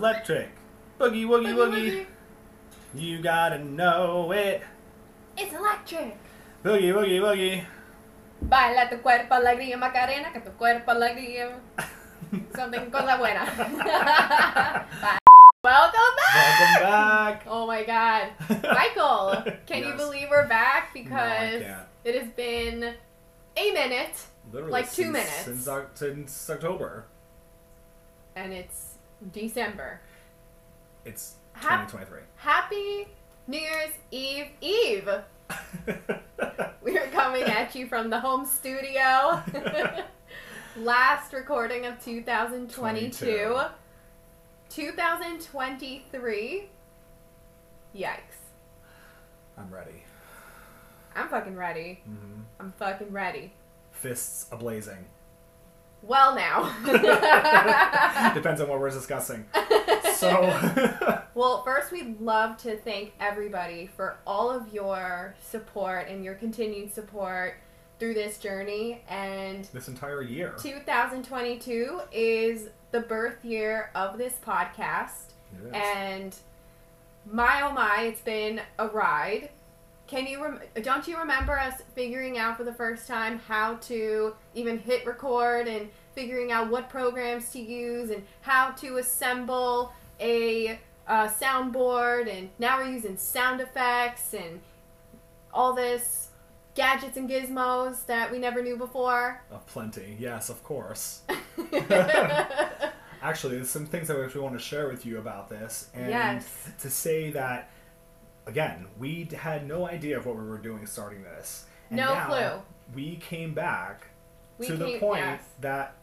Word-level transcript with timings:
It's 0.00 0.06
electric. 0.08 0.48
Boogie 0.98 1.26
woogie 1.26 1.52
woogie. 1.54 2.06
You 2.94 3.20
gotta 3.20 3.58
know 3.58 4.32
it. 4.32 4.62
It's 5.36 5.52
electric. 5.52 6.16
Boogie 6.64 6.94
woogie 6.94 7.20
woogie. 7.20 7.64
Baila 8.40 8.88
tu 8.88 8.96
cuerpo 9.02 9.34
alegría 9.34 9.76
Macarena, 9.78 10.32
que 10.32 10.40
tu 10.40 10.52
cuerpo 10.56 10.92
alegría. 10.92 11.52
Something 12.56 12.90
cosa 12.90 13.18
buena. 13.18 13.44
Bye. 15.02 15.18
Welcome 15.62 16.16
back. 16.16 16.34
Welcome 16.34 16.82
back. 16.88 17.42
Oh 17.46 17.66
my 17.66 17.84
god. 17.84 18.28
Michael, 18.72 19.44
can 19.66 19.84
you 19.84 19.92
believe 19.98 20.28
we're 20.30 20.48
back? 20.48 20.94
Because 20.94 21.60
can't. 21.60 21.86
it 22.04 22.14
has 22.14 22.28
been 22.32 22.94
a 23.54 23.72
minute 23.74 24.16
Literally 24.50 24.72
like 24.72 24.86
two 24.90 25.02
since- 25.02 25.12
minutes. 25.12 25.44
since, 25.44 25.68
since 25.94 26.48
October. 26.50 27.04
and 28.34 28.54
it's 28.54 28.89
December. 29.32 30.00
It's 31.04 31.34
Hap- 31.52 31.88
2023. 31.90 32.20
Happy 32.36 33.08
New 33.46 33.58
Year's 33.58 33.92
Eve 34.10 34.48
Eve! 34.60 35.08
We 36.82 36.96
are 36.96 37.06
coming 37.08 37.42
at 37.42 37.74
you 37.74 37.86
from 37.86 38.08
the 38.08 38.18
home 38.18 38.46
studio. 38.46 39.42
Last 40.76 41.32
recording 41.34 41.84
of 41.86 42.02
2022. 42.02 43.24
22. 43.26 43.60
2023. 44.70 46.68
Yikes. 47.94 48.16
I'm 49.58 49.70
ready. 49.72 50.02
I'm 51.14 51.28
fucking 51.28 51.56
ready. 51.56 52.00
hmm 52.06 52.40
I'm 52.58 52.72
fucking 52.72 53.12
ready. 53.12 53.52
Fists 53.92 54.46
ablazing. 54.50 55.04
Well, 56.02 56.34
now. 56.34 56.74
Depends 58.34 58.60
on 58.60 58.68
what 58.68 58.80
we're 58.80 58.90
discussing. 58.90 59.44
So, 60.20 60.28
well, 61.34 61.62
first, 61.64 61.90
we'd 61.92 62.20
love 62.20 62.58
to 62.58 62.76
thank 62.76 63.14
everybody 63.20 63.88
for 63.96 64.18
all 64.26 64.50
of 64.50 64.70
your 64.70 65.34
support 65.40 66.08
and 66.08 66.22
your 66.22 66.34
continued 66.34 66.92
support 66.92 67.54
through 67.98 68.12
this 68.12 68.36
journey. 68.36 69.02
And 69.08 69.64
this 69.72 69.88
entire 69.88 70.20
year. 70.20 70.54
2022 70.58 72.00
is 72.12 72.68
the 72.90 73.00
birth 73.00 73.42
year 73.42 73.90
of 73.94 74.18
this 74.18 74.34
podcast. 74.46 75.32
It 75.54 75.68
is. 75.68 75.72
And 75.72 76.36
my 77.30 77.62
oh 77.62 77.72
my, 77.72 78.02
it's 78.02 78.20
been 78.20 78.60
a 78.78 78.88
ride. 78.88 79.48
Can 80.10 80.26
you 80.26 80.42
rem- 80.42 80.60
don't 80.82 81.06
you 81.06 81.16
remember 81.16 81.56
us 81.56 81.74
figuring 81.94 82.36
out 82.36 82.56
for 82.56 82.64
the 82.64 82.72
first 82.74 83.06
time 83.06 83.38
how 83.46 83.74
to 83.82 84.34
even 84.56 84.76
hit 84.76 85.06
record 85.06 85.68
and 85.68 85.88
figuring 86.16 86.50
out 86.50 86.68
what 86.68 86.90
programs 86.90 87.50
to 87.52 87.60
use 87.60 88.10
and 88.10 88.24
how 88.40 88.72
to 88.72 88.96
assemble 88.96 89.92
a 90.18 90.80
uh, 91.06 91.28
soundboard 91.28 92.28
and 92.28 92.50
now 92.58 92.78
we're 92.78 92.90
using 92.90 93.16
sound 93.16 93.60
effects 93.60 94.34
and 94.34 94.60
all 95.54 95.72
this 95.74 96.30
gadgets 96.74 97.16
and 97.16 97.30
gizmos 97.30 98.04
that 98.06 98.32
we 98.32 98.38
never 98.40 98.62
knew 98.62 98.76
before. 98.76 99.40
Of 99.52 99.64
plenty. 99.66 100.16
Yes, 100.18 100.48
of 100.50 100.62
course. 100.64 101.22
Actually, 103.22 103.56
there's 103.56 103.70
some 103.70 103.86
things 103.86 104.08
that 104.08 104.16
we 104.16 104.24
actually 104.24 104.40
want 104.40 104.54
to 104.54 104.60
share 104.64 104.88
with 104.88 105.06
you 105.06 105.18
about 105.18 105.48
this. 105.48 105.88
And 105.94 106.08
Yes. 106.10 106.68
to 106.80 106.90
say 106.90 107.30
that, 107.30 107.70
again, 108.46 108.86
we 108.98 109.28
had 109.36 109.66
no 109.66 109.86
idea 109.86 110.18
of 110.18 110.26
what 110.26 110.36
we 110.36 110.44
were 110.44 110.58
doing 110.58 110.86
starting 110.86 111.22
this. 111.22 111.66
And 111.88 111.98
No 111.98 112.14
clue. 112.26 112.62
We 112.94 113.16
came 113.16 113.54
back 113.54 114.08
We 114.58 114.66
to 114.66 114.76
the 114.76 114.98
point 114.98 115.20
yes. 115.20 115.42
that 115.60 115.94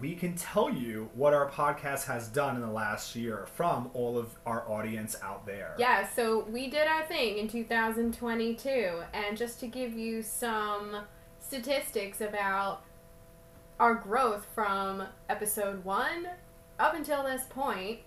we 0.00 0.14
can 0.14 0.34
tell 0.34 0.70
you 0.70 1.08
what 1.14 1.32
our 1.32 1.48
podcast 1.48 2.06
has 2.06 2.28
done 2.28 2.56
in 2.56 2.62
the 2.62 2.70
last 2.70 3.14
year 3.14 3.46
from 3.54 3.90
all 3.94 4.18
of 4.18 4.28
our 4.44 4.68
audience 4.68 5.16
out 5.22 5.46
there. 5.46 5.76
Yeah, 5.78 6.08
so 6.08 6.44
we 6.50 6.68
did 6.68 6.88
our 6.88 7.04
thing 7.04 7.38
in 7.38 7.48
2022, 7.48 9.02
and 9.12 9.36
just 9.36 9.60
to 9.60 9.68
give 9.68 9.94
you 9.94 10.22
some 10.22 10.96
statistics 11.38 12.20
about 12.20 12.82
our 13.78 13.94
growth 13.94 14.46
from 14.54 15.04
episode 15.28 15.84
one 15.84 16.28
up 16.78 16.94
until 16.94 17.22
this 17.22 17.42
point, 17.48 18.00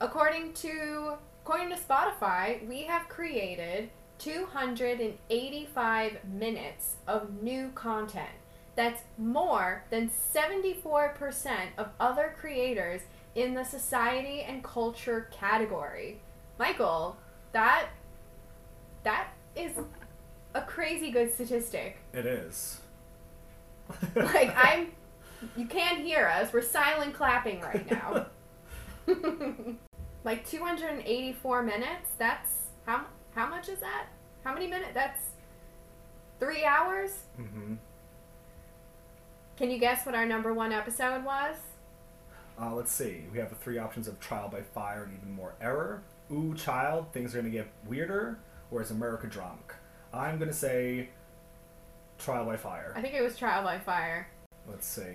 according 0.00 0.54
to 0.54 1.14
according 1.48 1.74
to 1.74 1.82
Spotify, 1.82 2.68
we 2.68 2.82
have 2.82 3.08
created 3.08 3.88
285 4.18 6.18
minutes 6.30 6.96
of 7.06 7.42
new 7.42 7.70
content. 7.74 8.28
That's 8.76 9.00
more 9.16 9.82
than 9.88 10.10
74% 10.10 11.56
of 11.78 11.88
other 11.98 12.34
creators 12.38 13.00
in 13.34 13.54
the 13.54 13.64
society 13.64 14.42
and 14.42 14.62
culture 14.62 15.30
category. 15.32 16.20
Michael, 16.58 17.16
that 17.52 17.86
that 19.04 19.28
is 19.56 19.72
a 20.54 20.60
crazy 20.60 21.10
good 21.10 21.32
statistic. 21.32 21.96
It 22.12 22.26
is. 22.26 22.82
Like 24.14 24.54
I'm 24.54 24.88
you 25.56 25.64
can't 25.64 26.02
hear 26.02 26.26
us. 26.26 26.52
We're 26.52 26.60
silent 26.60 27.14
clapping 27.14 27.62
right 27.62 27.90
now. 27.90 28.26
like 30.24 30.46
284 30.48 31.62
minutes. 31.62 32.10
That's 32.18 32.50
how 32.86 33.06
how 33.34 33.46
much 33.48 33.68
is 33.68 33.78
that? 33.80 34.06
How 34.44 34.52
many 34.54 34.66
minutes? 34.66 34.92
That's 34.94 35.22
3 36.40 36.64
hours? 36.64 37.10
hmm 37.36 37.74
Can 39.56 39.70
you 39.70 39.78
guess 39.78 40.06
what 40.06 40.14
our 40.14 40.26
number 40.26 40.52
1 40.54 40.72
episode 40.72 41.24
was? 41.24 41.56
Uh, 42.60 42.74
let's 42.74 42.90
see. 42.90 43.24
We 43.32 43.38
have 43.38 43.50
the 43.50 43.54
three 43.54 43.78
options 43.78 44.08
of 44.08 44.18
trial 44.18 44.48
by 44.48 44.62
fire 44.62 45.04
and 45.04 45.16
even 45.16 45.32
more 45.32 45.54
error. 45.60 46.02
Ooh, 46.32 46.54
child, 46.54 47.12
things 47.12 47.34
are 47.34 47.40
going 47.40 47.52
to 47.52 47.56
get 47.56 47.68
weirder. 47.86 48.38
Or 48.70 48.82
is 48.82 48.90
America 48.90 49.28
drunk? 49.28 49.74
I'm 50.12 50.38
going 50.38 50.50
to 50.50 50.56
say 50.56 51.10
trial 52.18 52.44
by 52.44 52.56
fire. 52.56 52.92
I 52.96 53.00
think 53.00 53.14
it 53.14 53.22
was 53.22 53.36
Trial 53.36 53.62
by 53.62 53.78
Fire. 53.78 54.28
Let's 54.68 54.86
see. 54.86 55.12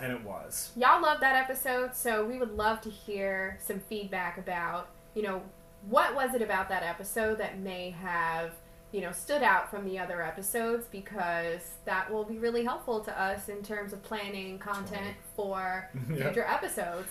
And 0.00 0.12
it 0.12 0.24
was. 0.24 0.72
Y'all 0.76 1.02
love 1.02 1.20
that 1.20 1.36
episode, 1.36 1.94
so 1.94 2.24
we 2.24 2.38
would 2.38 2.56
love 2.56 2.80
to 2.82 2.90
hear 2.90 3.58
some 3.60 3.80
feedback 3.80 4.38
about, 4.38 4.88
you 5.14 5.22
know, 5.22 5.42
what 5.88 6.14
was 6.14 6.34
it 6.34 6.42
about 6.42 6.68
that 6.68 6.82
episode 6.82 7.38
that 7.38 7.58
may 7.58 7.90
have, 7.90 8.52
you 8.92 9.00
know, 9.00 9.12
stood 9.12 9.42
out 9.42 9.70
from 9.70 9.84
the 9.84 9.98
other 9.98 10.22
episodes 10.22 10.86
because 10.90 11.60
that 11.84 12.10
will 12.10 12.24
be 12.24 12.38
really 12.38 12.64
helpful 12.64 13.00
to 13.00 13.20
us 13.20 13.48
in 13.48 13.62
terms 13.62 13.92
of 13.92 14.02
planning 14.02 14.58
content 14.58 15.16
for 15.36 15.88
future 16.06 16.44
episodes. 16.44 17.08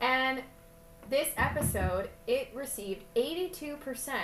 And 0.00 0.42
this 1.10 1.28
episode, 1.36 2.10
it 2.26 2.48
received 2.54 3.02
82% 3.16 4.14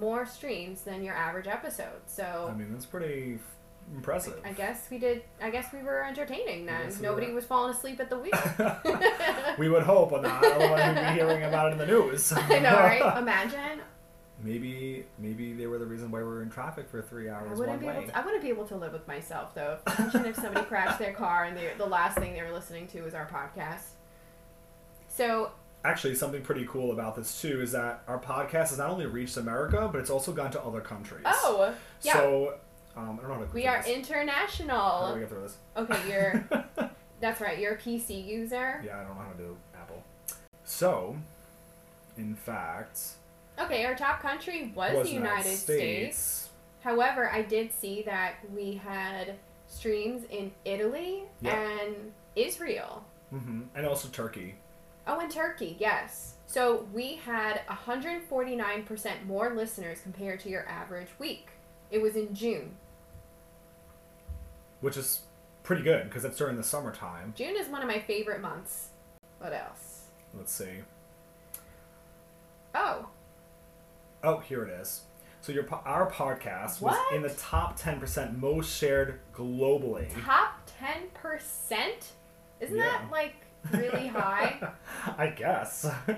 more 0.00 0.26
streams 0.26 0.82
than 0.82 1.02
your 1.02 1.14
average 1.14 1.46
episode. 1.46 2.02
So 2.06 2.50
I 2.52 2.56
mean, 2.56 2.72
that's 2.72 2.86
pretty 2.86 3.38
impressive. 3.94 4.40
I 4.44 4.52
guess 4.52 4.86
we 4.90 4.98
did. 4.98 5.22
I 5.42 5.50
guess 5.50 5.72
we 5.72 5.82
were 5.82 6.04
entertaining 6.04 6.66
then. 6.66 6.80
Yes, 6.84 6.96
we 6.98 7.02
Nobody 7.02 7.28
were. 7.28 7.34
was 7.34 7.44
falling 7.44 7.74
asleep 7.74 8.00
at 8.00 8.10
the 8.10 8.18
wheel. 8.18 8.32
we 9.58 9.68
would 9.68 9.82
hope 9.82 10.10
but 10.10 10.22
not. 10.22 10.44
Otherwise, 10.44 10.94
we'd 10.96 11.06
be 11.08 11.12
hearing 11.14 11.44
about 11.44 11.68
it 11.68 11.72
in 11.72 11.78
the 11.78 11.86
news. 11.86 12.32
I 12.36 12.58
know, 12.58 12.74
right? 12.74 13.16
Imagine. 13.18 13.80
maybe, 14.42 15.04
maybe 15.18 15.52
they 15.52 15.66
were 15.66 15.78
the 15.78 15.86
reason 15.86 16.10
why 16.10 16.18
we 16.20 16.24
were 16.26 16.42
in 16.42 16.50
traffic 16.50 16.88
for 16.88 17.02
three 17.02 17.28
hours 17.28 17.50
I 17.50 17.54
wouldn't 17.54 17.68
one 17.68 17.78
be 17.80 17.86
way. 17.86 17.96
able. 17.98 18.06
To, 18.08 18.18
I 18.18 18.24
wouldn't 18.24 18.42
be 18.42 18.48
able 18.50 18.66
to 18.66 18.76
live 18.76 18.92
with 18.92 19.06
myself 19.08 19.54
though. 19.54 19.78
Imagine 19.98 20.26
if 20.26 20.36
somebody 20.36 20.64
crashed 20.66 20.98
their 20.98 21.12
car 21.12 21.44
and 21.44 21.56
they, 21.56 21.70
the 21.76 21.86
last 21.86 22.18
thing 22.18 22.34
they 22.34 22.42
were 22.42 22.52
listening 22.52 22.86
to 22.88 23.02
was 23.02 23.14
our 23.14 23.26
podcast. 23.26 23.82
So 25.08 25.50
Actually, 25.84 26.14
something 26.16 26.42
pretty 26.42 26.66
cool 26.68 26.90
about 26.92 27.14
this 27.16 27.40
too 27.40 27.60
is 27.62 27.72
that 27.72 28.02
our 28.08 28.18
podcast 28.18 28.70
has 28.70 28.78
not 28.78 28.90
only 28.90 29.06
reached 29.06 29.36
America, 29.36 29.88
but 29.90 30.00
it's 30.00 30.10
also 30.10 30.32
gone 30.32 30.50
to 30.50 30.60
other 30.62 30.80
countries. 30.80 31.22
oh 31.26 31.72
yeah, 32.02 32.12
So, 32.14 32.54
um, 32.98 33.18
I 33.18 33.22
don't 33.22 33.28
know 33.28 33.34
how 33.34 33.44
to. 33.44 33.54
we 33.54 33.66
are 33.66 33.78
this. 33.78 33.86
How 33.86 33.92
do 33.92 33.98
international. 33.98 35.14
we 35.14 35.20
get 35.20 35.28
through 35.28 35.42
this? 35.42 35.56
Okay, 35.76 36.10
you're. 36.10 36.90
That's 37.20 37.40
right. 37.40 37.58
You're 37.58 37.72
a 37.74 37.78
PC 37.78 38.24
user. 38.26 38.82
yeah, 38.84 39.00
I 39.00 39.04
don't 39.04 39.16
know 39.16 39.22
how 39.24 39.32
to 39.32 39.38
do 39.38 39.56
Apple. 39.74 40.02
So, 40.64 41.16
in 42.16 42.34
fact, 42.34 43.00
Okay, 43.60 43.84
our 43.84 43.96
top 43.96 44.20
country 44.20 44.72
was, 44.74 44.94
was 44.94 45.08
the 45.08 45.14
United 45.14 45.56
States. 45.56 46.48
However, 46.84 47.28
I 47.30 47.42
did 47.42 47.72
see 47.72 48.02
that 48.02 48.36
we 48.54 48.74
had 48.74 49.34
streams 49.66 50.22
in 50.30 50.52
Italy 50.64 51.24
Yep. 51.42 51.54
and 51.54 51.94
Israel. 52.36 53.04
Mm 53.34 53.40
hmm 53.42 53.60
and 53.74 53.84
also 53.86 54.08
Turkey. 54.08 54.54
Oh, 55.06 55.18
and 55.20 55.30
Turkey, 55.30 55.76
yes. 55.80 56.34
So 56.46 56.86
we 56.94 57.16
had 57.16 57.62
149% 57.68 59.26
more 59.26 59.54
listeners 59.54 60.00
compared 60.02 60.40
to 60.40 60.48
your 60.48 60.66
average 60.68 61.08
week. 61.18 61.48
It 61.90 62.00
was 62.00 62.14
in 62.16 62.34
June. 62.34 62.76
Which 64.80 64.96
is 64.96 65.20
pretty 65.62 65.82
good 65.82 66.04
because 66.04 66.24
it's 66.24 66.36
during 66.38 66.56
the 66.56 66.62
summertime. 66.62 67.34
June 67.36 67.56
is 67.56 67.68
one 67.68 67.82
of 67.82 67.88
my 67.88 67.98
favorite 68.00 68.40
months. 68.40 68.88
What 69.38 69.52
else? 69.52 70.06
Let's 70.36 70.52
see. 70.52 70.82
Oh, 72.74 73.08
Oh, 74.24 74.38
here 74.38 74.64
it 74.64 74.70
is. 74.80 75.02
So 75.40 75.52
your 75.52 75.64
our 75.86 76.10
podcast 76.10 76.80
was 76.80 76.96
in 77.14 77.22
the 77.22 77.30
top 77.30 77.76
ten 77.76 78.00
percent 78.00 78.36
most 78.38 78.76
shared 78.76 79.20
globally. 79.34 80.08
top 80.24 80.54
10%? 80.80 81.78
Isn't 82.60 82.76
Yeah. 82.76 82.82
that 82.84 83.08
like 83.12 83.34
really 83.72 84.08
high? 84.08 84.72
I 85.18 85.28
guess. 85.28 85.88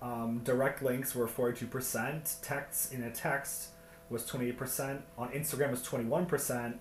Um, 0.00 0.42
direct 0.44 0.80
links 0.80 1.12
were 1.12 1.26
42%. 1.26 2.40
Texts 2.40 2.92
in 2.92 3.02
a 3.02 3.10
text 3.10 3.70
was 4.08 4.22
28%. 4.30 5.00
On 5.18 5.28
Instagram 5.30 5.72
was 5.72 5.82
21%. 5.82 6.74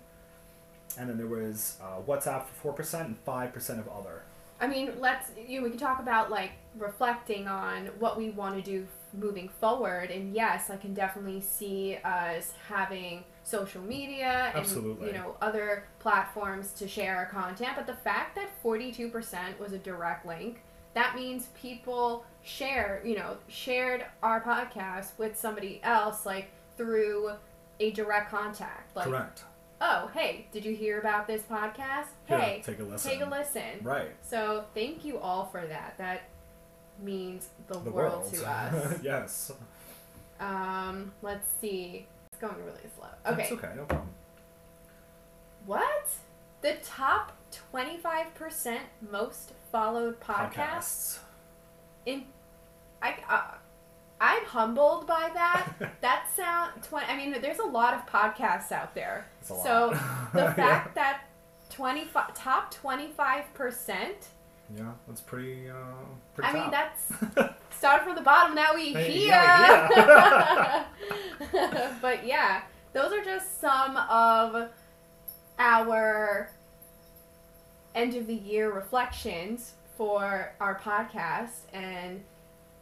And 0.98 1.10
then 1.10 1.18
there 1.18 1.28
was 1.28 1.78
uh, 1.82 2.02
WhatsApp 2.08 2.46
for 2.48 2.74
4% 2.74 3.06
and 3.06 3.26
5% 3.26 3.80
of 3.80 3.88
other. 3.88 4.24
I 4.60 4.68
mean, 4.68 4.94
let's 5.00 5.32
you 5.48 5.60
know, 5.60 5.66
we 5.66 5.70
can 5.70 5.80
talk 5.80 6.00
about 6.00 6.32
like 6.32 6.52
reflecting 6.78 7.48
on 7.48 7.88
what 8.00 8.18
we 8.18 8.32
want 8.32 8.56
to 8.56 8.62
do 8.62 8.88
moving 9.14 9.50
forward. 9.50 10.10
And 10.10 10.34
yes, 10.34 10.70
I 10.70 10.78
can 10.78 10.94
definitely 10.94 11.42
see 11.42 11.98
us 12.04 12.54
having 12.68 13.24
social 13.44 13.82
media 13.82 14.52
and 14.54 14.58
Absolutely. 14.58 15.08
you 15.08 15.14
know 15.14 15.36
other 15.42 15.88
platforms 16.00 16.72
to 16.74 16.88
share 16.88 17.16
our 17.18 17.28
content. 17.28 17.72
But 17.76 17.88
the 17.88 17.94
fact 17.94 18.36
that 18.36 18.50
forty 18.62 18.92
two 18.92 19.10
percent 19.10 19.60
was 19.60 19.74
a 19.74 19.78
direct 19.78 20.26
link, 20.26 20.62
that 20.96 21.16
means 21.16 21.48
people 21.60 22.26
share 22.42 23.02
you 23.06 23.16
know 23.16 23.38
shared 23.48 24.06
our 24.24 24.42
podcast 24.42 25.12
with 25.18 25.38
somebody 25.38 25.80
else 25.84 26.26
like 26.26 26.50
through 26.78 27.32
a 27.80 27.92
direct 27.92 28.32
contact. 28.32 28.96
Like, 28.96 29.06
Correct. 29.06 29.44
Oh 29.82 30.10
hey, 30.14 30.48
did 30.52 30.66
you 30.66 30.76
hear 30.76 31.00
about 31.00 31.28
this 31.28 31.42
podcast? 31.44 32.08
Hey, 32.26 32.62
take 32.66 32.80
a 32.80 32.84
listen. 32.84 33.12
take 33.12 33.22
a 33.22 33.30
listen. 33.30 33.62
Right. 33.84 34.10
So 34.22 34.66
thank 34.74 35.04
you 35.06 35.18
all 35.20 35.46
for 35.46 35.66
that. 35.66 35.96
That 35.98 36.24
means 37.02 37.50
the, 37.68 37.76
The 37.80 37.92
world, 37.92 38.22
world. 38.24 38.34
to 38.34 38.48
us. 38.50 39.00
yes. 39.04 39.52
um, 40.40 41.12
let's 41.22 41.48
see. 41.62 42.08
It's 42.32 42.42
going 42.42 42.56
really 42.66 42.90
slow. 42.98 43.08
Okay. 43.34 43.50
okay, 43.52 43.72
no 43.76 43.84
problem. 43.86 44.10
What? 45.66 46.08
The 46.62 46.76
top 46.84 47.34
twenty 47.52 47.98
five 47.98 48.34
percent 48.36 48.82
most 49.12 49.54
followed 49.72 50.20
podcasts 50.20 50.50
Podcasts. 50.56 51.20
in 52.06 52.24
I 53.02 53.16
uh, 53.30 53.57
I'm 54.20 54.44
humbled 54.46 55.06
by 55.08 55.30
that. 55.34 55.74
that 56.02 56.28
sound 56.36 56.82
twenty. 56.84 57.06
I 57.08 57.16
mean, 57.18 57.36
there's 57.42 57.60
a 57.60 57.66
lot 57.66 57.94
of 57.94 58.06
podcasts 58.08 58.72
out 58.72 58.96
there. 58.96 59.26
So 59.42 59.90
the 60.34 60.40
Yeah. 60.40 60.54
fact 60.54 60.96
that 60.96 61.22
twenty 61.70 62.06
five 62.06 62.34
top 62.34 62.74
twenty 62.74 63.10
five 63.16 63.54
percent. 63.54 64.30
Yeah, 64.76 64.92
that's 65.08 65.22
pretty, 65.22 65.70
uh, 65.70 65.74
pretty 66.36 66.50
I 66.50 66.54
mean, 66.54 66.72
that's 66.72 67.14
Start 67.78 68.04
from 68.04 68.16
the 68.16 68.22
bottom, 68.22 68.54
now 68.56 68.74
we 68.76 68.92
Hey, 68.92 69.12
here. 69.12 69.28
yeah, 69.30 70.84
but 72.02 72.26
yeah, 72.26 72.64
those 72.92 73.14
are 73.14 73.24
just 73.24 73.62
some 73.62 73.96
of 73.96 74.70
our 75.60 76.52
end 77.96 78.16
of 78.16 78.28
the 78.28 78.34
year 78.34 78.72
reflections 78.72 79.74
for 79.98 80.54
our 80.60 80.80
podcast 80.80 81.60
and 81.74 82.24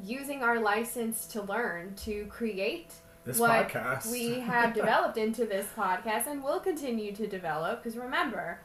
using 0.03 0.43
our 0.43 0.59
license 0.59 1.25
to 1.27 1.41
learn 1.41 1.93
to 1.95 2.25
create 2.27 2.91
this 3.23 3.39
what 3.39 3.69
podcast. 3.69 4.11
we 4.11 4.39
have 4.39 4.73
developed 4.73 5.17
into 5.17 5.45
this 5.45 5.65
podcast 5.77 6.27
and 6.27 6.43
will 6.43 6.59
continue 6.59 7.11
to 7.15 7.27
develop 7.27 7.81
because 7.83 7.97
remember 7.97 8.59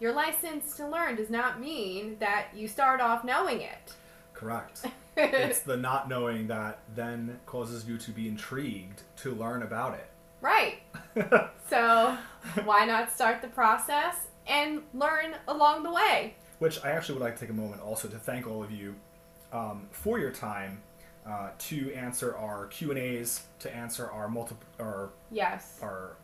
your 0.00 0.12
license 0.12 0.74
to 0.76 0.86
learn 0.88 1.14
does 1.16 1.30
not 1.30 1.60
mean 1.60 2.16
that 2.18 2.46
you 2.54 2.66
start 2.66 3.00
off 3.00 3.24
knowing 3.24 3.60
it 3.60 3.94
Correct. 4.32 4.86
it's 5.16 5.60
the 5.60 5.76
not 5.76 6.08
knowing 6.08 6.46
that 6.48 6.78
then 6.94 7.38
causes 7.44 7.86
you 7.86 7.98
to 7.98 8.10
be 8.10 8.26
intrigued 8.26 9.02
to 9.18 9.34
learn 9.34 9.62
about 9.62 9.94
it. 9.94 10.08
right 10.40 10.78
so 11.68 12.16
why 12.64 12.84
not 12.86 13.12
start 13.12 13.42
the 13.42 13.48
process 13.48 14.16
and 14.46 14.80
learn 14.94 15.34
along 15.46 15.82
the 15.82 15.92
way 15.92 16.34
Which 16.58 16.82
I 16.84 16.90
actually 16.92 17.18
would 17.18 17.24
like 17.24 17.34
to 17.36 17.40
take 17.42 17.50
a 17.50 17.52
moment 17.54 17.82
also 17.82 18.08
to 18.08 18.16
thank 18.18 18.46
all 18.46 18.62
of 18.62 18.70
you 18.70 18.94
um, 19.52 19.86
for 19.90 20.18
your 20.18 20.30
time 20.30 20.80
uh, 21.26 21.50
to 21.58 21.92
answer 21.94 22.36
our 22.36 22.66
Q 22.66 22.90
and 22.90 22.98
A's, 22.98 23.42
to 23.60 23.74
answer 23.74 24.10
our 24.10 24.28
multiple 24.28 24.66
our 24.78 25.10
yes 25.30 25.78
our 25.82 26.16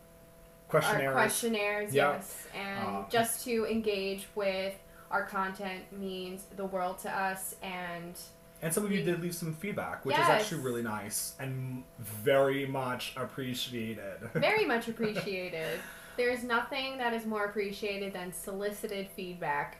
questionnaires. 0.69 1.07
our 1.07 1.13
questionnaires 1.13 1.93
Yeah. 1.93 2.13
yes 2.13 2.47
and 2.55 2.87
Uh, 2.97 3.03
just 3.09 3.43
to 3.45 3.65
engage 3.65 4.27
with 4.35 4.73
our 5.11 5.25
content 5.25 5.83
means 5.91 6.43
the 6.55 6.65
world 6.65 6.99
to 6.99 7.09
us 7.11 7.55
and 7.61 8.17
And 8.61 8.73
some 8.73 8.83
of 8.83 8.91
you 8.91 9.03
did 9.03 9.21
leave 9.21 9.35
some 9.35 9.53
feedback, 9.53 10.03
which 10.03 10.17
is 10.17 10.27
actually 10.27 10.63
really 10.63 10.81
nice 10.81 11.35
and 11.39 11.83
very 11.99 12.65
much 12.65 13.13
appreciated. 13.15 14.17
very 14.33 14.65
much 14.65 14.87
appreciated 14.87 15.79
there's 16.17 16.43
nothing 16.43 16.97
that 16.97 17.13
is 17.13 17.25
more 17.25 17.45
appreciated 17.45 18.11
than 18.11 18.33
solicited 18.33 19.07
feedback 19.15 19.77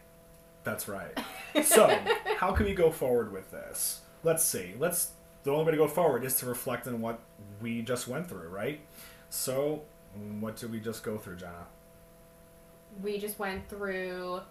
That's 0.68 0.88
right. 0.88 1.18
So, 1.64 1.88
how 2.38 2.52
can 2.52 2.66
we 2.66 2.74
go 2.74 2.92
forward 2.92 3.32
with 3.32 3.52
this? 3.52 4.02
Let's 4.24 4.44
see. 4.44 4.74
Let's. 4.78 5.12
The 5.44 5.52
only 5.52 5.66
way 5.66 5.72
to 5.72 5.78
go 5.78 5.88
forward 5.88 6.26
is 6.26 6.36
to 6.40 6.46
reflect 6.46 6.88
on 6.88 7.00
what 7.00 7.20
we 7.62 7.82
just 7.82 8.08
went 8.08 8.28
through, 8.28 8.50
right? 8.50 8.82
So, 9.30 9.84
what 10.40 10.58
did 10.58 10.72
we 10.72 10.80
just 10.80 11.04
go 11.04 11.18
through, 11.18 11.38
Jenna? 11.38 11.68
we 13.02 13.18
just 13.18 13.40
went 13.40 13.68
through 13.70 14.42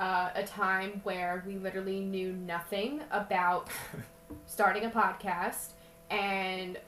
uh, 0.00 0.30
a 0.34 0.44
time 0.44 1.00
where 1.04 1.42
we 1.46 1.56
literally 1.56 2.00
knew 2.00 2.32
nothing 2.32 3.02
about 3.10 3.68
starting 4.46 4.84
a 4.84 4.90
podcast 4.90 5.70
and 6.10 6.78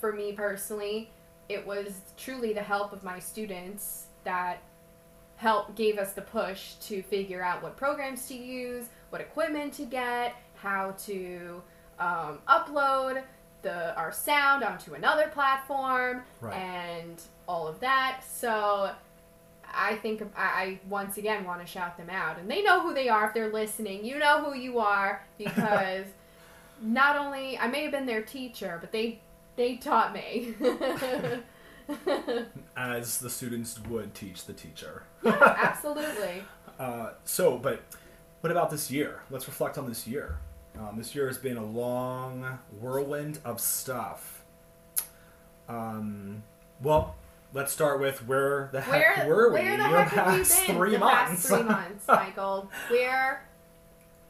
for 0.00 0.12
me 0.12 0.32
personally 0.32 1.10
it 1.48 1.64
was 1.64 2.00
truly 2.16 2.52
the 2.52 2.62
help 2.62 2.92
of 2.92 3.02
my 3.04 3.18
students 3.18 4.06
that 4.24 4.58
help 5.40 5.74
gave 5.74 5.96
us 5.98 6.12
the 6.12 6.20
push 6.20 6.74
to 6.74 7.02
figure 7.04 7.42
out 7.42 7.62
what 7.62 7.74
programs 7.76 8.28
to 8.28 8.34
use 8.34 8.84
what 9.08 9.20
equipment 9.22 9.72
to 9.72 9.84
get 9.86 10.34
how 10.56 10.90
to 11.06 11.62
um, 11.98 12.38
upload 12.46 13.22
the 13.62 13.94
our 13.96 14.12
sound 14.12 14.62
onto 14.62 14.92
another 14.94 15.28
platform 15.28 16.22
Right. 16.42 16.54
and 16.56 17.20
all 17.48 17.66
of 17.66 17.80
that 17.80 18.20
so 18.30 18.90
I 19.72 19.94
think 19.96 20.20
I, 20.36 20.42
I 20.62 20.80
once 20.88 21.16
again 21.16 21.44
want 21.44 21.60
to 21.60 21.66
shout 21.66 21.96
them 21.96 22.10
out, 22.10 22.40
and 22.40 22.50
they 22.50 22.60
know 22.60 22.80
who 22.82 22.92
they 22.92 23.08
are 23.08 23.28
if 23.28 23.34
they're 23.34 23.52
listening. 23.52 24.04
You 24.04 24.18
know 24.18 24.42
who 24.42 24.52
you 24.56 24.80
are 24.80 25.24
because 25.38 26.06
not 26.82 27.14
only 27.16 27.56
I 27.56 27.68
may 27.68 27.82
have 27.84 27.92
been 27.92 28.04
their 28.04 28.22
teacher, 28.22 28.78
but 28.80 28.90
they 28.90 29.20
they 29.54 29.76
taught 29.76 30.12
me. 30.12 30.54
As 32.76 33.18
the 33.18 33.30
students 33.30 33.80
would 33.88 34.14
teach 34.14 34.44
the 34.46 34.52
teacher. 34.52 35.02
yeah, 35.24 35.56
absolutely. 35.62 36.42
Uh, 36.78 37.10
so, 37.24 37.56
but 37.58 37.82
what 38.40 38.50
about 38.50 38.70
this 38.70 38.90
year? 38.90 39.22
Let's 39.30 39.46
reflect 39.46 39.76
on 39.78 39.88
this 39.88 40.06
year. 40.06 40.38
Um, 40.78 40.96
this 40.96 41.14
year 41.14 41.26
has 41.26 41.36
been 41.38 41.56
a 41.56 41.64
long 41.64 42.58
whirlwind 42.80 43.38
of 43.44 43.60
stuff. 43.60 44.42
Um, 45.68 46.42
well, 46.82 47.16
let's 47.52 47.72
start 47.72 48.00
with 48.00 48.26
where 48.26 48.68
the 48.72 48.80
heck 48.80 49.18
Where 49.18 49.26
were 49.26 49.48
we 49.48 49.54
where 49.60 49.76
the 49.76 49.82
heck 49.84 50.08
have 50.08 50.32
we 50.32 50.38
past 50.40 50.66
been 50.66 50.76
three 50.76 50.90
the 50.92 50.98
months? 50.98 51.30
past 51.30 51.46
three 51.48 51.62
months, 51.64 52.08
Michael? 52.08 52.70
Where, 52.88 53.46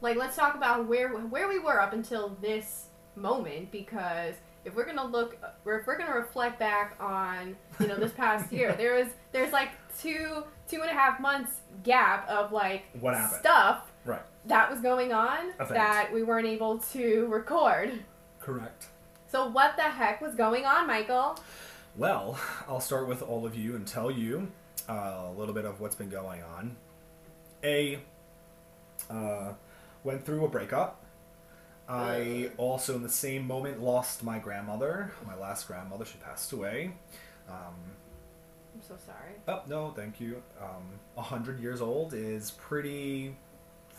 like, 0.01 0.17
let's 0.17 0.35
talk 0.35 0.55
about 0.55 0.87
where 0.87 1.09
where 1.09 1.47
we 1.47 1.59
were 1.59 1.79
up 1.79 1.93
until 1.93 2.37
this 2.41 2.85
moment 3.15 3.71
because 3.71 4.35
if 4.65 4.75
we're 4.75 4.85
gonna 4.85 5.05
look 5.05 5.37
or 5.65 5.79
if 5.79 5.87
we're 5.87 5.97
gonna 5.97 6.13
reflect 6.15 6.59
back 6.59 6.95
on 6.99 7.55
you 7.79 7.87
know 7.87 7.95
this 7.97 8.11
past 8.11 8.51
year, 8.51 8.73
there 8.77 8.95
was 8.95 9.07
there's 9.31 9.51
like 9.51 9.69
two 9.99 10.43
two 10.67 10.81
and 10.81 10.89
a 10.89 10.93
half 10.93 11.19
months 11.19 11.61
gap 11.83 12.27
of 12.29 12.51
like 12.51 12.83
What 12.99 13.13
happened? 13.15 13.39
stuff 13.39 13.91
Right. 14.05 14.21
that 14.45 14.69
was 14.71 14.79
going 14.81 15.13
on 15.13 15.49
Event. 15.59 15.69
that 15.69 16.09
we 16.13 16.23
weren't 16.23 16.47
able 16.47 16.79
to 16.93 17.27
record. 17.27 17.91
Correct. 18.39 18.87
So 19.31 19.47
what 19.47 19.75
the 19.77 19.83
heck 19.83 20.19
was 20.21 20.35
going 20.35 20.65
on, 20.65 20.87
Michael? 20.87 21.37
Well, 21.95 22.39
I'll 22.67 22.79
start 22.81 23.07
with 23.07 23.21
all 23.21 23.45
of 23.45 23.55
you 23.55 23.75
and 23.75 23.85
tell 23.87 24.09
you 24.11 24.51
uh, 24.89 25.23
a 25.27 25.33
little 25.37 25.53
bit 25.53 25.65
of 25.65 25.79
what's 25.79 25.95
been 25.95 26.09
going 26.09 26.41
on. 26.43 26.75
A 27.63 27.99
uh, 29.09 29.53
went 30.03 30.25
through 30.25 30.45
a 30.45 30.49
breakup. 30.49 31.00
I 31.89 32.51
also, 32.57 32.95
in 32.95 33.03
the 33.03 33.09
same 33.09 33.45
moment, 33.45 33.81
lost 33.81 34.23
my 34.23 34.39
grandmother. 34.39 35.11
My 35.27 35.35
last 35.35 35.67
grandmother, 35.67 36.05
she 36.05 36.17
passed 36.19 36.51
away. 36.53 36.91
Um, 37.49 37.75
I'm 38.73 38.81
so 38.81 38.95
sorry. 39.05 39.33
oh 39.47 39.61
no, 39.67 39.91
thank 39.91 40.19
you. 40.19 40.41
Um, 40.61 40.99
A 41.17 41.21
hundred 41.21 41.59
years 41.59 41.81
old 41.81 42.13
is 42.13 42.51
pretty 42.51 43.35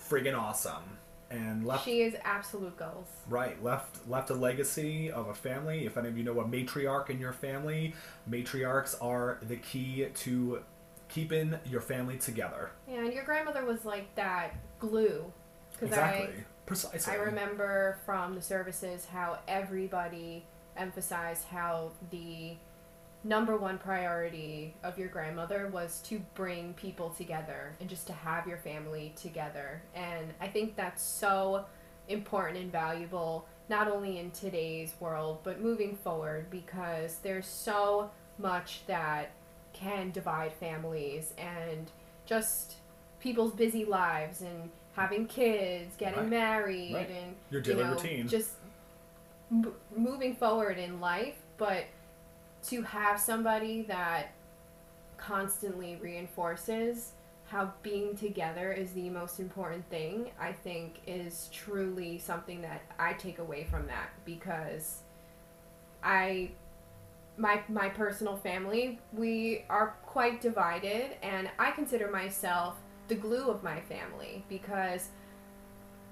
friggin' 0.09 0.39
awesome, 0.39 0.99
and 1.31 1.67
left 1.67 1.85
She 1.85 2.01
is 2.03 2.15
absolute 2.25 2.77
goals. 2.79 3.09
Right, 3.29 3.63
left 3.63 4.09
left 4.09 4.31
a 4.31 4.35
legacy 4.35 5.11
of 5.11 5.29
a 5.29 5.35
family. 5.35 5.85
If 5.85 5.97
any 5.99 6.09
of 6.09 6.17
you 6.17 6.25
know 6.25 6.41
a 6.41 6.45
matriarch 6.45 7.11
in 7.11 7.19
your 7.21 7.33
family, 7.35 7.95
matriarchs 8.31 8.95
are 9.03 9.39
the 9.43 9.57
key 9.57 10.07
to 10.15 10.63
keeping 11.09 11.55
your 11.67 11.83
family 11.83 12.17
together. 12.17 12.71
Yeah, 12.89 13.05
and 13.05 13.13
your 13.13 13.25
grandmother 13.25 13.67
was 13.67 13.85
like 13.85 14.15
that 14.15 14.55
glue. 14.79 15.31
Because 15.73 15.89
Exactly, 15.89 16.45
precisely. 16.67 17.13
I 17.13 17.17
remember 17.17 17.99
from 18.05 18.35
the 18.35 18.43
services 18.43 19.07
how 19.13 19.39
everybody 19.49 20.45
emphasized 20.77 21.45
how 21.49 21.93
the 22.11 22.57
number 23.25 23.57
one 23.57 23.79
priority 23.79 24.75
of 24.83 24.99
your 24.99 25.09
grandmother 25.09 25.69
was 25.73 26.01
to 26.01 26.21
bring 26.35 26.75
people 26.75 27.11
together 27.11 27.73
and 27.81 27.89
just 27.89 28.07
to 28.09 28.13
have 28.13 28.47
your 28.47 28.59
family 28.59 29.15
together. 29.17 29.83
And 29.95 30.35
I 30.41 30.49
think 30.49 30.75
that's 30.77 31.03
so 31.03 31.65
important 32.09 32.59
and 32.59 32.73
valuable 32.73 33.47
not 33.69 33.89
only 33.89 34.19
in 34.19 34.31
today's 34.33 34.93
world, 34.99 35.39
but 35.45 35.61
moving 35.61 35.97
forward 35.97 36.51
because 36.51 37.19
there's 37.23 37.47
so 37.47 38.11
much 38.39 38.83
that 38.87 39.31
can 39.73 40.11
divide 40.11 40.53
families 40.53 41.33
and 41.39 41.91
just 42.27 42.75
people's 43.21 43.53
busy 43.53 43.85
lives 43.85 44.43
and 44.43 44.71
having 44.95 45.27
kids, 45.27 45.97
getting 45.97 46.21
Right. 46.21 46.29
married, 46.29 46.95
Right. 46.95 47.11
and 47.11 47.37
Your 47.51 47.63
you 47.63 47.75
know, 47.75 47.93
routine. 47.93 48.29
just 48.29 48.57
m- 49.51 49.75
moving 49.97 50.35
forward 50.37 50.79
in 50.79 51.01
life. 51.01 51.37
But 51.57 51.85
to 52.65 52.83
have 52.83 53.19
somebody 53.21 53.83
that 53.83 54.33
constantly 55.17 55.97
reinforces 55.97 57.13
how 57.47 57.73
being 57.83 58.17
together 58.17 58.73
is 58.73 58.93
the 58.95 59.09
most 59.11 59.39
important 59.39 59.89
thing, 59.91 60.31
I 60.41 60.53
think 60.53 61.01
is 61.07 61.49
truly 61.53 62.19
something 62.19 62.63
that 62.63 62.83
I 62.99 63.13
take 63.13 63.39
away 63.39 63.65
from 63.65 63.87
that 63.89 64.11
because 64.25 65.01
I 66.03 66.51
my 67.37 67.63
my 67.69 67.89
personal 67.89 68.37
family, 68.37 68.99
we 69.13 69.65
are 69.71 69.97
quite 70.05 70.41
divided 70.41 71.17
and 71.23 71.51
I 71.59 71.71
consider 71.71 72.11
myself 72.11 72.77
the 73.13 73.21
glue 73.21 73.51
of 73.51 73.63
my 73.63 73.79
family 73.83 74.43
because 74.49 75.09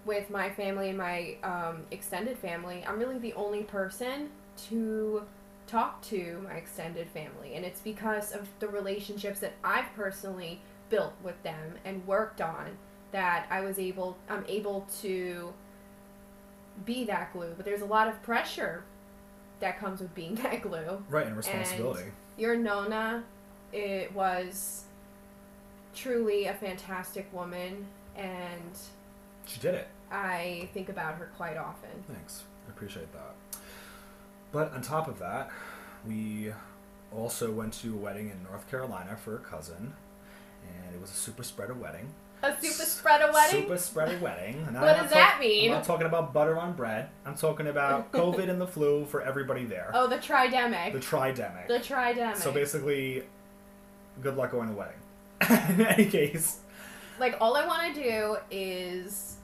with 0.05 0.29
my 0.29 0.51
family 0.51 0.91
and 0.91 0.99
my 0.99 1.37
um, 1.43 1.85
extended 1.91 2.37
family, 2.37 2.85
I'm 2.87 2.99
really 2.99 3.19
the 3.19 3.33
only 3.33 3.63
person 3.63 4.29
to 4.69 5.23
talk 5.67 6.03
to 6.03 6.45
my 6.45 6.55
extended 6.55 7.09
family, 7.09 7.55
and 7.55 7.65
it's 7.65 7.81
because 7.81 8.33
of 8.33 8.49
the 8.59 8.69
relationships 8.69 9.41
that 9.41 9.55
I've 9.65 9.91
personally 9.95 10.61
built 10.91 11.15
with 11.23 11.43
them 11.43 11.77
and 11.87 12.07
worked 12.07 12.43
on 12.43 12.77
that 13.13 13.47
I 13.51 13.63
was 13.63 13.79
able 13.79 14.19
I'm 14.29 14.45
able 14.47 14.87
to 15.01 15.55
be 16.85 17.05
that 17.05 17.33
glue. 17.33 17.55
But 17.57 17.65
there's 17.65 17.83
a 17.83 17.87
lot 17.87 18.09
of 18.09 18.23
pressure 18.23 18.85
that 19.61 19.79
comes 19.79 20.01
with 20.01 20.15
being 20.15 20.35
that 20.43 20.61
glue. 20.61 21.03
right, 21.09 21.27
and 21.27 21.37
responsibility. 21.37 22.11
Your 22.37 22.57
Nona, 22.57 23.25
it 23.73 24.13
was 24.15 24.85
truly 25.95 26.47
a 26.47 26.55
fantastic 26.55 27.33
woman, 27.33 27.87
and 28.17 28.71
she 29.47 29.61
did 29.61 29.75
it. 29.75 29.89
I 30.11 30.69
think 30.75 30.89
about 30.89 31.15
her 31.17 31.31
quite 31.37 31.57
often. 31.57 31.91
Thanks. 32.09 32.45
I 32.67 32.71
appreciate 32.71 33.13
that. 33.13 33.35
But 34.53 34.73
on 34.73 34.83
top 34.83 35.07
of 35.09 35.19
that, 35.21 35.51
we 36.07 36.53
also 37.15 37.51
went 37.53 37.73
to 37.75 37.95
a 37.95 37.97
wedding 37.97 38.31
in 38.31 38.43
North 38.43 38.69
Carolina 38.71 39.17
for 39.17 39.37
a 39.37 39.39
cousin, 39.39 39.93
and 40.67 40.95
it 40.95 41.01
was 41.01 41.11
a 41.11 41.15
super 41.15 41.43
spreader 41.43 41.75
wedding. 41.75 42.09
A 42.43 42.53
super 42.59 42.85
spreader 42.87 43.31
wedding? 43.33 43.63
Super 43.63 43.77
spreader 43.77 44.19
wedding. 44.19 44.65
And 44.67 44.75
I'm 44.77 44.83
What 44.83 44.97
does 44.97 45.11
that 45.11 45.33
talk- 45.33 45.41
mean? 45.41 45.71
I'm 45.71 45.77
not 45.77 45.85
talking 45.85 46.07
about 46.07 46.33
butter 46.33 46.59
on 46.59 46.73
bread. 46.73 47.11
I'm 47.27 47.35
talking 47.35 47.67
about 47.67 48.11
COVID 48.13 48.49
and 48.49 48.59
the 48.59 48.67
flu 48.67 49.05
for 49.05 49.21
everybody 49.21 49.65
there. 49.67 49.91
Oh, 49.93 50.07
the 50.07 50.17
tridemic. 50.17 50.95
The 50.95 51.01
tridemic. 51.01 51.69
The 51.69 51.79
tridemic. 51.81 52.37
So 52.37 52.51
basically, 52.51 53.25
good 54.23 54.37
luck 54.39 54.53
going 54.53 54.69
to 54.71 54.75
wedding. 54.75 54.95
in 55.71 55.81
any 55.87 56.07
case, 56.07 56.59
like, 57.19 57.37
all 57.41 57.57
I 57.57 57.67
want 57.67 57.95
to 57.95 58.03
do 58.03 58.37
is 58.51 59.37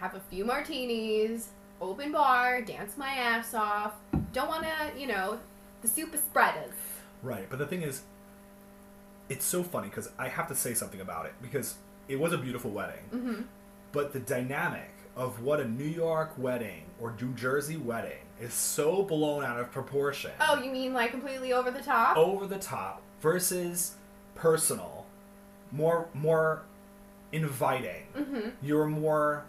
have 0.00 0.14
a 0.14 0.20
few 0.30 0.44
martinis, 0.44 1.48
open 1.80 2.12
bar, 2.12 2.60
dance 2.62 2.96
my 2.96 3.08
ass 3.10 3.54
off. 3.54 3.94
Don't 4.32 4.48
want 4.48 4.64
to, 4.64 4.98
you 5.00 5.06
know, 5.06 5.38
the 5.82 5.88
super 5.88 6.16
spreaders. 6.16 6.72
right. 7.22 7.46
But 7.50 7.58
the 7.58 7.66
thing 7.66 7.82
is, 7.82 8.02
it's 9.28 9.44
so 9.44 9.62
funny 9.62 9.88
because 9.88 10.10
I 10.18 10.28
have 10.28 10.48
to 10.48 10.54
say 10.54 10.74
something 10.74 11.00
about 11.00 11.26
it 11.26 11.32
because 11.40 11.74
it 12.08 12.18
was 12.18 12.32
a 12.32 12.38
beautiful 12.38 12.70
wedding. 12.70 13.02
hmm 13.10 13.40
But 13.92 14.12
the 14.12 14.20
dynamic 14.20 14.90
of 15.16 15.42
what 15.42 15.60
a 15.60 15.68
New 15.68 15.84
York 15.84 16.32
wedding 16.38 16.84
or 17.00 17.14
New 17.20 17.32
Jersey 17.34 17.76
wedding 17.76 18.18
is 18.40 18.52
so 18.54 19.02
blown 19.02 19.44
out 19.44 19.60
of 19.60 19.70
proportion. 19.70 20.30
Oh, 20.40 20.60
you 20.62 20.70
mean 20.70 20.92
like 20.94 21.10
completely 21.10 21.52
over 21.52 21.70
the 21.70 21.80
top? 21.82 22.16
Over 22.16 22.46
the 22.46 22.58
top 22.58 23.02
versus 23.20 23.94
personal, 24.34 25.01
more 25.72 26.08
more 26.14 26.62
inviting. 27.32 28.04
Mm-hmm. 28.16 28.48
You're 28.62 28.86
more 28.86 29.44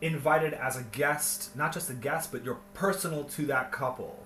invited 0.00 0.52
as 0.54 0.76
a 0.76 0.82
guest, 0.82 1.54
not 1.54 1.72
just 1.72 1.88
a 1.88 1.94
guest, 1.94 2.32
but 2.32 2.44
you're 2.44 2.58
personal 2.74 3.24
to 3.24 3.46
that 3.46 3.70
couple. 3.70 4.18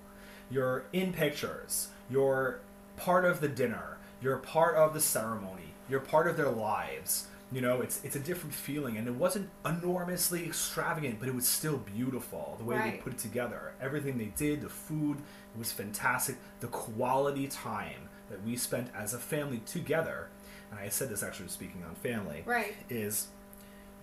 You're 0.50 0.84
in 0.92 1.12
pictures. 1.12 1.88
You're 2.08 2.60
part 2.96 3.24
of 3.24 3.40
the 3.40 3.48
dinner. 3.48 3.98
You're 4.22 4.38
part 4.38 4.76
of 4.76 4.94
the 4.94 5.00
ceremony. 5.00 5.74
You're 5.88 6.00
part 6.00 6.26
of 6.26 6.36
their 6.36 6.48
lives. 6.48 7.26
You 7.52 7.60
know, 7.60 7.80
it's 7.80 8.02
it's 8.02 8.16
a 8.16 8.20
different 8.20 8.54
feeling, 8.54 8.96
and 8.96 9.06
it 9.06 9.14
wasn't 9.14 9.50
enormously 9.64 10.44
extravagant, 10.44 11.20
but 11.20 11.28
it 11.28 11.34
was 11.34 11.46
still 11.46 11.76
beautiful 11.76 12.56
the 12.58 12.64
way 12.64 12.76
they 12.76 12.96
put 12.96 13.12
it 13.12 13.18
together. 13.18 13.72
Everything 13.80 14.18
they 14.18 14.32
did, 14.36 14.62
the 14.62 14.68
food, 14.68 15.18
it 15.54 15.58
was 15.58 15.70
fantastic. 15.70 16.36
The 16.58 16.66
quality 16.66 17.46
time 17.46 18.08
that 18.30 18.44
we 18.44 18.56
spent 18.56 18.88
as 18.96 19.14
a 19.14 19.18
family 19.18 19.60
together, 19.64 20.28
and 20.70 20.80
I 20.80 20.88
said 20.88 21.08
this 21.08 21.22
actually 21.22 21.48
speaking 21.48 21.82
on 21.88 21.94
family, 21.96 22.42
Right. 22.46 22.74
is 22.90 23.28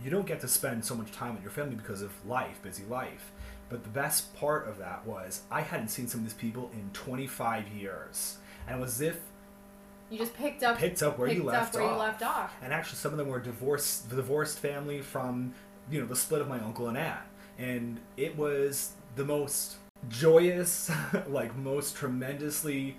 you 0.03 0.09
don't 0.09 0.25
get 0.25 0.41
to 0.41 0.47
spend 0.47 0.83
so 0.83 0.95
much 0.95 1.11
time 1.11 1.33
with 1.35 1.43
your 1.43 1.51
family 1.51 1.75
because 1.75 2.01
of 2.01 2.11
life, 2.25 2.61
busy 2.61 2.83
life. 2.85 3.31
But 3.69 3.83
the 3.83 3.89
best 3.89 4.35
part 4.35 4.67
of 4.67 4.77
that 4.79 5.05
was 5.05 5.41
I 5.51 5.61
hadn't 5.61 5.87
seen 5.89 6.07
some 6.07 6.19
of 6.21 6.25
these 6.25 6.33
people 6.33 6.69
in 6.73 6.89
25 6.93 7.67
years, 7.69 8.37
and 8.67 8.77
it 8.77 8.81
was 8.81 8.95
as 8.95 9.01
if 9.01 9.19
You 10.09 10.17
just 10.17 10.33
picked 10.35 10.63
up 10.63 10.77
picked 10.77 11.01
up 11.01 11.17
where 11.17 11.27
you 11.29 11.43
left 11.43 11.69
up 11.69 11.73
where 11.75 11.83
off. 11.83 11.91
you 11.91 11.97
left 11.97 12.21
off. 12.23 12.53
And 12.61 12.73
actually, 12.73 12.97
some 12.97 13.11
of 13.11 13.17
them 13.17 13.27
were 13.29 13.39
divorced, 13.39 14.09
the 14.09 14.15
divorced 14.15 14.59
family 14.59 15.01
from 15.01 15.53
you 15.89 15.99
know 16.01 16.05
the 16.07 16.15
split 16.15 16.41
of 16.41 16.47
my 16.47 16.59
uncle 16.59 16.87
and 16.87 16.97
aunt, 16.97 17.21
and 17.57 17.99
it 18.17 18.37
was 18.37 18.91
the 19.15 19.25
most 19.25 19.75
joyous, 20.09 20.91
like 21.27 21.55
most 21.55 21.95
tremendously 21.95 22.97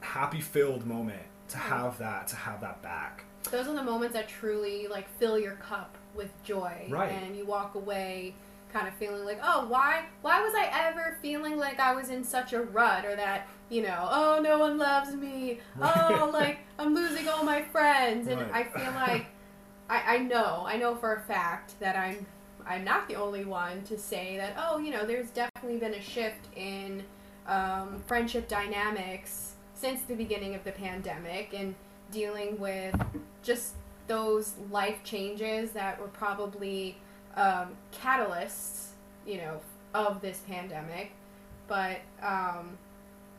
happy 0.00 0.40
filled 0.40 0.86
moment 0.86 1.22
to 1.48 1.58
Hmm. 1.58 1.68
have 1.72 1.98
that 1.98 2.26
to 2.28 2.36
have 2.36 2.60
that 2.60 2.82
back. 2.82 3.24
Those 3.50 3.66
are 3.68 3.74
the 3.74 3.82
moments 3.82 4.14
that 4.14 4.28
truly 4.28 4.86
like 4.88 5.08
fill 5.18 5.38
your 5.38 5.54
cup 5.54 5.96
with 6.14 6.30
joy, 6.44 6.86
Right. 6.88 7.10
and 7.12 7.36
you 7.36 7.44
walk 7.46 7.74
away 7.74 8.34
kind 8.72 8.86
of 8.86 8.92
feeling 8.94 9.24
like, 9.24 9.38
oh, 9.42 9.66
why, 9.68 10.04
why 10.20 10.42
was 10.42 10.52
I 10.54 10.68
ever 10.88 11.16
feeling 11.22 11.56
like 11.56 11.80
I 11.80 11.94
was 11.94 12.10
in 12.10 12.22
such 12.22 12.52
a 12.52 12.60
rut, 12.60 13.06
or 13.06 13.16
that, 13.16 13.48
you 13.70 13.80
know, 13.82 14.06
oh, 14.10 14.40
no 14.42 14.58
one 14.58 14.76
loves 14.76 15.14
me, 15.14 15.60
oh, 15.80 16.28
like 16.32 16.58
I'm 16.78 16.94
losing 16.94 17.28
all 17.28 17.44
my 17.44 17.62
friends, 17.62 18.28
and 18.28 18.38
Right. 18.42 18.50
I 18.52 18.78
feel 18.78 18.92
like, 18.92 19.26
I, 19.90 20.16
I 20.16 20.18
know, 20.18 20.64
I 20.66 20.76
know 20.76 20.94
for 20.96 21.14
a 21.14 21.20
fact 21.22 21.80
that 21.80 21.96
I'm, 21.96 22.26
I'm 22.66 22.84
not 22.84 23.08
the 23.08 23.14
only 23.16 23.46
one 23.46 23.82
to 23.84 23.96
say 23.96 24.36
that, 24.36 24.54
oh, 24.58 24.76
you 24.76 24.90
know, 24.90 25.06
there's 25.06 25.30
definitely 25.30 25.78
been 25.78 25.94
a 25.94 26.02
shift 26.02 26.48
in 26.54 27.02
um, 27.46 28.02
friendship 28.06 28.48
dynamics 28.48 29.47
since 29.80 30.02
the 30.02 30.14
beginning 30.14 30.54
of 30.54 30.64
the 30.64 30.72
pandemic, 30.72 31.54
and 31.54 31.74
dealing 32.10 32.58
with 32.58 32.94
just 33.42 33.74
those 34.06 34.54
life 34.70 35.04
changes 35.04 35.70
that 35.72 36.00
were 36.00 36.08
probably 36.08 36.96
um, 37.36 37.76
catalysts, 37.92 38.88
you 39.26 39.36
know, 39.36 39.60
of 39.94 40.20
this 40.20 40.42
pandemic. 40.48 41.12
But, 41.68 41.98
um, 42.22 42.78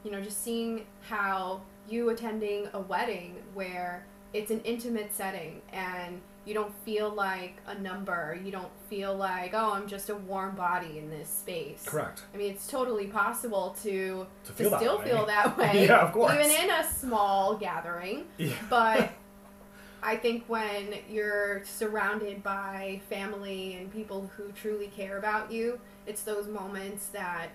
you 0.04 0.12
know, 0.12 0.22
just 0.22 0.44
seeing 0.44 0.86
how 1.02 1.62
you 1.90 2.10
attending 2.10 2.70
a 2.74 2.80
wedding 2.80 3.36
where 3.54 4.06
it's 4.32 4.52
an 4.52 4.62
intimate 4.62 5.12
setting 5.14 5.62
and 5.74 6.22
you 6.50 6.56
don't 6.56 6.74
feel 6.84 7.10
like 7.12 7.58
a 7.68 7.76
number, 7.80 8.38
you 8.44 8.52
don't 8.52 8.72
feel 8.90 9.16
like, 9.16 9.54
oh, 9.54 9.72
I'm 9.74 9.88
just 9.88 10.10
a 10.10 10.16
warm 10.16 10.56
body 10.56 10.98
in 10.98 11.10
this 11.10 11.30
space. 11.30 11.84
Correct. 11.86 12.24
I 12.34 12.38
mean, 12.38 12.52
it's 12.52 12.68
totally 12.68 13.06
possible 13.08 13.76
to, 13.84 13.90
To 13.92 14.28
to 14.46 14.54
feel 14.54 14.70
that 14.72 14.80
still 14.80 14.98
way. 14.98 15.06
feel 15.06 15.26
that 15.28 15.58
way. 15.60 15.86
Yeah, 15.86 16.00
of 16.08 16.12
course. 16.12 16.34
Even 16.34 16.50
in 16.50 16.70
a 16.72 16.84
small 16.92 17.56
gathering. 17.56 18.26
Yeah. 18.38 18.56
But 18.70 19.12
I 20.04 20.16
think 20.16 20.46
when 20.48 20.96
you're 21.10 21.64
surrounded 21.66 22.42
by 22.42 23.02
family 23.10 23.76
and 23.76 23.94
people 23.94 24.32
who 24.36 24.52
truly 24.54 24.88
care 24.88 25.18
about 25.20 25.52
you, 25.52 25.80
it's 26.08 26.24
those 26.24 26.48
moments 26.48 27.08
that 27.08 27.50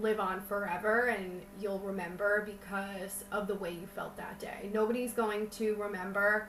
live 0.00 0.18
on 0.18 0.40
forever 0.40 1.06
and 1.06 1.40
you'll 1.60 1.78
remember 1.78 2.42
because 2.44 3.22
of 3.30 3.46
the 3.46 3.54
way 3.54 3.70
you 3.70 3.86
felt 3.94 4.16
that 4.16 4.40
day. 4.40 4.68
Nobody's 4.72 5.12
going 5.12 5.48
to 5.50 5.76
remember. 5.76 6.48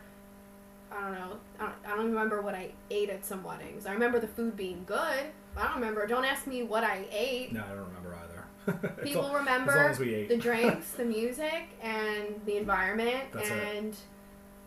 I 0.95 1.01
don't 1.01 1.13
know. 1.13 1.37
I 1.59 1.63
don't, 1.63 1.73
I 1.85 1.95
don't 1.95 2.05
remember 2.09 2.41
what 2.41 2.55
I 2.55 2.71
ate 2.89 3.09
at 3.09 3.25
some 3.25 3.43
weddings. 3.43 3.85
I 3.85 3.93
remember 3.93 4.19
the 4.19 4.27
food 4.27 4.55
being 4.55 4.83
good. 4.85 5.25
I 5.57 5.63
don't 5.65 5.75
remember. 5.75 6.07
Don't 6.07 6.25
ask 6.25 6.47
me 6.47 6.63
what 6.63 6.83
I 6.83 7.05
ate. 7.11 7.51
No, 7.53 7.61
I 7.63 7.69
don't 7.69 7.87
remember 7.87 8.17
either. 8.23 8.91
People 9.03 9.23
all- 9.25 9.35
remember 9.35 9.77
as 9.77 9.99
as 9.99 10.27
the 10.27 10.37
drinks, 10.37 10.91
the 10.97 11.05
music, 11.05 11.67
and 11.83 12.39
the 12.45 12.57
environment, 12.57 13.31
That's 13.33 13.49
it. 13.49 13.75
and 13.75 13.95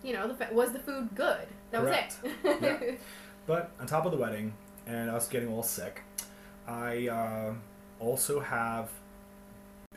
you 0.03 0.13
know, 0.13 0.29
the 0.33 0.47
was 0.53 0.73
the 0.73 0.79
food 0.79 1.09
good? 1.15 1.47
That 1.71 1.81
Correct. 1.83 2.19
was 2.23 2.33
it. 2.45 2.63
Yeah. 2.63 2.91
But 3.47 3.71
on 3.81 3.87
top 3.87 4.05
of 4.05 4.13
the 4.13 4.19
wedding 4.19 4.53
and 4.87 5.09
us 5.09 5.27
getting 5.27 5.49
all 5.49 5.63
sick, 5.63 6.03
I 6.67 7.09
uh, 7.09 7.55
also 7.99 8.41
have. 8.41 8.91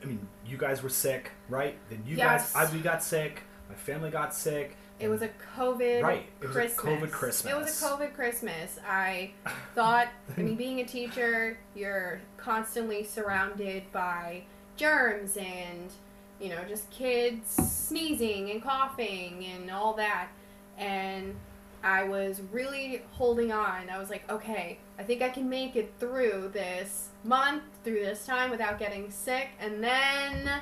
I 0.02 0.06
mean, 0.06 0.26
you 0.48 0.58
guys 0.58 0.82
were 0.82 0.90
sick, 0.90 1.32
right? 1.50 1.78
Then 1.90 2.02
you 2.08 2.16
Yes. 2.16 2.54
guys, 2.54 2.70
I, 2.70 2.74
we 2.74 2.80
got 2.82 3.04
sick. 3.04 3.42
My 3.70 3.76
family 3.76 4.10
got 4.10 4.34
sick. 4.34 4.78
It 5.02 5.10
was 5.10 5.22
a 5.22 5.30
COVID 5.58 6.04
Right, 6.04 6.26
it 6.42 6.48
was 6.48 6.56
a 6.56 7.08
Christmas. 7.08 7.46
It 7.46 7.58
was 7.58 7.82
a 7.82 7.86
COVID 7.86 8.14
Christmas. 8.14 8.80
I 8.88 9.32
thought, 9.74 10.08
I 10.38 10.42
mean, 10.42 10.56
being 10.56 10.80
a 10.80 10.86
teacher, 10.86 11.58
you're 11.76 12.22
constantly 12.38 13.04
surrounded 13.04 13.92
by 13.92 14.44
germs 14.78 15.38
and, 15.38 15.92
you 16.40 16.50
know, 16.50 16.64
just 16.68 16.90
kids 16.92 17.50
sneezing 17.52 18.52
and 18.52 18.62
coughing 18.62 19.46
and 19.46 19.72
all 19.72 19.94
that. 19.94 20.30
And 20.78 21.36
I 21.84 22.04
was 22.04 22.42
really 22.52 23.02
holding 23.12 23.52
on. 23.52 23.90
I 23.90 23.98
was 23.98 24.10
like, 24.10 24.30
okay, 24.32 24.78
I 25.00 25.04
think 25.04 25.22
I 25.22 25.30
can 25.30 25.50
make 25.50 25.76
it 25.76 25.94
through 26.00 26.52
this 26.54 27.10
month, 27.24 27.64
through 27.84 28.02
this 28.02 28.26
time 28.26 28.52
without 28.52 28.78
getting 28.78 29.10
sick. 29.10 29.50
And 29.60 29.84
then, 29.84 30.62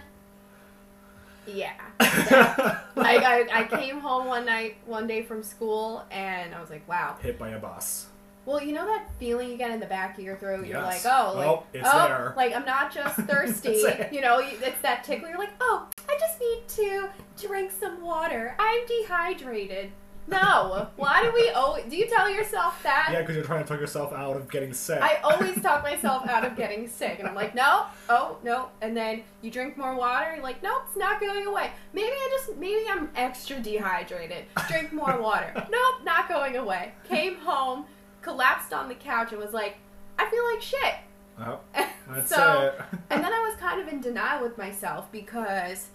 yeah. 1.47 1.73
I, 1.99 2.85
I, 2.97 3.47
I 3.51 3.63
came 3.63 3.99
home 3.99 4.27
one 4.27 4.45
night, 4.45 4.77
one 4.85 5.07
day 5.07 5.21
from 5.23 5.43
school, 5.43 6.05
and 6.11 6.53
I 6.53 6.61
was 6.61 6.69
like, 6.69 6.87
wow. 6.87 7.17
Hit 7.21 7.37
by 7.39 7.49
a 7.49 7.59
bus. 7.59 8.07
Well, 8.45 8.63
you 8.63 8.73
know 8.73 8.85
that 8.85 9.07
feeling 9.19 9.49
you 9.51 9.57
get 9.57 9.69
in 9.71 9.79
the 9.79 9.85
back 9.85 10.17
of 10.17 10.23
your 10.23 10.35
throat? 10.37 10.65
You're 10.65 10.81
like, 10.81 11.01
oh, 11.05 11.33
like, 11.35 11.47
Oh, 11.47 11.63
it's 11.73 11.87
oh, 11.91 12.07
there. 12.07 12.33
like 12.35 12.55
I'm 12.55 12.65
not 12.65 12.91
just 12.93 13.15
thirsty. 13.19 13.83
You 14.11 14.21
know, 14.21 14.39
it's 14.43 14.81
that 14.81 15.03
tickle. 15.03 15.29
You're 15.29 15.37
like, 15.37 15.53
oh, 15.61 15.87
I 16.07 16.17
just 16.19 16.39
need 16.39 16.67
to 16.85 17.09
drink 17.47 17.71
some 17.71 18.01
water. 18.01 18.55
I'm 18.57 18.87
dehydrated. 18.87 19.91
No. 20.29 20.87
Why 20.95 21.23
do 21.23 21.31
we 21.33 21.49
always, 21.49 21.85
do 21.85 21.97
you 21.97 22.07
tell 22.07 22.29
yourself 22.29 22.81
that? 22.83 23.09
Yeah, 23.11 23.21
because 23.21 23.35
you're 23.35 23.45
trying 23.45 23.63
to 23.63 23.67
talk 23.67 23.79
yourself 23.79 24.13
out 24.13 24.35
of 24.35 24.49
getting 24.49 24.73
sick. 24.73 25.01
I 25.01 25.15
always 25.23 25.59
talk 25.61 25.83
myself 25.83 26.27
out 26.27 26.45
of 26.45 26.55
getting 26.55 26.87
sick, 26.87 27.17
and 27.19 27.27
I'm 27.27 27.35
like, 27.35 27.55
no, 27.55 27.85
oh, 28.09 28.37
no, 28.43 28.69
and 28.81 28.95
then 28.95 29.23
you 29.41 29.49
drink 29.49 29.77
more 29.77 29.95
water, 29.95 30.35
you're 30.35 30.43
like, 30.43 30.61
nope, 30.61 30.83
it's 30.87 30.97
not 30.97 31.19
going 31.19 31.47
away. 31.47 31.71
Maybe 31.93 32.11
I 32.11 32.29
just, 32.31 32.57
maybe 32.57 32.87
I'm 32.89 33.09
extra 33.15 33.59
dehydrated. 33.59 34.45
Drink 34.67 34.93
more 34.93 35.19
water. 35.19 35.51
nope, 35.71 36.03
not 36.03 36.29
going 36.29 36.57
away. 36.57 36.93
Came 37.07 37.37
home, 37.37 37.85
collapsed 38.21 38.71
on 38.71 38.87
the 38.87 38.95
couch, 38.95 39.31
and 39.31 39.41
was 39.41 39.53
like, 39.53 39.77
I 40.19 40.29
feel 40.29 40.45
like 40.53 40.61
shit. 40.61 40.95
Oh, 41.39 41.59
that's 42.09 42.29
so, 42.29 42.73
it. 42.77 42.99
and 43.09 43.23
then 43.23 43.33
I 43.33 43.39
was 43.39 43.57
kind 43.59 43.81
of 43.81 43.87
in 43.87 44.01
denial 44.01 44.43
with 44.43 44.57
myself 44.57 45.11
because 45.11 45.87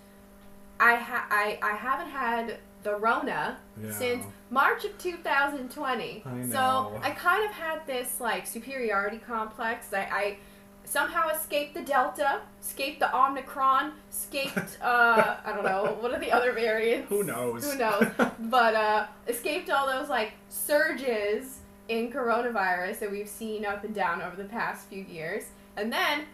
I 0.81 0.97
ha- 0.97 1.26
I, 1.31 1.59
I 1.62 1.76
haven't 1.76 2.09
had 2.11 2.59
the 2.85 2.95
Rona 2.97 3.59
Yeah. 3.83 3.91
since 3.91 4.25
March 4.50 4.85
of 4.85 4.97
2020. 4.99 6.23
I. 6.25 6.47
So 6.47 7.00
I 7.03 7.11
kind 7.11 7.45
of 7.45 7.50
had 7.50 7.87
this 7.87 8.21
like 8.21 8.47
superiority 8.47 9.19
complex. 9.19 9.93
I, 9.93 10.00
I 10.00 10.37
somehow 10.85 11.31
escaped 11.31 11.75
the 11.75 11.81
Delta, 11.81 12.43
escaped 12.61 13.00
the 13.00 13.17
Omicron, 13.17 13.93
escaped 14.11 14.79
uh, 14.83 15.37
I 15.45 15.53
don't 15.53 15.64
know 15.64 15.97
what 16.00 16.12
are 16.12 16.21
the 16.21 16.31
other 16.31 16.53
variants. 16.53 17.09
Who 17.09 17.25
knows? 17.25 17.73
Who 17.73 17.79
knows? 17.79 18.07
but 18.38 18.75
uh, 18.75 19.07
escaped 19.26 19.71
all 19.71 19.87
those 19.87 20.09
like 20.09 20.33
surges 20.49 21.61
in 21.88 22.11
coronavirus 22.12 23.00
that 23.00 23.11
we've 23.11 23.29
seen 23.29 23.64
up 23.64 23.85
and 23.85 23.95
down 23.95 24.23
over 24.23 24.37
the 24.37 24.49
past 24.49 24.88
few 24.88 25.03
years. 25.05 25.45
And 25.76 25.93
then 25.93 26.26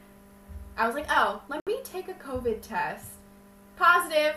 I 0.77 0.87
was 0.87 0.95
like, 0.95 1.07
oh, 1.11 1.43
let 1.49 1.65
me 1.67 1.79
take 1.85 2.09
a 2.09 2.15
COVID 2.15 2.61
test. 2.63 3.07
Positive, 3.77 4.35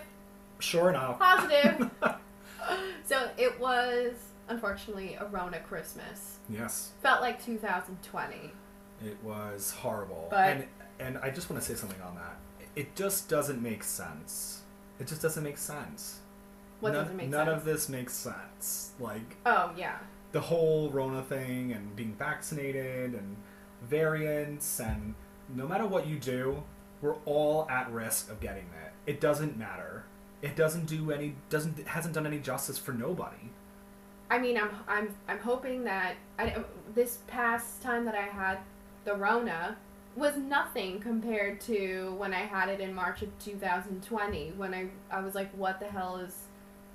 Sure 0.63 0.89
enough. 0.89 1.20
positive. 1.20 1.89
so 3.05 3.29
it 3.38 3.59
was 3.59 4.14
unfortunately 4.48 5.16
a 5.20 5.25
Rona 5.25 5.59
Christmas. 5.59 6.37
yes, 6.50 6.92
Felt 7.01 7.22
like 7.22 7.44
2020. 7.44 8.51
it 9.05 9.18
was 9.24 9.72
horrible. 9.72 10.27
But- 10.29 10.40
and 10.50 10.68
and 11.00 11.18
I 11.18 11.31
just 11.31 11.50
want 11.50 11.61
to 11.61 11.68
say 11.68 11.75
something 11.75 12.00
on 12.01 12.16
that. 12.16 12.37
It 12.75 12.96
just 12.96 13.27
doesn't 13.27 13.61
make 13.61 13.83
sense. 13.83 14.61
It 15.00 15.07
just 15.07 15.22
doesn't 15.22 15.44
make 15.44 15.57
sense. 15.57 16.20
What 16.79 16.94
none, 16.94 17.01
doesn't 17.03 17.18
make 17.18 17.29
none 17.29 17.40
sense? 17.40 17.48
None 17.48 17.55
of 17.57 17.66
this 17.66 17.90
makes 17.90 18.14
sense. 18.14 18.92
Like 19.00 19.35
Oh 19.46 19.72
yeah. 19.75 19.98
the 20.31 20.40
whole 20.42 20.90
Rona 20.92 21.22
thing 21.24 21.72
and 21.74 21.96
being 21.96 22.14
vaccinated 22.14 23.14
and 23.16 23.35
variants 23.81 24.79
and 24.79 25.16
no 25.53 25.68
matter 25.68 25.85
what 25.85 26.07
you 26.07 26.18
do, 26.18 26.64
we're 27.01 27.16
all 27.25 27.68
at 27.70 27.92
risk 27.92 28.29
of 28.31 28.40
getting 28.40 28.66
it. 28.85 28.94
It 29.05 29.20
doesn't 29.20 29.57
matter. 29.57 30.05
It 30.44 30.56
doesn't 30.56 30.86
do 30.86 31.10
any 31.12 31.36
doesn't 31.50 31.79
it 31.79 31.88
hasn't 31.88 32.14
done 32.14 32.27
any 32.27 32.38
justice 32.40 32.77
for 32.77 32.92
nobody. 32.92 33.50
I 34.29 34.38
mean, 34.40 34.58
I'm 34.58 34.70
I'm 34.88 35.16
I'm 35.27 35.40
hoping 35.40 35.84
that 35.86 36.16
I, 36.38 36.58
this 36.94 37.20
past 37.27 37.82
time 37.82 38.06
that 38.06 38.14
I 38.16 38.24
had 38.24 38.60
the 39.06 39.16
Rona 39.16 39.77
was 40.16 40.36
nothing 40.38 41.00
compared 41.00 41.60
to 41.62 42.14
when 42.18 42.34
I 42.34 42.42
had 42.42 42.70
it 42.70 42.79
in 42.79 42.94
March 42.94 43.22
of 43.24 43.29
2020 43.40 44.51
when 44.58 44.74
I 44.74 44.90
I 45.10 45.22
was 45.22 45.34
like, 45.34 45.50
what 45.58 45.79
the 45.79 45.88
hell 45.88 46.18
is 46.18 46.36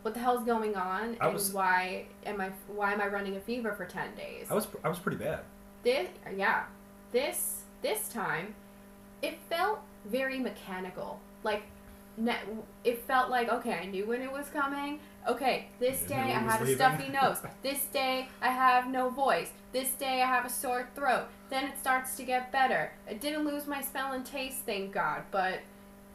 what 0.03 0.15
the 0.15 0.21
hell's 0.21 0.45
going 0.45 0.77
on 0.77 1.17
I 1.21 1.25
and 1.27 1.35
was- 1.35 1.53
why 1.53 2.05
am 2.27 2.41
I 2.41 2.51
why 2.69 2.93
am 2.93 3.01
I 3.01 3.09
running 3.09 3.37
a 3.37 3.41
fever 3.41 3.73
for 3.73 3.85
10 3.87 4.15
days? 4.15 4.47
I 4.51 4.55
was 4.55 4.69
I 4.85 4.89
was 4.89 4.99
pretty 4.99 5.19
bad. 5.19 5.41
this 5.83 6.09
yeah 6.37 6.65
this 7.13 7.63
this 7.83 8.09
time 8.09 8.55
it 9.23 9.39
felt 9.49 9.81
very 10.07 10.39
mechanical 10.39 11.19
like 11.45 11.63
it 12.85 13.03
felt 13.07 13.31
like 13.31 13.49
okay 13.49 13.75
i 13.83 13.87
knew 13.87 14.07
when 14.07 14.21
it 14.21 14.31
was 14.31 14.47
coming 14.49 14.99
okay 15.27 15.67
this 15.79 16.01
day 16.03 16.15
i 16.15 16.39
have 16.39 16.61
a 16.63 16.75
stuffy 16.75 17.09
nose 17.11 17.39
this 17.63 17.85
day 17.87 18.29
i 18.43 18.49
have 18.49 18.89
no 18.89 19.09
voice 19.09 19.51
this 19.73 19.91
day 19.93 20.23
i 20.23 20.27
have 20.27 20.45
a 20.45 20.51
sore 20.51 20.89
throat 20.95 21.27
then 21.51 21.65
it 21.65 21.79
starts 21.79 22.17
to 22.17 22.23
get 22.23 22.51
better 22.51 22.91
i 23.09 23.13
didn't 23.13 23.45
lose 23.45 23.67
my 23.67 23.81
smell 23.81 24.13
and 24.13 24.25
taste 24.25 24.59
thank 24.67 24.93
god 24.93 25.23
but 25.31 25.61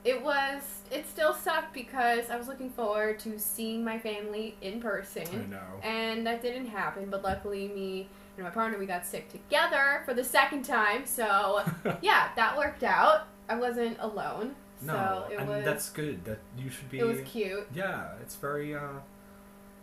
it 0.03 0.21
was 0.21 0.61
it 0.91 1.07
still 1.07 1.33
sucked 1.33 1.73
because 1.73 2.29
i 2.29 2.35
was 2.35 2.47
looking 2.47 2.69
forward 2.69 3.17
to 3.17 3.39
seeing 3.39 3.83
my 3.83 3.97
family 3.97 4.55
in 4.61 4.81
person 4.81 5.23
I 5.31 5.49
know. 5.49 5.79
and 5.81 6.25
that 6.27 6.41
didn't 6.41 6.67
happen. 6.67 7.09
But 7.09 7.23
luckily, 7.23 7.67
me 7.67 8.07
and 8.37 8.45
my 8.45 8.49
partner 8.51 8.77
we 8.77 8.85
got 8.85 9.05
sick 9.05 9.29
together 9.29 10.01
for 10.05 10.13
the 10.13 10.23
second 10.23 10.63
time. 10.63 11.05
So 11.05 11.61
yeah, 12.01 12.29
that 12.35 12.57
worked 12.57 12.83
out. 12.83 13.27
I 13.49 13.55
wasn't 13.55 13.97
alone. 13.99 14.55
No, 14.85 15.25
so 15.27 15.33
it 15.33 15.39
and 15.39 15.49
was 15.49 15.65
that's 15.65 15.89
good. 15.89 16.23
That 16.25 16.39
you 16.57 16.69
should 16.69 16.89
be. 16.89 16.99
it 16.99 17.05
was 17.05 17.19
cute. 17.21 17.67
Yeah, 17.73 18.09
it's 18.21 18.35
very 18.35 18.75
uh, 18.75 18.81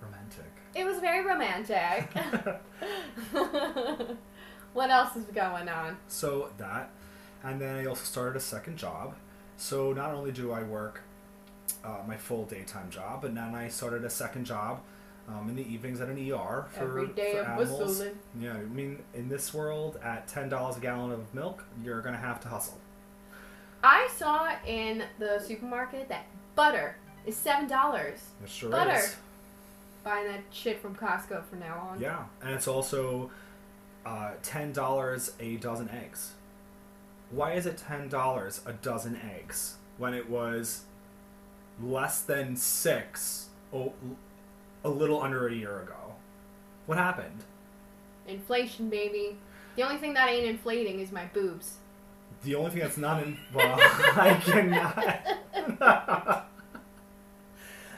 romantic. 0.01 0.53
It 0.75 0.85
was 0.85 0.99
very 1.01 1.25
romantic. 1.25 2.09
what 4.73 4.91
else 4.91 5.17
is 5.17 5.25
going 5.25 5.69
on? 5.69 5.97
So 6.09 6.51
that, 6.59 6.91
and 7.43 7.61
then 7.61 7.77
I 7.77 7.87
also 7.87 8.05
started 8.05 8.37
a 8.37 8.41
second 8.41 8.77
job. 8.77 9.15
So 9.57 9.93
not 9.93 10.15
only 10.15 10.33
do 10.33 10.53
I 10.53 10.63
work 10.63 11.03
uh, 11.85 11.99
my 12.07 12.17
full 12.17 12.45
daytime 12.45 12.91
job, 12.91 13.23
but 13.23 13.35
then 13.35 13.55
I 13.55 13.69
started 13.69 14.05
a 14.05 14.11
second 14.11 14.45
job 14.45 14.81
um, 15.29 15.49
in 15.49 15.57
the 15.57 15.71
evenings 15.71 16.01
at 16.01 16.09
an 16.09 16.19
ER 16.19 16.67
for, 16.73 16.85
Every 16.85 17.09
day 17.09 17.35
for 17.35 17.43
animals. 17.43 17.81
whistling. 17.81 18.19
Yeah, 18.39 18.55
I 18.55 18.63
mean, 18.65 19.03
in 19.15 19.29
this 19.29 19.53
world, 19.55 19.99
at 20.03 20.27
ten 20.29 20.49
dollars 20.49 20.77
a 20.77 20.81
gallon 20.81 21.13
of 21.13 21.33
milk, 21.35 21.65
you're 21.83 22.01
gonna 22.01 22.17
have 22.17 22.41
to 22.41 22.49
hustle. 22.49 22.79
I 23.83 24.09
saw 24.17 24.53
in 24.67 25.05
the 25.19 25.39
supermarket 25.39 26.09
that 26.09 26.27
butter 26.55 26.97
is 27.27 27.37
seven 27.37 27.69
dollars. 27.69 28.19
It 28.43 28.49
sure 28.49 28.71
Butter. 28.71 28.95
is. 28.97 29.17
Buying 30.03 30.29
that 30.29 30.41
shit 30.51 30.81
from 30.81 30.95
Costco 30.95 31.45
from 31.45 31.61
now 31.61 31.89
on. 31.91 32.01
Yeah, 32.01 32.25
and 32.43 32.55
it's 32.55 32.67
also 32.69 33.31
uh, 34.07 34.33
ten 34.43 34.73
dollars 34.73 35.33
a 35.41 35.57
dozen 35.57 35.91
eggs. 35.91 36.33
Why 37.31 37.53
is 37.53 37.67
it 37.67 37.77
ten 37.79 38.09
dollars 38.09 38.63
a 38.67 38.73
dozen 38.73 39.17
eggs 39.17 39.77
when 39.99 40.15
it 40.15 40.29
was 40.29 40.83
less 41.83 42.23
than 42.23 42.57
six 42.57 43.49
oh, 43.73 43.93
a 44.85 44.89
little 44.89 45.23
under 45.23 45.47
a 45.49 45.55
year 45.55 45.81
ago? 45.81 46.15
What 46.87 46.99
happened? 46.99 47.45
Inflation, 48.27 48.89
baby. 48.89 49.37
The 49.77 49.83
only 49.83 49.99
thing 49.99 50.15
that 50.15 50.29
ain't 50.29 50.47
inflating 50.47 51.01
is 51.01 51.13
my 51.13 51.27
boobs. 51.27 51.77
The 52.43 52.55
only 52.55 52.71
thing 52.71 52.81
that's 52.81 52.97
not 52.97 53.23
in 53.23 53.39
well, 53.53 53.77
I 53.81 54.41
cannot. 54.43 55.27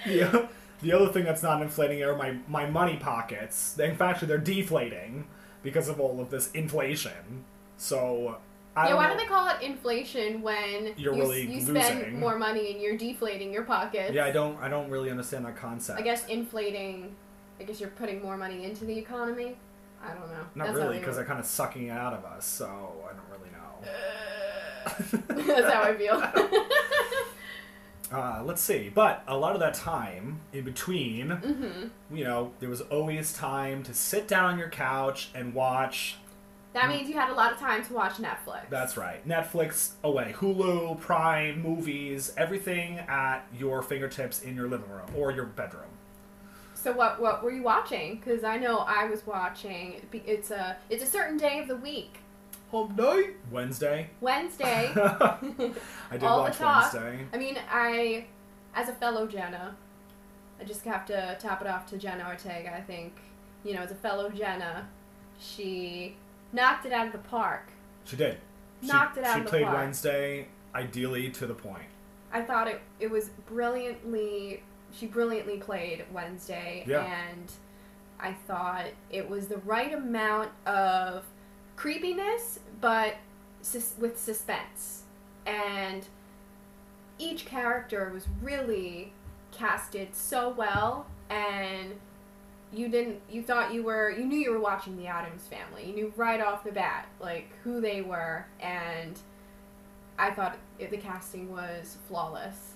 the, 0.06 0.48
the 0.82 0.92
other 0.92 1.08
thing 1.08 1.24
that's 1.24 1.42
not 1.42 1.62
inflating 1.62 2.02
are 2.02 2.16
my, 2.16 2.36
my 2.48 2.66
money 2.68 2.96
pockets. 2.96 3.78
In 3.78 3.96
fact, 3.96 4.26
they're 4.26 4.38
deflating 4.38 5.26
because 5.62 5.88
of 5.88 6.00
all 6.00 6.20
of 6.20 6.30
this 6.30 6.50
inflation. 6.52 7.44
So 7.76 8.38
I 8.74 8.88
yeah, 8.88 8.94
why 8.94 9.08
know. 9.08 9.14
do 9.14 9.20
they 9.20 9.26
call 9.26 9.48
it 9.48 9.62
inflation 9.62 10.40
when 10.40 10.94
You're 10.96 11.14
you, 11.14 11.20
really 11.20 11.42
you 11.42 11.60
spend 11.60 11.98
losing. 11.98 12.20
more 12.20 12.38
money 12.38 12.72
and 12.72 12.80
you're 12.80 12.96
deflating 12.96 13.52
your 13.52 13.64
pockets? 13.64 14.12
Yeah, 14.14 14.24
I 14.24 14.30
don't 14.30 14.56
I 14.58 14.68
don't 14.68 14.88
really 14.88 15.10
understand 15.10 15.44
that 15.44 15.56
concept. 15.56 15.98
I 15.98 16.02
guess 16.02 16.26
inflating. 16.26 17.14
I 17.60 17.64
guess 17.64 17.80
you're 17.80 17.90
putting 17.90 18.22
more 18.22 18.36
money 18.36 18.64
into 18.64 18.84
the 18.84 18.98
economy. 18.98 19.56
I 20.02 20.08
don't 20.14 20.26
know. 20.28 20.44
not 20.54 20.66
That's 20.68 20.78
really 20.78 20.98
because 20.98 21.16
they're 21.16 21.24
kind 21.24 21.38
of 21.38 21.46
sucking 21.46 21.88
it 21.88 21.90
out 21.90 22.14
of 22.14 22.24
us. 22.24 22.46
So 22.46 22.66
I 22.66 23.12
don't 23.12 23.28
really 23.30 23.52
know. 23.52 23.61
That's 25.28 25.72
how 25.72 25.82
I 25.82 25.94
feel. 25.94 26.22
Uh, 28.12 28.42
let's 28.44 28.60
see. 28.60 28.90
But 28.94 29.22
a 29.26 29.36
lot 29.38 29.54
of 29.54 29.60
that 29.60 29.72
time 29.72 30.40
in 30.52 30.64
between, 30.64 31.30
hmm 31.30 31.86
you 32.14 32.24
know, 32.24 32.52
there 32.60 32.68
was 32.68 32.82
always 32.82 33.32
time 33.32 33.82
to 33.84 33.94
sit 33.94 34.28
down 34.28 34.44
on 34.52 34.58
your 34.58 34.68
couch 34.68 35.30
and 35.34 35.54
watch. 35.54 36.16
That 36.74 36.90
means 36.90 37.08
you 37.08 37.14
had 37.14 37.30
a 37.30 37.34
lot 37.34 37.52
of 37.52 37.58
time 37.58 37.82
to 37.84 37.92
watch 37.94 38.14
Netflix. 38.14 38.68
That's 38.68 38.98
right. 38.98 39.26
Netflix 39.26 39.92
away, 40.04 40.34
Hulu, 40.36 41.00
Prime, 41.00 41.62
movies, 41.62 42.32
everything 42.36 42.98
at 42.98 43.40
your 43.58 43.80
fingertips 43.82 44.42
in 44.42 44.56
your 44.56 44.68
living 44.68 44.90
room 44.90 45.06
or 45.16 45.32
your 45.32 45.46
bedroom. 45.46 45.84
So 46.74 46.92
what 46.92 47.20
what 47.20 47.42
were 47.42 47.50
you 47.52 47.62
watching? 47.62 48.16
Because 48.16 48.42
I 48.44 48.56
know 48.58 48.78
I 48.78 49.06
was 49.06 49.26
watching. 49.26 50.02
It's 50.12 50.50
a 50.50 50.76
it's 50.90 51.02
a 51.02 51.06
certain 51.06 51.36
day 51.38 51.60
of 51.60 51.68
the 51.68 51.76
week. 51.76 52.18
Home 52.72 52.96
night. 52.96 53.36
Wednesday. 53.50 54.08
Wednesday. 54.20 54.90
I 54.96 55.38
did 56.12 56.24
All 56.24 56.38
the 56.38 56.42
watch 56.44 56.56
talk. 56.58 56.92
Wednesday. 56.92 57.26
I 57.32 57.36
mean, 57.36 57.58
I, 57.70 58.26
as 58.74 58.88
a 58.88 58.94
fellow 58.94 59.26
Jenna, 59.26 59.76
I 60.60 60.64
just 60.64 60.84
have 60.86 61.04
to 61.06 61.36
tap 61.38 61.60
it 61.60 61.66
off 61.68 61.86
to 61.90 61.98
Jenna 61.98 62.26
Ortega. 62.26 62.74
I 62.74 62.80
think, 62.80 63.12
you 63.62 63.74
know, 63.74 63.82
as 63.82 63.90
a 63.92 63.94
fellow 63.94 64.30
Jenna, 64.30 64.88
she 65.38 66.16
knocked 66.52 66.86
it 66.86 66.92
out 66.92 67.06
of 67.06 67.12
the 67.12 67.18
park. 67.18 67.68
She 68.04 68.16
did. 68.16 68.38
Knocked 68.80 69.16
she, 69.16 69.20
it 69.20 69.26
out 69.26 69.34
She 69.34 69.38
of 69.40 69.44
the 69.44 69.50
played. 69.50 69.66
Wednesday 69.66 70.48
ideally 70.74 71.30
to 71.30 71.46
the 71.46 71.54
point. 71.54 71.84
I 72.32 72.40
thought 72.40 72.66
it 72.68 72.80
it 72.98 73.10
was 73.10 73.28
brilliantly. 73.46 74.62
She 74.94 75.06
brilliantly 75.06 75.58
played 75.58 76.04
Wednesday, 76.12 76.84
Yeah. 76.86 77.04
and 77.04 77.52
I 78.18 78.32
thought 78.32 78.86
it 79.10 79.28
was 79.28 79.48
the 79.48 79.58
right 79.58 79.92
amount 79.92 80.50
of 80.66 81.24
creepiness, 81.82 82.60
but 82.80 83.16
sus- 83.60 83.94
with 83.98 84.16
suspense, 84.16 85.02
and 85.46 86.06
each 87.18 87.44
character 87.44 88.08
was 88.14 88.28
really 88.40 89.12
casted 89.50 90.14
so 90.14 90.50
well, 90.50 91.06
and 91.28 91.94
you 92.72 92.88
didn't 92.88 93.20
you 93.28 93.42
thought 93.42 93.74
you 93.74 93.82
were 93.82 94.10
you 94.10 94.24
knew 94.24 94.38
you 94.38 94.52
were 94.52 94.60
watching 94.60 94.96
the 94.96 95.08
Addams 95.08 95.42
family. 95.48 95.84
You 95.88 95.92
knew 95.94 96.12
right 96.16 96.40
off 96.40 96.62
the 96.64 96.70
bat 96.72 97.06
like 97.20 97.50
who 97.64 97.80
they 97.82 98.00
were 98.00 98.46
and 98.60 99.18
I 100.18 100.30
thought 100.30 100.56
it, 100.78 100.90
the 100.90 100.96
casting 100.96 101.50
was 101.52 101.96
flawless. 102.08 102.74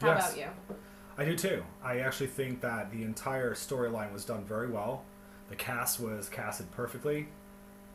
How 0.00 0.08
Yes. 0.08 0.26
about 0.34 0.38
you? 0.38 0.76
I 1.18 1.24
do 1.24 1.36
too. 1.36 1.62
I 1.84 1.98
actually 2.00 2.26
think 2.28 2.60
that 2.62 2.90
the 2.90 3.02
entire 3.04 3.54
storyline 3.54 4.12
was 4.12 4.24
done 4.24 4.44
very 4.44 4.68
well. 4.68 5.04
The 5.48 5.56
cast 5.56 6.00
was 6.00 6.28
casted 6.28 6.68
perfectly, 6.72 7.28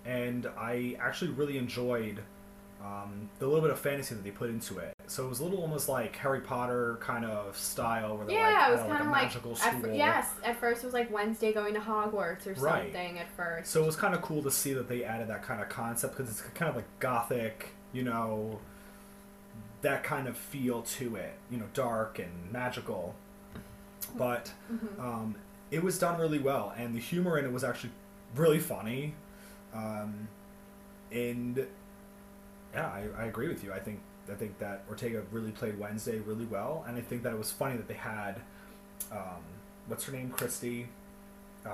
and 0.06 0.48
I 0.58 0.98
actually 1.00 1.32
really 1.32 1.58
enjoyed 1.58 2.22
um, 2.84 3.30
the 3.38 3.46
little 3.46 3.62
bit 3.62 3.70
of 3.70 3.80
fantasy 3.80 4.16
that 4.16 4.24
they 4.24 4.32
put 4.32 4.50
into 4.50 4.80
it. 4.80 4.94
So 5.06 5.26
it 5.26 5.30
was 5.30 5.40
a 5.40 5.44
little 5.44 5.62
almost 5.62 5.88
like 5.88 6.16
Harry 6.16 6.42
Potter 6.42 6.98
kind 7.00 7.26
of 7.26 7.56
style, 7.56 8.18
where 8.18 8.26
they're 8.26 8.36
Yeah, 8.40 8.60
like, 8.62 8.70
it 8.70 8.72
was 8.72 8.80
kind 8.80 8.92
like 8.92 9.02
of 9.02 9.08
a 9.08 9.10
like 9.12 9.22
magical 9.24 9.52
at 9.52 9.58
school. 9.60 9.82
fir- 9.82 9.92
yes. 9.94 10.30
At 10.44 10.60
first, 10.60 10.82
it 10.84 10.86
was 10.88 10.94
like 10.96 11.12
Wednesday 11.12 11.54
going 11.54 11.76
to 11.76 11.80
Hogwarts 11.80 12.48
or 12.48 12.54
Right. 12.60 12.86
something. 12.86 13.20
At 13.20 13.30
first, 13.38 13.70
So 13.72 13.84
it 13.84 13.86
was 13.86 13.96
kind 13.96 14.16
of 14.16 14.22
cool 14.24 14.42
to 14.42 14.50
see 14.50 14.74
that 14.74 14.88
they 14.90 15.04
added 15.04 15.28
that 15.28 15.44
kind 15.44 15.62
of 15.62 15.70
concept 15.70 16.18
because 16.18 16.32
it's 16.32 16.42
kind 16.56 16.70
of 16.70 16.76
like 16.76 16.86
gothic, 17.00 17.70
you 17.94 18.02
know, 18.04 18.60
that 19.84 20.04
kind 20.04 20.28
of 20.28 20.36
feel 20.38 20.82
to 20.84 21.16
it, 21.18 21.34
you 21.52 21.58
know, 21.60 21.68
dark 21.74 22.18
and 22.20 22.52
magical. 22.52 23.14
But 24.18 24.52
Mhm. 24.72 25.00
um, 25.00 25.36
it 25.70 25.84
was 25.84 26.00
done 26.00 26.20
really 26.20 26.40
well, 26.40 26.74
and 26.76 26.96
the 26.96 27.00
humor 27.00 27.38
in 27.38 27.46
it 27.46 27.52
was 27.52 27.64
actually 27.64 27.92
really 28.36 28.60
funny. 28.60 29.14
Um, 29.74 30.28
and 31.12 31.66
yeah, 32.74 32.88
I, 32.88 33.08
I 33.18 33.26
agree 33.26 33.48
with 33.48 33.64
you. 33.64 33.74
I 33.74 33.80
think 33.80 34.00
I 34.32 34.36
think 34.36 34.58
that 34.60 34.84
Ortega 34.90 35.24
really 35.32 35.52
played 35.52 35.78
Wednesday 35.80 36.20
really 36.20 36.46
well, 36.46 36.86
and 36.88 36.98
I 36.98 37.02
think 37.02 37.24
that 37.24 37.34
it 37.34 37.38
was 37.38 37.52
funny 37.52 37.76
that 37.78 37.88
they 37.88 37.94
had 37.96 38.40
um, 39.12 39.42
what's 39.88 40.06
her 40.06 40.12
name, 40.14 40.30
Christy, 40.30 40.88
um, 41.66 41.72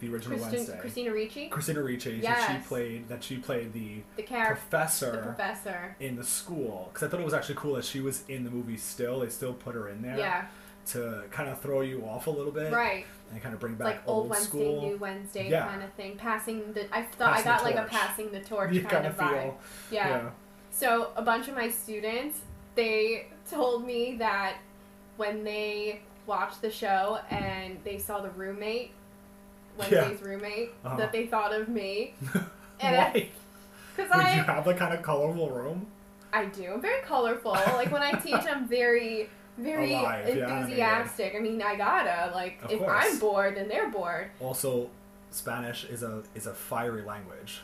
the 0.00 0.12
original 0.12 0.38
Wednesday. 0.38 0.76
Christina 0.80 1.12
Ricci, 1.12 1.48
Christina 1.48 1.82
Ricci. 1.82 2.16
that 2.20 2.22
Yes. 2.22 2.50
she 2.62 2.68
played 2.68 3.08
that 3.08 3.22
she 3.24 3.36
played 3.38 3.72
the 3.72 4.02
the 4.16 4.22
character, 4.24 4.54
professor 4.56 5.12
the 5.12 5.18
professor. 5.18 5.96
in 6.00 6.16
the 6.16 6.24
school 6.24 6.90
because 6.92 7.06
I 7.06 7.10
thought 7.10 7.20
it 7.20 7.24
was 7.24 7.34
actually 7.34 7.54
cool 7.54 7.74
that 7.74 7.84
she 7.84 8.00
was 8.00 8.24
in 8.28 8.44
the 8.44 8.50
movie 8.50 8.76
still. 8.76 9.20
They 9.20 9.28
still 9.28 9.54
put 9.54 9.74
her 9.74 9.88
in 9.88 10.02
there 10.02 10.18
Yeah, 10.18 10.46
to 10.88 11.24
kind 11.30 11.48
of 11.48 11.60
throw 11.60 11.80
you 11.82 12.04
off 12.04 12.26
a 12.26 12.30
little 12.30 12.52
bit 12.52 12.72
right. 12.72 13.06
And 13.32 13.42
kind 13.42 13.54
of 13.54 13.60
bring 13.60 13.74
back 13.74 13.86
like 13.86 14.02
old, 14.06 14.28
Wednesday, 14.28 14.46
school. 14.48 14.82
new 14.82 14.96
Wednesday 14.98 15.48
Yeah. 15.50 15.66
kind 15.66 15.82
of 15.82 15.92
thing. 15.94 16.16
Passing 16.16 16.72
the, 16.74 16.84
I 16.94 17.02
thought 17.02 17.34
Passing 17.34 17.50
I 17.50 17.54
got 17.56 17.64
like 17.64 17.76
a 17.76 17.84
passing 17.88 18.30
the 18.30 18.40
torch 18.40 18.72
you 18.72 18.82
kind 18.82 19.06
of 19.06 19.16
vibe. 19.16 19.30
feel 19.30 19.58
yeah. 19.90 20.30
So 20.70 21.10
a 21.16 21.22
bunch 21.22 21.48
of 21.48 21.54
my 21.54 21.68
students, 21.70 22.40
they 22.74 23.26
told 23.50 23.86
me 23.86 24.16
that 24.18 24.56
when 25.16 25.44
they 25.44 26.00
watched 26.26 26.62
the 26.62 26.70
show 26.70 27.18
and 27.30 27.78
they 27.84 27.98
saw 27.98 28.20
the 28.20 28.30
roommate, 28.30 28.92
Wednesday's 29.78 30.22
roommate, 30.22 30.70
Uh-huh. 30.84 30.96
that 30.96 31.12
they 31.12 31.26
thought 31.26 31.52
of 31.54 31.68
me. 31.68 32.14
And 32.80 32.96
Why? 32.96 33.30
Because 33.96 34.10
I, 34.10 34.36
you 34.36 34.42
have 34.42 34.64
the 34.64 34.72
kind 34.74 34.94
of 34.94 35.02
colorful 35.02 35.50
room? 35.50 35.86
I 36.32 36.46
do. 36.46 36.72
I'm 36.72 36.80
very 36.80 37.02
colorful. 37.02 37.52
like 37.52 37.92
when 37.92 38.00
I 38.02 38.12
teach, 38.12 38.34
I'm 38.50 38.66
very, 38.66 39.28
very 39.62 39.94
Alive, 39.94 40.36
yeah, 40.36 40.58
enthusiastic. 40.58 41.34
I 41.36 41.38
mean, 41.38 41.62
I 41.62 41.76
gotta 41.76 42.34
like 42.34 42.60
Of 42.62 42.72
if 42.72 42.78
course. 42.78 43.04
I'm 43.06 43.18
bored, 43.18 43.56
then 43.56 43.68
they're 43.68 43.90
bored. 43.90 44.30
Also, 44.40 44.90
Spanish 45.30 45.84
is 45.84 46.02
a 46.02 46.22
is 46.34 46.46
a 46.46 46.54
fiery 46.54 47.02
language. 47.02 47.60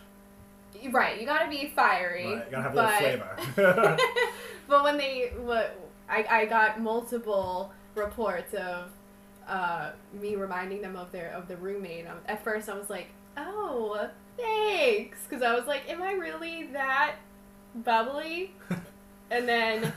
Right, 0.90 1.20
you 1.20 1.26
gotta 1.26 1.48
be 1.48 1.72
fiery. 1.74 2.26
Right, 2.26 2.44
you 2.46 2.50
gotta 2.50 2.62
have 2.62 2.72
a 2.72 2.76
but, 2.76 3.02
little 3.02 3.26
flavor. 3.56 3.96
but 4.68 4.84
when 4.84 4.96
they 4.96 5.32
what 5.40 5.76
I, 6.08 6.24
I 6.28 6.46
got 6.46 6.80
multiple 6.80 7.72
reports 7.94 8.54
of 8.54 8.90
uh, 9.46 9.90
me 10.12 10.36
reminding 10.36 10.82
them 10.82 10.96
of 10.96 11.10
their 11.12 11.30
of 11.30 11.48
the 11.48 11.56
roommate. 11.56 12.06
Um, 12.06 12.18
At 12.26 12.44
first, 12.44 12.68
I 12.68 12.78
was 12.78 12.90
like, 12.90 13.08
"Oh, 13.36 14.08
thanks," 14.36 15.18
because 15.28 15.42
I 15.42 15.54
was 15.54 15.66
like, 15.66 15.88
"Am 15.88 16.02
I 16.02 16.12
really 16.12 16.68
that 16.72 17.16
bubbly?" 17.74 18.52
and 19.30 19.48
then 19.48 19.92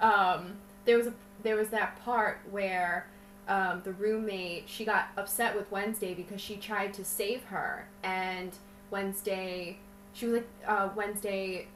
um, 0.00 0.54
there 0.84 0.96
was 0.96 1.08
a 1.08 1.14
there 1.42 1.56
was 1.56 1.68
that 1.68 2.02
part 2.04 2.40
where 2.50 3.06
um, 3.48 3.82
the 3.84 3.92
roommate 3.92 4.64
she 4.68 4.84
got 4.84 5.08
upset 5.16 5.56
with 5.56 5.70
Wednesday 5.70 6.14
because 6.14 6.40
she 6.40 6.56
tried 6.56 6.94
to 6.94 7.04
save 7.04 7.44
her, 7.44 7.88
and 8.02 8.52
Wednesday 8.90 9.78
she 10.12 10.26
was 10.26 10.34
like 10.34 10.48
uh, 10.66 10.88
Wednesday 10.94 11.66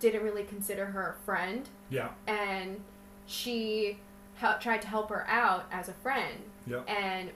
didn't 0.00 0.22
really 0.22 0.44
consider 0.44 0.86
her 0.86 1.16
a 1.18 1.24
friend, 1.24 1.68
yeah, 1.90 2.10
and 2.26 2.80
she 3.26 3.98
hel- 4.36 4.58
tried 4.60 4.80
to 4.82 4.88
help 4.88 5.08
her 5.10 5.26
out 5.28 5.66
as 5.72 5.88
a 5.88 5.92
friend. 5.94 6.38
yeah. 6.66 6.82
And 6.86 7.30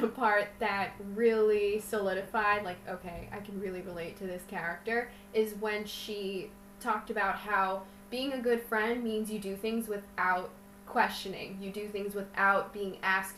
the 0.00 0.06
part 0.06 0.48
that 0.60 0.92
really 1.14 1.80
solidified, 1.80 2.64
like, 2.64 2.78
okay, 2.88 3.28
I 3.32 3.38
can 3.40 3.60
really 3.60 3.80
relate 3.80 4.16
to 4.18 4.24
this 4.24 4.42
character, 4.48 5.10
is 5.32 5.54
when 5.54 5.84
she 5.84 6.50
talked 6.80 7.10
about 7.10 7.34
how 7.34 7.82
being 8.10 8.32
a 8.32 8.38
good 8.38 8.62
friend 8.62 9.02
means 9.02 9.30
you 9.30 9.40
do 9.40 9.56
things 9.56 9.88
without 9.88 10.50
questioning. 10.86 11.58
You 11.60 11.70
do 11.70 11.88
things 11.88 12.14
without 12.14 12.72
being 12.72 12.98
asked 13.02 13.36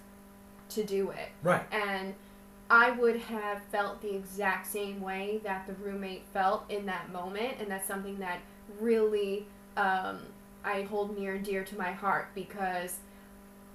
to 0.70 0.84
do 0.84 1.10
it. 1.10 1.28
Right. 1.42 1.62
And 1.72 2.14
I 2.68 2.90
would 2.90 3.16
have 3.16 3.62
felt 3.70 4.02
the 4.02 4.14
exact 4.14 4.66
same 4.66 5.00
way 5.00 5.40
that 5.44 5.66
the 5.66 5.74
roommate 5.74 6.24
felt 6.32 6.64
in 6.68 6.86
that 6.86 7.12
moment, 7.12 7.54
and 7.60 7.70
that's 7.70 7.86
something 7.86 8.18
that 8.18 8.40
really 8.80 9.46
um, 9.76 10.20
I 10.64 10.82
hold 10.82 11.16
near 11.16 11.34
and 11.34 11.44
dear 11.44 11.62
to 11.64 11.78
my 11.78 11.92
heart 11.92 12.28
because 12.34 12.96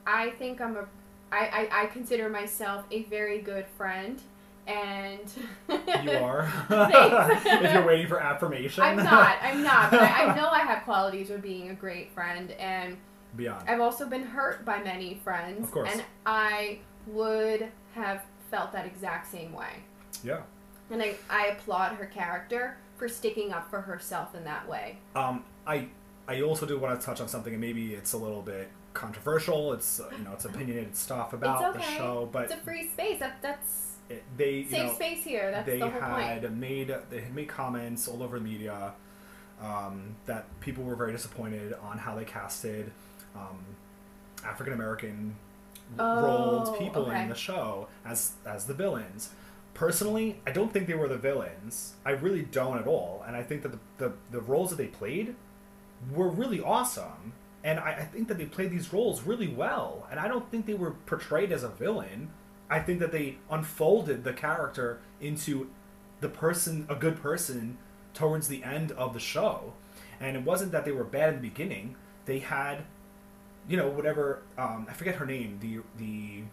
I 0.05 0.31
think 0.31 0.59
I'm 0.59 0.75
a 0.75 0.87
I, 1.31 1.69
I, 1.71 1.83
I 1.83 1.85
consider 1.87 2.29
myself 2.29 2.83
a 2.91 3.03
very 3.03 3.39
good 3.39 3.65
friend, 3.77 4.21
and 4.67 5.31
You 5.69 6.11
are. 6.17 6.51
If 6.69 7.73
you're 7.73 7.85
waiting 7.85 8.07
for 8.07 8.21
affirmation. 8.21 8.83
I'm 8.83 8.97
not. 8.97 9.37
I'm 9.41 9.63
not. 9.63 9.91
But 9.91 10.01
I, 10.01 10.25
I 10.25 10.35
know 10.39 10.49
I 10.49 10.59
have 10.59 10.83
qualities 10.83 11.29
of 11.29 11.41
being 11.41 11.69
a 11.69 11.73
great 11.73 12.11
friend, 12.11 12.51
and 12.51 12.97
Beyond. 13.35 13.69
I've 13.69 13.81
also 13.81 14.07
been 14.07 14.23
hurt 14.23 14.65
by 14.65 14.81
many 14.83 15.19
friends, 15.23 15.63
Of 15.63 15.71
course. 15.71 15.89
and 15.91 16.03
I 16.25 16.79
would 17.07 17.71
have 17.93 18.23
felt 18.49 18.71
that 18.73 18.85
exact 18.85 19.31
same 19.31 19.53
way. 19.53 19.83
Yeah. 20.23 20.41
And 20.89 21.01
I, 21.01 21.15
I 21.29 21.47
applaud 21.47 21.93
her 21.93 22.05
character 22.05 22.77
for 22.97 23.07
sticking 23.07 23.53
up 23.53 23.69
for 23.69 23.81
herself 23.81 24.35
in 24.35 24.43
that 24.43 24.67
way. 24.67 24.97
Um, 25.15 25.45
I 25.65 25.87
I 26.27 26.41
also 26.41 26.65
do 26.65 26.77
want 26.77 26.99
to 26.99 27.05
touch 27.05 27.21
on 27.21 27.27
something, 27.27 27.53
and 27.53 27.61
maybe 27.61 27.93
it's 27.93 28.13
a 28.13 28.17
little 28.17 28.41
bit 28.41 28.69
controversial. 28.93 29.73
It's 29.73 29.99
uh, 29.99 30.09
you 30.17 30.23
know 30.23 30.33
it's 30.33 30.45
opinionated 30.45 30.95
stuff 30.95 31.33
about 31.33 31.75
okay. 31.75 31.79
the 31.79 31.97
show, 31.97 32.29
but 32.31 32.43
it's 32.43 32.53
a 32.53 32.57
free 32.57 32.89
space. 32.89 33.19
That 33.19 33.41
that's 33.41 33.93
it, 34.09 34.23
they 34.37 34.51
you 34.57 34.69
safe 34.69 34.87
know, 34.87 34.93
space 34.93 35.23
here. 35.23 35.51
That's 35.51 35.65
they 35.65 35.79
the 35.79 35.89
whole 35.89 36.01
had 36.01 36.41
point. 36.41 36.57
made 36.57 36.95
they 37.09 37.21
had 37.21 37.33
made 37.33 37.47
comments 37.47 38.07
all 38.07 38.21
over 38.21 38.37
the 38.37 38.45
media 38.45 38.93
um, 39.61 40.15
that 40.25 40.45
people 40.59 40.83
were 40.83 40.95
very 40.95 41.11
disappointed 41.11 41.73
on 41.81 41.97
how 41.97 42.15
they 42.15 42.25
casted 42.25 42.91
um, 43.35 43.57
African 44.45 44.73
American 44.73 45.35
Oh, 45.99 46.23
rolled 46.23 46.79
people 46.79 47.07
okay. 47.07 47.23
in 47.23 47.27
the 47.29 47.35
show 47.35 47.87
as 48.05 48.31
as 48.45 48.65
the 48.65 48.73
villains. 48.73 49.31
Personally, 49.73 50.39
I 50.47 50.51
don't 50.51 50.71
think 50.71 50.87
they 50.87 50.93
were 50.93 51.09
the 51.09 51.17
villains. 51.17 51.95
I 52.05 52.11
really 52.11 52.43
don't 52.43 52.77
at 52.77 52.87
all, 52.87 53.23
and 53.27 53.35
I 53.35 53.43
think 53.43 53.61
that 53.63 53.73
the 53.73 53.79
the, 53.97 54.13
the 54.31 54.39
roles 54.41 54.69
that 54.69 54.77
they 54.77 54.87
played 54.87 55.35
were 56.13 56.29
really 56.29 56.61
awesome. 56.61 57.33
And 57.63 57.79
I, 57.79 57.91
I 57.91 58.05
think 58.05 58.27
that 58.29 58.37
they 58.37 58.45
played 58.45 58.71
these 58.71 58.91
roles 58.91 59.21
really 59.23 59.47
well. 59.47 60.07
And 60.09 60.19
I 60.19 60.27
don't 60.27 60.49
think 60.49 60.65
they 60.65 60.73
were 60.73 60.91
portrayed 61.05 61.51
as 61.51 61.61
a 61.63 61.69
villain. 61.69 62.31
I 62.69 62.79
think 62.79 62.99
that 62.99 63.11
they 63.11 63.37
unfolded 63.51 64.23
the 64.23 64.33
character 64.33 64.99
into 65.19 65.69
the 66.21 66.29
person, 66.29 66.87
a 66.89 66.95
good 66.95 67.21
person, 67.21 67.77
towards 68.15 68.47
the 68.47 68.63
end 68.63 68.91
of 68.93 69.13
the 69.13 69.19
show. 69.19 69.73
And 70.19 70.35
it 70.35 70.43
wasn't 70.43 70.71
that 70.71 70.85
they 70.85 70.91
were 70.91 71.03
bad 71.03 71.29
in 71.29 71.35
the 71.41 71.49
beginning. 71.49 71.95
They 72.25 72.39
had, 72.39 72.83
you 73.67 73.77
know, 73.77 73.87
whatever. 73.89 74.41
Um, 74.57 74.87
I 74.89 74.93
forget 74.93 75.15
her 75.15 75.25
name. 75.25 75.59
The 75.61 75.79
the 75.97 76.43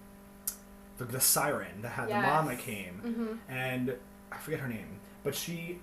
the, 0.99 1.05
the 1.05 1.21
siren 1.21 1.83
that 1.83 1.91
had 1.91 2.09
Yes. 2.09 2.17
the 2.17 2.23
mom 2.23 2.47
that 2.47 2.59
came, 2.59 2.95
hmm 2.95 3.53
and 3.53 3.95
I 4.33 4.37
forget 4.39 4.61
her 4.61 4.69
name, 4.69 5.01
but 5.23 5.35
she, 5.35 5.79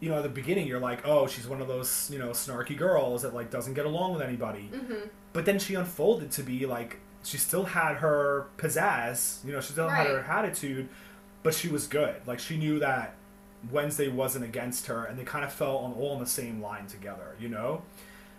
you 0.00 0.08
know, 0.08 0.16
at 0.18 0.22
the 0.22 0.28
beginning 0.28 0.66
you're 0.66 0.80
like, 0.80 1.06
oh, 1.06 1.26
she's 1.26 1.46
one 1.46 1.60
of 1.60 1.68
those 1.68 2.08
you 2.12 2.18
know 2.18 2.30
snarky 2.30 2.76
girls 2.76 3.22
that 3.22 3.34
like 3.34 3.50
doesn't 3.50 3.74
get 3.74 3.86
along 3.86 4.12
with 4.12 4.22
anybody, 4.22 4.62
hmm 4.74 5.08
but 5.32 5.44
then 5.44 5.58
she 5.58 5.74
unfolded 5.74 6.30
to 6.32 6.42
be 6.42 6.66
like 6.66 6.98
she 7.22 7.36
still 7.36 7.64
had 7.64 7.96
her 7.96 8.46
pizzazz, 8.56 9.44
you 9.44 9.52
know, 9.52 9.60
she 9.60 9.72
still 9.72 9.88
had 9.88 10.06
her 10.06 10.20
attitude, 10.20 10.88
but 11.42 11.52
she 11.52 11.68
was 11.68 11.86
good. 11.86 12.14
Like 12.26 12.38
she 12.38 12.56
knew 12.56 12.78
that 12.78 13.14
Wednesday 13.72 14.08
wasn't 14.08 14.44
against 14.44 14.86
her, 14.86 15.04
and 15.04 15.18
they 15.18 15.24
kind 15.24 15.44
of 15.44 15.52
fell 15.52 15.78
on 15.78 15.92
all 15.94 16.12
on 16.12 16.20
the 16.20 16.26
same 16.26 16.62
line 16.62 16.86
together, 16.86 17.34
you 17.40 17.48
know. 17.48 17.82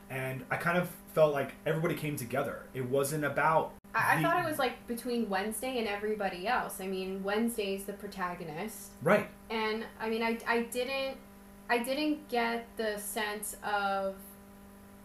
And 0.09 0.43
I 0.49 0.55
kind 0.55 0.77
of 0.77 0.89
felt 1.19 1.33
like 1.33 1.53
everybody 1.65 1.95
came 1.95 2.15
together. 2.15 2.63
It 2.73 2.89
wasn't 2.89 3.25
about 3.25 3.73
I, 3.93 4.13
I 4.13 4.15
the- 4.15 4.21
thought 4.23 4.45
it 4.45 4.47
was 4.47 4.57
like 4.57 4.87
between 4.87 5.29
Wednesday 5.29 5.77
and 5.79 5.87
everybody 5.87 6.47
else. 6.47 6.79
I 6.79 6.87
mean, 6.87 7.21
Wednesday's 7.23 7.83
the 7.83 7.93
protagonist, 7.93 8.91
right. 9.03 9.27
and 9.49 9.85
I 9.99 10.09
mean, 10.09 10.23
I, 10.23 10.37
I 10.47 10.61
didn't 10.63 11.17
I 11.69 11.79
didn't 11.79 12.29
get 12.29 12.67
the 12.77 12.97
sense 12.99 13.57
of 13.63 14.15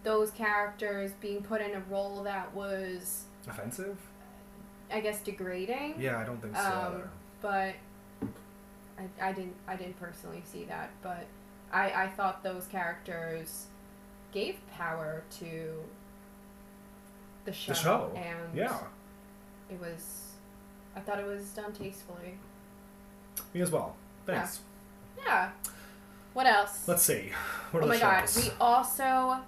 those 0.05 0.31
characters 0.31 1.11
being 1.21 1.43
put 1.43 1.61
in 1.61 1.73
a 1.73 1.83
role 1.91 2.23
that 2.23 2.55
was, 2.55 3.25
Offensive? 3.49 3.99
I 4.93 5.01
guess, 5.01 5.21
degrading. 5.21 5.97
Yeah, 5.99 6.19
I 6.19 6.25
don't 6.25 6.41
think 6.41 6.57
so. 6.57 6.63
Um, 6.63 7.03
but 7.43 7.75
I, 8.99 9.29
I 9.31 9.33
didn't 9.33 9.57
I 9.67 9.75
didn't 9.75 9.99
personally 9.99 10.43
see 10.45 10.65
that, 10.67 10.91
but 11.03 11.27
I, 11.73 12.05
I 12.05 12.09
thought 12.09 12.45
those 12.45 12.67
characters 12.67 13.67
gave 14.31 14.57
power 14.77 15.25
to 15.41 15.81
the 17.45 17.53
show. 17.53 17.73
The 17.73 17.79
show. 17.79 18.13
and 18.17 18.57
Yeah, 18.57 18.79
it 19.71 19.81
was 19.81 20.33
I 20.97 21.01
thought 21.01 21.19
it 21.19 21.27
was 21.27 21.45
done 21.51 21.73
tastefully. 21.73 22.39
me 23.53 23.61
as 23.61 23.71
well. 23.71 23.97
Thanks. 24.27 24.61
Yeah. 25.19 25.51
What 26.33 26.47
else? 26.47 26.87
Let's 26.89 27.03
see. 27.03 27.31
What 27.71 27.83
oh 27.83 27.87
my 27.87 27.97
the 27.97 28.01
god. 28.01 28.31
We 28.37 28.51
also 28.61 29.39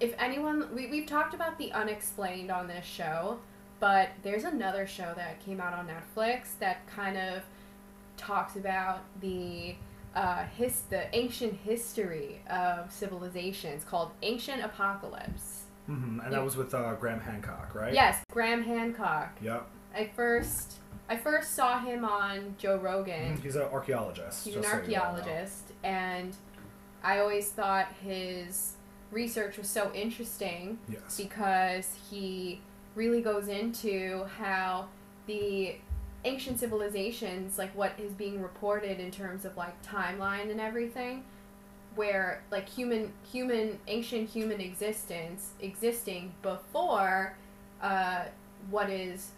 if 0.00 0.14
anyone 0.18 0.74
we, 0.74 0.88
we've 0.88 1.06
talked 1.06 1.34
about 1.34 1.58
the 1.58 1.72
unexplained 1.72 2.50
on 2.50 2.66
this 2.66 2.84
show, 2.84 3.38
but 3.78 4.10
there's 4.22 4.44
another 4.44 4.86
show 4.86 5.12
that 5.16 5.40
came 5.44 5.60
out 5.60 5.72
on 5.72 5.88
Netflix 5.88 6.58
that 6.58 6.86
kind 6.88 7.16
of 7.16 7.42
talks 8.16 8.56
about 8.56 9.00
the 9.20 9.76
uh, 10.14 10.44
his 10.56 10.82
the 10.90 11.14
ancient 11.16 11.54
history 11.54 12.40
of 12.50 12.92
civilizations 12.92 13.84
called 13.84 14.10
Ancient 14.22 14.62
Apocalypse. 14.62 15.51
Hmm 15.94 16.20
And 16.20 16.32
that 16.32 16.44
was 16.44 16.56
with 16.56 16.74
uh, 16.74 16.94
Graham 16.94 17.20
Hancock, 17.20 17.74
right? 17.74 17.92
Yes, 17.92 18.22
Graham 18.30 18.62
Hancock. 18.62 19.36
Yep. 19.42 19.66
I 19.94 20.10
first 20.16 20.74
I 21.08 21.16
first 21.16 21.54
saw 21.54 21.78
him 21.80 22.04
on 22.04 22.54
Joe 22.58 22.76
Rogan. 22.78 23.36
Mhm. 23.36 23.42
He's 23.42 23.56
an 23.56 23.62
archaeologist. 23.62 24.44
He's 24.44 24.56
an 24.56 24.62
just 24.62 24.72
so 24.72 24.80
you 24.82 24.96
know. 24.96 25.02
archaeologist, 25.02 25.72
and 25.82 26.34
I 27.02 27.18
always 27.18 27.50
thought 27.50 27.88
his 28.02 28.74
research 29.10 29.58
was 29.58 29.68
so 29.68 29.92
interesting 29.92 30.78
Yes. 30.88 31.16
because 31.18 31.94
he 32.10 32.60
really 32.94 33.20
goes 33.20 33.48
into 33.48 34.24
how 34.38 34.88
the 35.26 35.76
ancient 36.24 36.60
civilizations, 36.60 37.58
like 37.58 37.74
what 37.76 37.92
is 37.98 38.12
being 38.12 38.40
reported 38.40 39.00
in 39.00 39.10
terms 39.10 39.44
of 39.44 39.56
like 39.56 39.74
timeline 39.82 40.50
and 40.50 40.60
everything, 40.60 41.24
where 41.94 42.42
like 42.50 42.68
human 42.68 43.12
human 43.30 43.78
ancient 43.86 44.28
human 44.28 44.60
existence 44.60 45.50
existing 45.60 46.32
before 46.42 47.36
uh, 47.82 48.24
what 48.70 48.90
is 48.90 49.30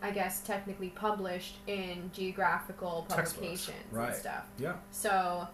I 0.00 0.12
guess 0.12 0.40
technically 0.40 0.90
published 0.90 1.56
in 1.66 2.10
geographical 2.14 3.04
publications 3.08 3.76
right. 3.90 4.08
and 4.08 4.16
stuff. 4.16 4.46
Yeah. 4.58 4.74
So 4.92 5.48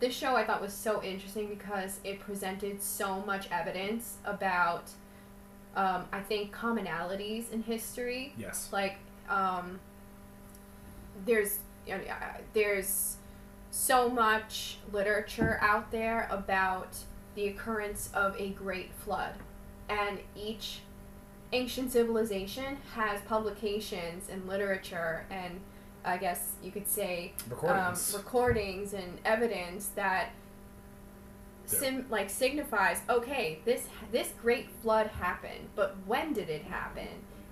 this 0.00 0.14
show 0.14 0.34
I 0.34 0.44
thought 0.44 0.60
was 0.60 0.72
so 0.72 1.02
interesting 1.02 1.48
because 1.48 2.00
it 2.02 2.18
presented 2.18 2.82
so 2.82 3.20
much 3.20 3.48
evidence 3.50 4.16
about 4.24 4.90
um, 5.76 6.06
I 6.12 6.20
think 6.20 6.54
commonalities 6.54 7.52
in 7.52 7.62
history. 7.62 8.32
Yes. 8.36 8.68
Like 8.72 8.96
um, 9.28 9.78
there's 11.24 11.58
you 11.86 11.94
know, 11.94 12.00
there's 12.52 13.16
so 13.74 14.08
much 14.08 14.78
literature 14.92 15.58
out 15.60 15.90
there 15.90 16.28
about 16.30 16.96
the 17.34 17.48
occurrence 17.48 18.08
of 18.14 18.38
a 18.40 18.50
great 18.50 18.92
flood, 18.92 19.34
and 19.88 20.20
each 20.36 20.78
ancient 21.52 21.90
civilization 21.90 22.78
has 22.94 23.20
publications 23.22 24.28
and 24.30 24.46
literature 24.46 25.26
and 25.30 25.60
I 26.04 26.18
guess 26.18 26.52
you 26.62 26.70
could 26.70 26.86
say 26.88 27.32
Recordings. 27.48 28.14
um, 28.14 28.20
recordings. 28.20 28.92
and 28.92 29.18
evidence 29.24 29.88
that 29.94 30.30
sim 31.66 32.06
like 32.10 32.28
signifies 32.28 33.00
okay 33.08 33.60
this 33.64 33.86
this 34.12 34.30
great 34.42 34.68
flood 34.82 35.06
happened 35.06 35.68
but 35.74 35.96
when 36.06 36.32
did 36.32 36.48
it 36.48 36.62
happen? 36.62 37.08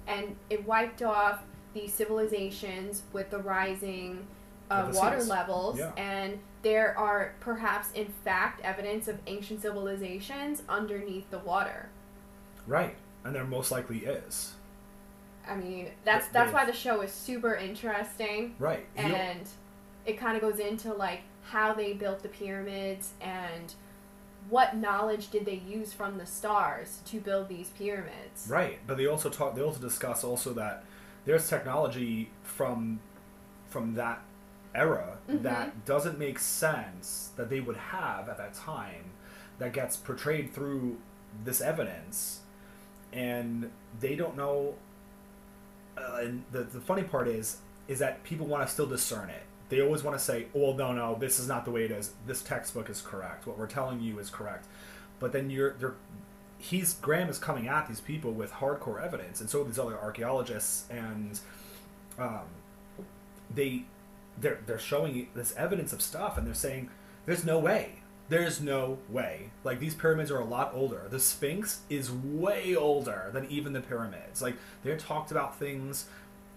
And 0.07 0.37
it 0.51 0.67
wiped 0.67 1.03
off 1.03 1.43
these 1.75 1.93
civilizations 1.95 3.03
with 3.13 3.31
the 3.31 3.39
rising 3.39 4.27
uh, 4.73 4.93
water 4.95 5.21
seas. 5.21 5.29
levels 5.29 5.79
Yeah. 5.79 5.93
and 5.97 6.39
there 6.63 6.97
are 6.99 7.35
perhaps 7.41 7.91
in 7.93 8.07
fact 8.25 8.61
evidence 8.63 9.09
of 9.09 9.19
ancient 9.27 9.63
civilizations 9.63 10.63
underneath 10.69 11.31
the 11.31 11.39
water 11.39 11.89
right. 12.67 12.95
And 13.25 13.35
there 13.35 13.45
most 13.45 13.71
likely 13.71 13.99
is. 13.99 14.53
i 15.49 15.55
mean 15.57 15.89
that's 16.05 16.29
that's 16.29 16.53
why 16.53 16.65
the 16.65 16.73
show 16.73 17.01
is 17.03 17.11
super 17.13 17.55
interesting 17.55 18.55
Right. 18.59 18.87
And 18.97 19.47
it 20.07 20.19
kind 20.19 20.37
of 20.37 20.43
goes 20.43 20.59
into 20.59 20.93
like 20.95 21.21
how 21.45 21.75
they 21.75 21.93
built 21.93 22.23
the 22.23 22.29
pyramids 22.29 23.11
and 23.21 23.75
what 24.51 24.77
knowledge 24.77 25.31
did 25.31 25.45
they 25.45 25.63
use 25.67 25.93
from 25.93 26.19
the 26.19 26.27
stars 26.27 26.99
to 27.07 27.21
build 27.21 27.49
these 27.49 27.69
pyramids 27.79 28.47
Right, 28.49 28.79
but 28.87 28.97
they 28.97 29.07
also 29.07 29.29
talk. 29.29 29.55
They 29.55 29.63
also 29.63 29.81
discuss 29.81 30.25
also 30.25 30.53
that 30.55 30.85
there's 31.25 31.49
technology 31.49 32.31
from 32.43 32.99
from 33.71 33.95
that 33.95 34.21
era 34.75 35.19
Mhm. 35.29 35.43
that 35.43 35.85
doesn't 35.85 36.19
make 36.19 36.39
sense 36.39 37.31
that 37.37 37.51
they 37.51 37.61
would 37.61 37.77
have 37.77 38.29
at 38.29 38.39
that 38.39 38.55
time 38.55 39.11
that 39.59 39.73
gets 39.73 39.97
portrayed 39.97 40.53
through 40.53 40.99
this 41.45 41.61
evidence, 41.61 42.41
and 43.13 43.71
they 44.01 44.17
don't 44.17 44.37
know. 44.37 44.75
Uh, 45.97 46.17
and 46.23 46.45
the 46.53 46.63
the 46.65 46.81
funny 46.81 47.03
part 47.03 47.29
is 47.29 47.59
is 47.89 47.99
that 47.99 48.23
people 48.25 48.47
want 48.47 48.67
to 48.67 48.73
still 48.73 48.87
discern 48.87 49.29
it. 49.29 49.43
They 49.69 49.81
always 49.81 50.03
want 50.03 50.17
to 50.19 50.23
say, 50.25 50.47
"Oh, 50.55 50.75
no, 50.75 50.93
no, 50.93 51.15
this 51.17 51.39
is 51.39 51.49
not 51.49 51.65
the 51.65 51.71
way 51.71 51.85
it 51.85 51.91
is. 51.91 52.13
This 52.27 52.43
textbook 52.43 52.89
is 52.91 53.01
correct. 53.03 53.47
What 53.47 53.59
we're 53.59 53.67
telling 53.67 54.01
you 54.01 54.19
is 54.19 54.31
correct." 54.31 54.67
But 55.21 55.33
then 55.33 55.51
you're 55.51 55.73
they're 55.75 55.95
he's 56.59 56.95
Graham 56.95 57.29
is 57.29 57.39
coming 57.39 57.67
at 57.69 57.89
these 57.89 58.01
people 58.01 58.33
with 58.33 58.53
hardcore 58.53 59.03
evidence, 59.03 59.41
and 59.41 59.51
so 59.51 59.65
these 59.65 59.79
other 59.79 59.99
archaeologists, 59.99 60.85
and 60.91 61.41
um, 62.19 62.47
they 63.55 63.85
they're 64.39 64.61
they're 64.67 64.79
showing 64.79 65.29
this 65.35 65.55
evidence 65.57 65.93
of 65.93 66.03
stuff, 66.03 66.37
and 66.39 66.47
they're 66.47 66.55
saying 66.55 66.91
there's 67.27 67.45
no 67.45 67.59
way, 67.59 68.03
there's 68.29 68.61
no 68.61 68.99
way. 69.09 69.51
Like 69.65 69.79
these 69.79 69.95
pyramids 69.95 70.31
are 70.31 70.39
a 70.39 70.45
lot 70.45 70.73
older. 70.75 71.07
The 71.11 71.21
Sphinx 71.21 71.81
is 71.89 72.11
way 72.11 72.75
older 72.75 73.31
than 73.33 73.47
even 73.51 73.73
the 73.73 73.81
pyramids. 73.81 74.43
Like 74.43 74.57
they're 74.83 74.97
talked 74.97 75.31
about 75.31 75.59
things. 75.59 76.07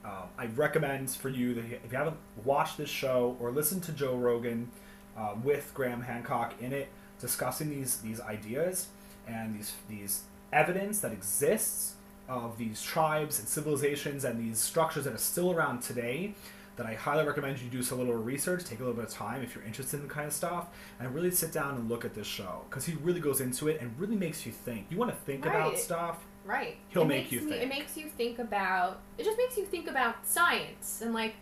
Um, 0.04 0.30
I 0.38 0.46
recommend 0.48 1.10
for 1.10 1.30
you 1.30 1.56
that 1.56 1.66
if 1.84 1.92
you 1.92 1.98
haven't 1.98 2.18
watched 2.44 2.78
this 2.78 2.90
show 2.90 3.36
or 3.40 3.52
listened 3.52 3.84
to 3.84 3.92
Joe 3.92 4.16
Rogan 4.16 4.70
uh, 5.18 5.34
with 5.44 5.72
Graham 5.74 6.02
Hancock 6.02 6.54
in 6.62 6.74
it, 6.74 6.90
discussing 7.20 7.70
these 7.70 7.98
these 7.98 8.22
ideas 8.22 8.88
and 9.28 9.58
these 9.58 9.74
these 9.90 10.24
evidence 10.54 11.00
that 11.00 11.12
exists 11.12 11.96
of 12.28 12.58
these 12.58 12.82
tribes 12.82 13.40
and 13.40 13.48
civilizations 13.48 14.24
and 14.24 14.40
these 14.40 14.60
structures 14.60 15.04
that 15.04 15.14
are 15.14 15.18
still 15.18 15.52
around 15.52 15.82
today 15.82 16.34
that 16.78 16.86
I 16.86 16.94
highly 16.94 17.26
recommend 17.26 17.60
you 17.62 17.70
do 17.70 17.82
some 17.82 18.00
little 18.00 18.16
research, 18.16 18.64
take 18.66 18.80
a 18.80 18.84
little 18.84 18.96
bit 18.96 19.06
of 19.06 19.12
time 19.12 19.42
if 19.42 19.56
you're 19.56 19.64
interested 19.64 19.98
in 20.02 20.08
the 20.08 20.14
kind 20.14 20.28
of 20.28 20.34
stuff, 20.34 20.68
and 21.00 21.14
really 21.16 21.32
sit 21.32 21.52
down 21.52 21.76
and 21.76 21.88
look 21.90 22.04
at 22.06 22.14
this 22.14 22.28
show 22.28 22.62
because 22.70 22.86
he 22.86 22.94
really 23.02 23.20
goes 23.22 23.40
into 23.42 23.68
it 23.70 23.80
and 23.82 23.98
really 24.00 24.16
makes 24.18 24.46
you 24.46 24.52
think. 24.52 24.88
You 24.90 24.98
want 24.98 25.12
to 25.12 25.18
think 25.18 25.46
about 25.46 25.78
stuff, 25.78 26.18
right 26.44 26.76
He'll 26.90 27.04
it 27.04 27.08
make 27.08 27.32
you 27.32 27.42
me- 27.42 27.52
think. 27.52 27.64
it 27.64 27.70
makes 27.70 27.96
you 27.98 28.08
think 28.08 28.40
about 28.40 29.00
it 29.18 29.24
just 29.24 29.38
makes 29.38 29.58
you 29.58 29.66
think 29.66 29.88
about 29.88 30.16
science 30.28 31.02
and 31.02 31.12
like 31.14 31.34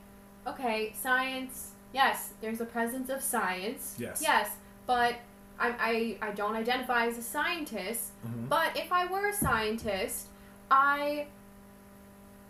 okay 0.48 0.93
science 1.02 1.72
yes 1.93 2.30
there's 2.39 2.62
a 2.62 2.65
presence 2.65 3.10
of 3.10 3.22
science 3.22 3.96
Yes. 4.00 4.22
yes 4.22 4.50
but 4.88 5.15
I, 5.60 6.17
I, 6.22 6.28
I 6.30 6.32
don't 6.32 6.56
identify 6.56 7.06
as 7.08 7.17
a 7.17 7.22
scientist 7.22 8.12
Mhm. 8.26 8.48
But 8.50 8.78
if 8.78 8.91
I 8.93 9.06
were 9.08 9.28
a 9.28 9.34
scientist, 9.34 10.28
I 10.72 11.28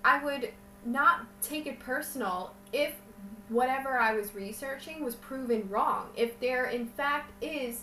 I 0.06 0.24
would 0.24 0.52
not 0.86 1.26
take 1.41 1.65
it 1.65 1.80
personal 1.80 2.54
if 2.73 2.93
whatever 3.49 3.99
I 3.99 4.13
was 4.13 4.33
researching 4.33 5.03
was 5.03 5.15
proven 5.15 5.69
wrong. 5.69 6.07
If 6.17 6.39
there 6.39 6.65
in 6.65 6.88
fact 6.88 7.31
is 7.41 7.81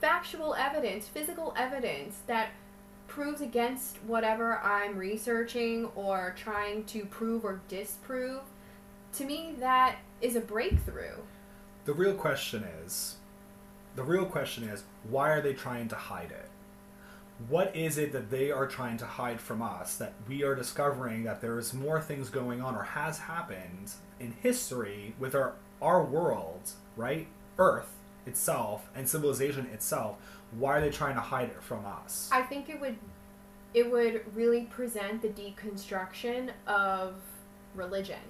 factual 0.00 0.54
evidence, 0.54 1.06
physical 1.06 1.54
evidence 1.56 2.16
that 2.26 2.50
proves 3.06 3.40
against 3.40 3.98
whatever 4.06 4.58
I'm 4.58 4.96
researching 4.96 5.86
or 5.94 6.34
trying 6.36 6.84
to 6.86 7.04
prove 7.04 7.44
or 7.44 7.60
disprove, 7.68 8.40
to 9.14 9.24
me 9.24 9.54
that 9.60 9.96
is 10.20 10.36
a 10.36 10.40
breakthrough. 10.40 11.16
The 11.84 11.92
real 11.92 12.14
question 12.14 12.64
is, 12.84 13.16
the 13.94 14.02
real 14.02 14.24
question 14.24 14.64
is, 14.64 14.84
why 15.08 15.30
are 15.30 15.40
they 15.40 15.52
trying 15.52 15.88
to 15.88 15.94
hide 15.94 16.30
it? 16.30 16.48
What 17.48 17.74
is 17.74 17.98
it 17.98 18.12
that 18.12 18.30
they 18.30 18.50
are 18.50 18.66
trying 18.66 18.96
to 18.98 19.06
hide 19.06 19.40
from 19.40 19.60
us 19.60 19.96
that 19.96 20.14
we 20.28 20.44
are 20.44 20.54
discovering 20.54 21.24
that 21.24 21.40
there 21.40 21.58
is 21.58 21.74
more 21.74 22.00
things 22.00 22.30
going 22.30 22.62
on 22.62 22.74
or 22.76 22.84
has 22.84 23.18
happened 23.18 23.92
in 24.20 24.32
history 24.42 25.14
with 25.18 25.34
our 25.34 25.54
our 25.82 26.02
world, 26.02 26.70
right? 26.96 27.26
Earth 27.58 27.92
itself 28.26 28.88
and 28.94 29.08
civilization 29.08 29.66
itself. 29.66 30.16
Why 30.52 30.78
are 30.78 30.80
they 30.80 30.90
trying 30.90 31.16
to 31.16 31.20
hide 31.20 31.50
it 31.50 31.62
from 31.62 31.84
us? 31.84 32.28
I 32.32 32.42
think 32.42 32.68
it 32.68 32.80
would 32.80 32.96
it 33.74 33.90
would 33.90 34.22
really 34.34 34.62
present 34.66 35.20
the 35.20 35.28
deconstruction 35.28 36.50
of 36.66 37.16
religion 37.74 38.20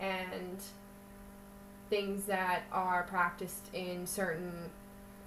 and 0.00 0.60
things 1.88 2.24
that 2.24 2.62
are 2.72 3.04
practiced 3.04 3.72
in 3.72 4.06
certain 4.06 4.70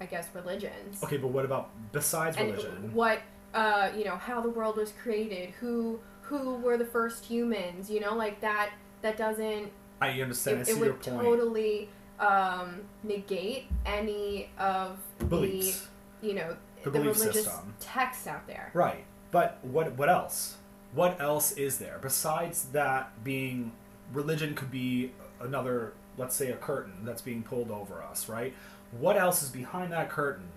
I 0.02 0.06
guess 0.06 0.28
religions. 0.34 1.02
Okay, 1.04 1.16
but 1.16 1.28
what 1.28 1.44
about 1.44 1.70
besides 1.92 2.36
and 2.36 2.50
religion? 2.50 2.92
what 2.92 3.20
uh, 3.54 3.90
you 3.96 4.04
know, 4.04 4.16
how 4.16 4.40
the 4.40 4.48
world 4.50 4.76
was 4.76 4.92
created, 5.02 5.50
who 5.60 6.00
who 6.22 6.56
were 6.56 6.76
the 6.76 6.84
first 6.84 7.24
humans, 7.24 7.88
you 7.90 8.00
know, 8.00 8.14
like 8.14 8.40
that 8.40 8.70
that 9.02 9.16
doesn't 9.16 9.70
I 10.00 10.20
understand. 10.20 10.58
I 10.58 10.60
it, 10.62 10.66
see 10.66 10.72
it 10.72 10.78
your 10.78 10.86
would 10.92 11.00
point. 11.02 11.22
totally 11.22 11.88
um, 12.18 12.80
negate 13.04 13.66
any 13.86 14.50
of 14.58 14.98
Beliefs. 15.28 15.86
the 16.20 16.26
you 16.28 16.34
know 16.34 16.56
The 16.82 16.90
the, 16.90 17.00
religious 17.00 17.34
system. 17.34 17.74
texts 17.78 18.26
out 18.26 18.46
there. 18.46 18.70
Right. 18.74 19.04
But 19.30 19.58
what 19.62 19.92
what 19.92 20.08
else? 20.08 20.56
What 20.94 21.20
else 21.20 21.52
is 21.52 21.78
there 21.78 21.98
besides 22.02 22.64
that 22.72 23.22
being 23.24 23.72
religion 24.12 24.54
could 24.54 24.70
be 24.70 25.12
another 25.40 25.92
let's 26.18 26.34
say 26.36 26.50
a 26.50 26.56
curtain 26.56 26.92
that's 27.04 27.22
being 27.22 27.42
pulled 27.42 27.70
over 27.70 28.02
us, 28.02 28.28
right? 28.28 28.52
What 28.98 29.16
else 29.16 29.42
is 29.42 29.50
behind 29.50 29.92
that 29.92 30.10
curtain? 30.10 30.48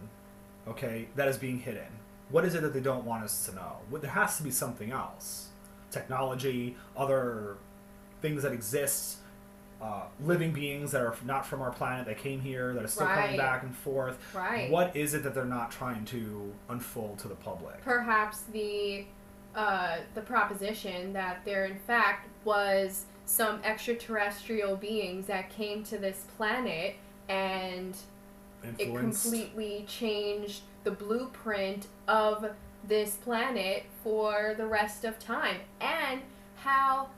Okay, 0.67 1.07
that 1.15 1.27
is 1.27 1.37
being 1.37 1.59
hidden. 1.59 1.87
What 2.29 2.43
is 2.43 2.55
it 2.55 2.61
that 2.61 2.73
they 2.73 2.79
don't 2.79 3.05
want 3.05 3.23
us 3.23 3.45
to 3.45 3.55
know? 3.55 3.77
Well, 3.89 4.01
there 4.01 4.11
has 4.11 4.37
to 4.37 4.43
be 4.43 4.51
something 4.51 4.91
else. 4.91 5.47
Technology, 5.91 6.75
other 6.97 7.57
things 8.21 8.43
that 8.43 8.51
exist, 8.51 9.17
uh, 9.81 10.03
living 10.23 10.51
beings 10.51 10.91
that 10.91 11.01
are 11.01 11.15
not 11.23 11.45
from 11.45 11.61
our 11.61 11.71
planet 11.71 12.07
that 12.07 12.17
came 12.17 12.41
here 12.41 12.73
that 12.73 12.83
are 12.83 12.87
still 12.87 13.07
coming 13.07 13.37
back 13.37 13.63
and 13.63 13.75
forth. 13.75 14.17
Right. 14.33 14.69
What 14.71 14.95
is 14.95 15.13
it 15.13 15.23
that 15.23 15.35
they're 15.35 15.45
not 15.45 15.71
trying 15.71 16.05
to 16.05 16.53
unfold 16.69 17.19
to 17.19 17.27
the 17.27 17.35
public? 17.35 17.81
Perhaps 17.83 18.41
the 18.51 19.05
uh, 19.53 19.97
the 20.15 20.21
proposition 20.21 21.13
that 21.13 21.39
there 21.45 21.65
in 21.65 21.77
fact 21.77 22.27
was 22.43 23.05
some 23.25 23.61
extraterrestrial 23.63 24.75
beings 24.75 25.27
that 25.27 25.49
came 25.49 25.83
to 25.83 25.97
this 25.97 26.25
planet 26.35 26.95
and 27.29 27.95
it 28.63 28.95
completely 28.95 29.85
changed 29.87 30.61
the 30.83 30.91
blueprint 30.91 31.87
of 32.07 32.51
this 32.87 33.15
planet 33.15 33.83
for 34.03 34.53
the 34.57 34.65
rest 34.65 35.03
of 35.05 35.17
time 35.19 35.57
and 35.81 36.21
how 36.57 37.09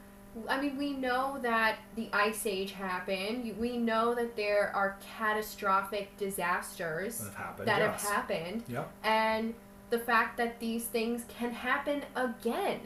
I 0.48 0.62
mean 0.62 0.78
we 0.78 0.94
know 0.94 1.40
that 1.42 1.78
the 1.96 2.10
ice 2.14 2.46
age 2.46 2.72
happened 2.72 3.58
we 3.58 3.78
know 3.78 4.14
that 4.16 4.36
there 4.36 4.72
are 4.76 4.98
catastrophic 5.18 6.16
disasters 6.18 7.18
that 7.20 7.26
have 7.26 7.36
happened. 7.36 7.68
that 7.68 7.80
yes. 7.80 8.02
have 8.02 8.12
happened 8.12 8.64
Yep, 8.68 8.92
and 9.04 9.54
the 9.90 10.00
fact 10.00 10.38
that 10.38 10.60
these 10.60 10.86
things 10.86 11.24
can 11.28 11.52
happen 11.52 12.04
again 12.16 12.82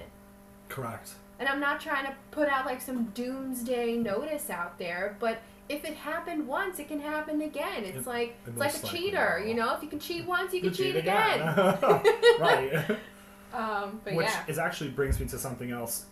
correct. 0.69 1.11
and 1.39 1.47
I'm 1.49 1.59
not 1.59 1.81
trying 1.81 2.05
to 2.05 2.13
put 2.31 2.47
out 2.47 2.65
like 2.65 2.81
some 2.81 3.05
doomsday 3.13 3.97
notice 3.97 4.49
out 4.49 4.77
there, 4.79 5.17
but 5.19 5.39
if 5.71 5.85
it 5.85 5.95
happened 5.95 6.47
once, 6.47 6.79
it 6.79 6.87
can 6.87 6.99
happen 6.99 7.41
again. 7.41 7.85
It's 7.85 7.99
It- 7.99 8.07
like 8.07 8.35
it's 8.45 8.57
like 8.57 8.75
a 8.75 8.87
cheater, 8.87 9.43
you 9.45 9.53
know. 9.53 9.73
If 9.75 9.83
you 9.83 9.89
can 9.89 9.99
cheat 9.99 10.25
once, 10.25 10.53
you 10.53 10.61
can 10.61 10.73
cheat, 10.73 10.93
cheat 10.93 10.95
again. 10.97 11.39
right. 12.39 12.97
Um, 13.53 13.99
but 14.05 14.13
Which 14.13 14.27
yeah, 14.27 14.45
is 14.47 14.57
actually 14.57 14.91
brings 14.91 15.19
me 15.19 15.25
to 15.27 15.37
something 15.37 15.71
else. 15.71 16.05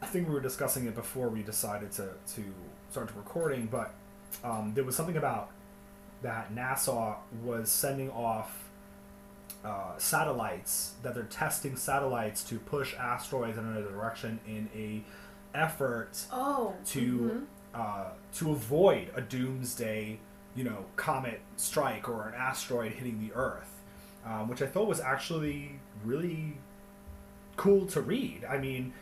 I 0.00 0.06
think 0.06 0.28
we 0.28 0.34
were 0.34 0.40
discussing 0.40 0.86
it 0.86 0.94
before 0.94 1.28
we 1.28 1.42
decided 1.42 1.90
to, 1.92 2.10
to 2.36 2.44
start 2.88 3.10
recording, 3.16 3.66
but 3.66 3.92
um, 4.44 4.70
there 4.76 4.84
was 4.84 4.94
something 4.94 5.16
about 5.16 5.50
that 6.22 6.54
NASA 6.54 7.16
was 7.42 7.68
sending 7.68 8.12
off 8.12 8.62
uh, 9.64 9.98
satellites 9.98 10.92
that 11.02 11.16
they're 11.16 11.24
testing 11.24 11.74
satellites 11.74 12.44
to 12.44 12.60
push 12.60 12.94
asteroids 12.94 13.58
in 13.58 13.64
another 13.64 13.90
direction 13.90 14.38
in 14.46 14.68
a 14.72 15.02
effort 15.58 16.16
oh, 16.32 16.74
to 16.86 17.44
uh, 17.74 18.10
to 18.34 18.52
avoid 18.52 19.10
a 19.14 19.20
doomsday, 19.20 20.18
you 20.54 20.64
know, 20.64 20.84
comet 20.96 21.40
strike 21.56 22.08
or 22.08 22.28
an 22.28 22.34
asteroid 22.34 22.92
hitting 22.92 23.20
the 23.20 23.34
Earth, 23.34 23.80
um, 24.24 24.48
which 24.48 24.62
I 24.62 24.66
thought 24.66 24.86
was 24.86 25.00
actually 25.00 25.80
really 26.04 26.56
cool 27.56 27.86
to 27.86 28.00
read. 28.00 28.44
I 28.48 28.58
mean, 28.58 28.92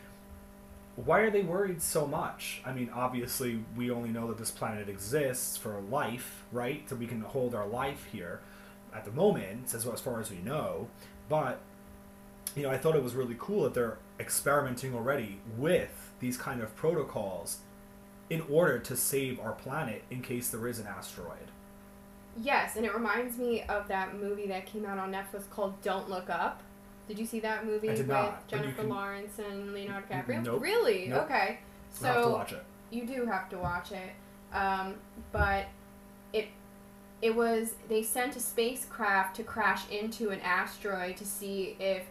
why 0.95 1.19
are 1.19 1.31
they 1.31 1.41
worried 1.41 1.81
so 1.81 2.05
much? 2.05 2.61
I 2.65 2.71
mean, 2.71 2.89
obviously, 2.93 3.63
we 3.75 3.89
only 3.89 4.09
know 4.09 4.27
that 4.27 4.37
this 4.37 4.51
planet 4.51 4.89
exists 4.89 5.57
for 5.57 5.79
life, 5.89 6.43
right? 6.51 6.87
So 6.87 6.95
we 6.95 7.07
can 7.07 7.21
hold 7.21 7.55
our 7.55 7.67
life 7.67 8.07
here 8.11 8.41
at 8.93 9.05
the 9.05 9.11
moment, 9.11 9.73
as, 9.73 9.87
as 9.87 9.99
far 9.99 10.19
as 10.19 10.29
we 10.29 10.37
know. 10.37 10.87
But, 11.29 11.59
you 12.55 12.63
know, 12.63 12.69
I 12.69 12.77
thought 12.77 12.95
it 12.95 13.03
was 13.03 13.15
really 13.15 13.35
cool 13.39 13.63
that 13.63 13.73
they're 13.73 13.97
experimenting 14.19 14.93
already 14.93 15.39
with 15.57 16.11
these 16.19 16.37
kind 16.37 16.61
of 16.61 16.75
protocols 16.75 17.57
in 18.33 18.41
order 18.49 18.79
to 18.79 18.97
save 18.97 19.39
our 19.39 19.51
planet 19.51 20.03
in 20.09 20.21
case 20.21 20.49
there 20.49 20.67
is 20.67 20.79
an 20.79 20.87
asteroid. 20.87 21.51
yes, 22.35 22.75
and 22.75 22.83
it 22.83 22.93
reminds 22.95 23.37
me 23.37 23.61
of 23.69 23.87
that 23.87 24.19
movie 24.19 24.47
that 24.47 24.65
came 24.65 24.85
out 24.85 24.97
on 24.97 25.11
Netflix 25.11 25.47
called 25.51 25.79
Don't 25.83 26.09
Look 26.09 26.31
Up. 26.31 26.63
Did 27.07 27.19
you 27.19 27.25
see 27.27 27.39
that 27.41 27.63
movie 27.65 27.89
with 27.89 28.07
not, 28.07 28.47
Jennifer 28.47 28.81
can- 28.81 28.89
Lawrence 28.89 29.37
and 29.37 29.71
Leonardo 29.73 30.07
DiCaprio? 30.09 30.43
Nope. 30.43 30.61
Really? 30.61 31.07
Nope. 31.09 31.25
Okay. 31.25 31.59
So 31.91 32.07
have 32.07 32.23
to 32.23 32.29
watch 32.29 32.53
it. 32.53 32.63
you 32.89 33.05
do 33.05 33.25
have 33.27 33.49
to 33.49 33.57
watch 33.59 33.91
it. 33.91 34.11
Um, 34.55 34.95
but 35.31 35.65
it 36.31 36.47
it 37.21 37.35
was 37.35 37.75
they 37.87 38.01
sent 38.01 38.35
a 38.35 38.39
spacecraft 38.39 39.35
to 39.35 39.43
crash 39.43 39.87
into 39.89 40.29
an 40.31 40.39
asteroid 40.41 41.17
to 41.17 41.25
see 41.25 41.75
if 41.79 42.03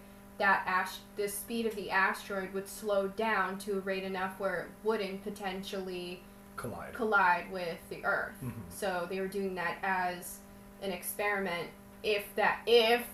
that 0.42 0.64
ast- 0.66 1.00
the 1.16 1.28
speed 1.28 1.66
of 1.66 1.74
the 1.76 1.88
asteroid 1.90 2.52
would 2.52 2.68
slow 2.68 3.06
down 3.08 3.58
to 3.58 3.78
a 3.78 3.80
rate 3.80 4.02
enough 4.02 4.38
where 4.40 4.62
it 4.62 4.68
wouldn't 4.82 5.22
potentially 5.22 6.20
Collide. 6.56 6.92
collide 6.94 7.50
with 7.52 7.78
the 7.88 8.04
Earth. 8.04 8.34
Mhm. 8.42 8.52
So 8.68 9.06
they 9.08 9.20
were 9.20 9.28
doing 9.28 9.54
that 9.54 9.76
as 9.84 10.38
an 10.82 10.90
experiment. 10.90 11.68
If 12.02 12.24
that 12.34 12.58
if 12.66 13.06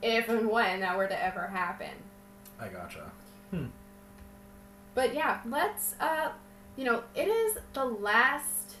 if 0.00 0.28
and 0.30 0.48
when 0.48 0.80
that 0.80 0.96
were 0.96 1.06
to 1.06 1.22
ever 1.24 1.46
happen. 1.48 1.90
I 2.58 2.68
gotcha. 2.68 3.10
But 4.94 5.14
yeah, 5.14 5.40
let's 5.46 5.94
uh 6.00 6.30
you 6.76 6.84
know, 6.84 7.02
it 7.14 7.28
is 7.28 7.58
the 7.74 7.84
last 7.84 8.76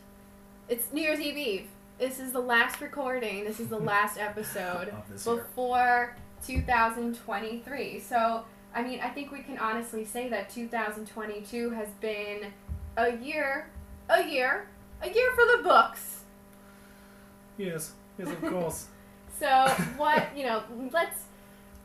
it's 0.68 0.90
New 0.92 1.02
Year's 1.02 1.20
Eve 1.20 1.36
Eve. 1.36 1.68
This 1.98 2.18
is 2.18 2.32
the 2.32 2.40
last 2.40 2.80
recording. 2.80 3.44
This 3.44 3.60
is 3.60 3.68
the 3.68 3.78
last 3.92 4.18
episode 4.18 4.88
Of 4.88 5.08
this 5.10 5.26
year. 5.26 5.36
before 5.36 6.16
2023. 6.46 8.00
So, 8.00 8.44
I 8.74 8.82
mean, 8.82 9.00
I 9.00 9.08
think 9.08 9.30
we 9.32 9.40
can 9.40 9.58
honestly 9.58 10.04
say 10.04 10.28
that 10.28 10.50
2022 10.50 11.70
has 11.70 11.88
been 12.00 12.52
a 12.96 13.16
year, 13.16 13.68
a 14.08 14.26
year, 14.26 14.66
a 15.02 15.10
year 15.10 15.30
for 15.32 15.56
the 15.56 15.62
books. 15.62 16.20
Yes. 17.58 17.92
Yes, 18.18 18.28
of 18.28 18.40
course. 18.42 18.86
So, 19.38 19.66
what, 19.96 20.28
you 20.36 20.44
know, 20.44 20.62
let's 20.92 21.22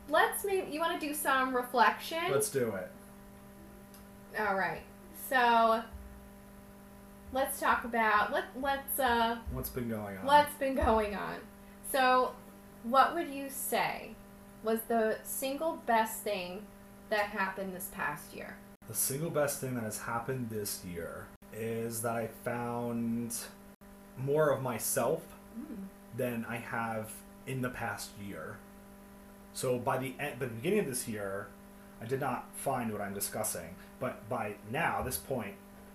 let's 0.08 0.44
maybe 0.44 0.70
you 0.70 0.78
want 0.78 1.00
to 1.00 1.04
do 1.04 1.12
some 1.12 1.56
reflection? 1.56 2.30
Let's 2.30 2.50
do 2.50 2.72
it. 2.76 2.88
All 4.38 4.54
right. 4.54 4.82
So, 5.28 5.82
let's 7.32 7.58
talk 7.58 7.84
about 7.84 8.32
let 8.32 8.44
let's 8.60 9.00
uh 9.00 9.38
What's 9.50 9.70
been 9.70 9.88
going 9.88 10.18
on? 10.18 10.26
what's 10.26 10.54
been 10.54 10.76
going 10.76 11.16
on. 11.16 11.36
So, 11.90 12.32
what 12.84 13.14
would 13.14 13.28
you 13.28 13.48
say 13.50 14.14
was 14.62 14.80
the 14.88 15.18
single 15.24 15.76
best 15.86 16.22
thing 16.22 16.62
that 17.10 17.26
happened 17.26 17.74
this 17.74 17.88
past 17.92 18.34
year? 18.34 18.56
The 18.88 18.94
single 18.94 19.30
best 19.30 19.60
thing 19.60 19.74
that 19.74 19.84
has 19.84 19.98
happened 19.98 20.50
this 20.50 20.82
year 20.84 21.26
is 21.52 22.02
that 22.02 22.14
I 22.16 22.28
found 22.44 23.34
more 24.16 24.50
of 24.50 24.62
myself 24.62 25.22
than 26.16 26.44
I 26.48 26.56
have 26.56 27.10
in 27.46 27.62
the 27.62 27.68
past 27.70 28.10
year. 28.26 28.56
So 29.54 29.78
by 29.78 29.98
the 29.98 30.14
end, 30.18 30.38
by 30.38 30.46
the 30.46 30.52
beginning 30.54 30.80
of 30.80 30.86
this 30.86 31.08
year, 31.08 31.48
I 32.00 32.06
did 32.06 32.20
not 32.20 32.46
find 32.54 32.92
what 32.92 33.00
I'm 33.00 33.14
discussing. 33.14 33.74
But 34.00 34.28
by 34.28 34.54
now, 34.70 35.02
this 35.02 35.16
point, 35.16 35.54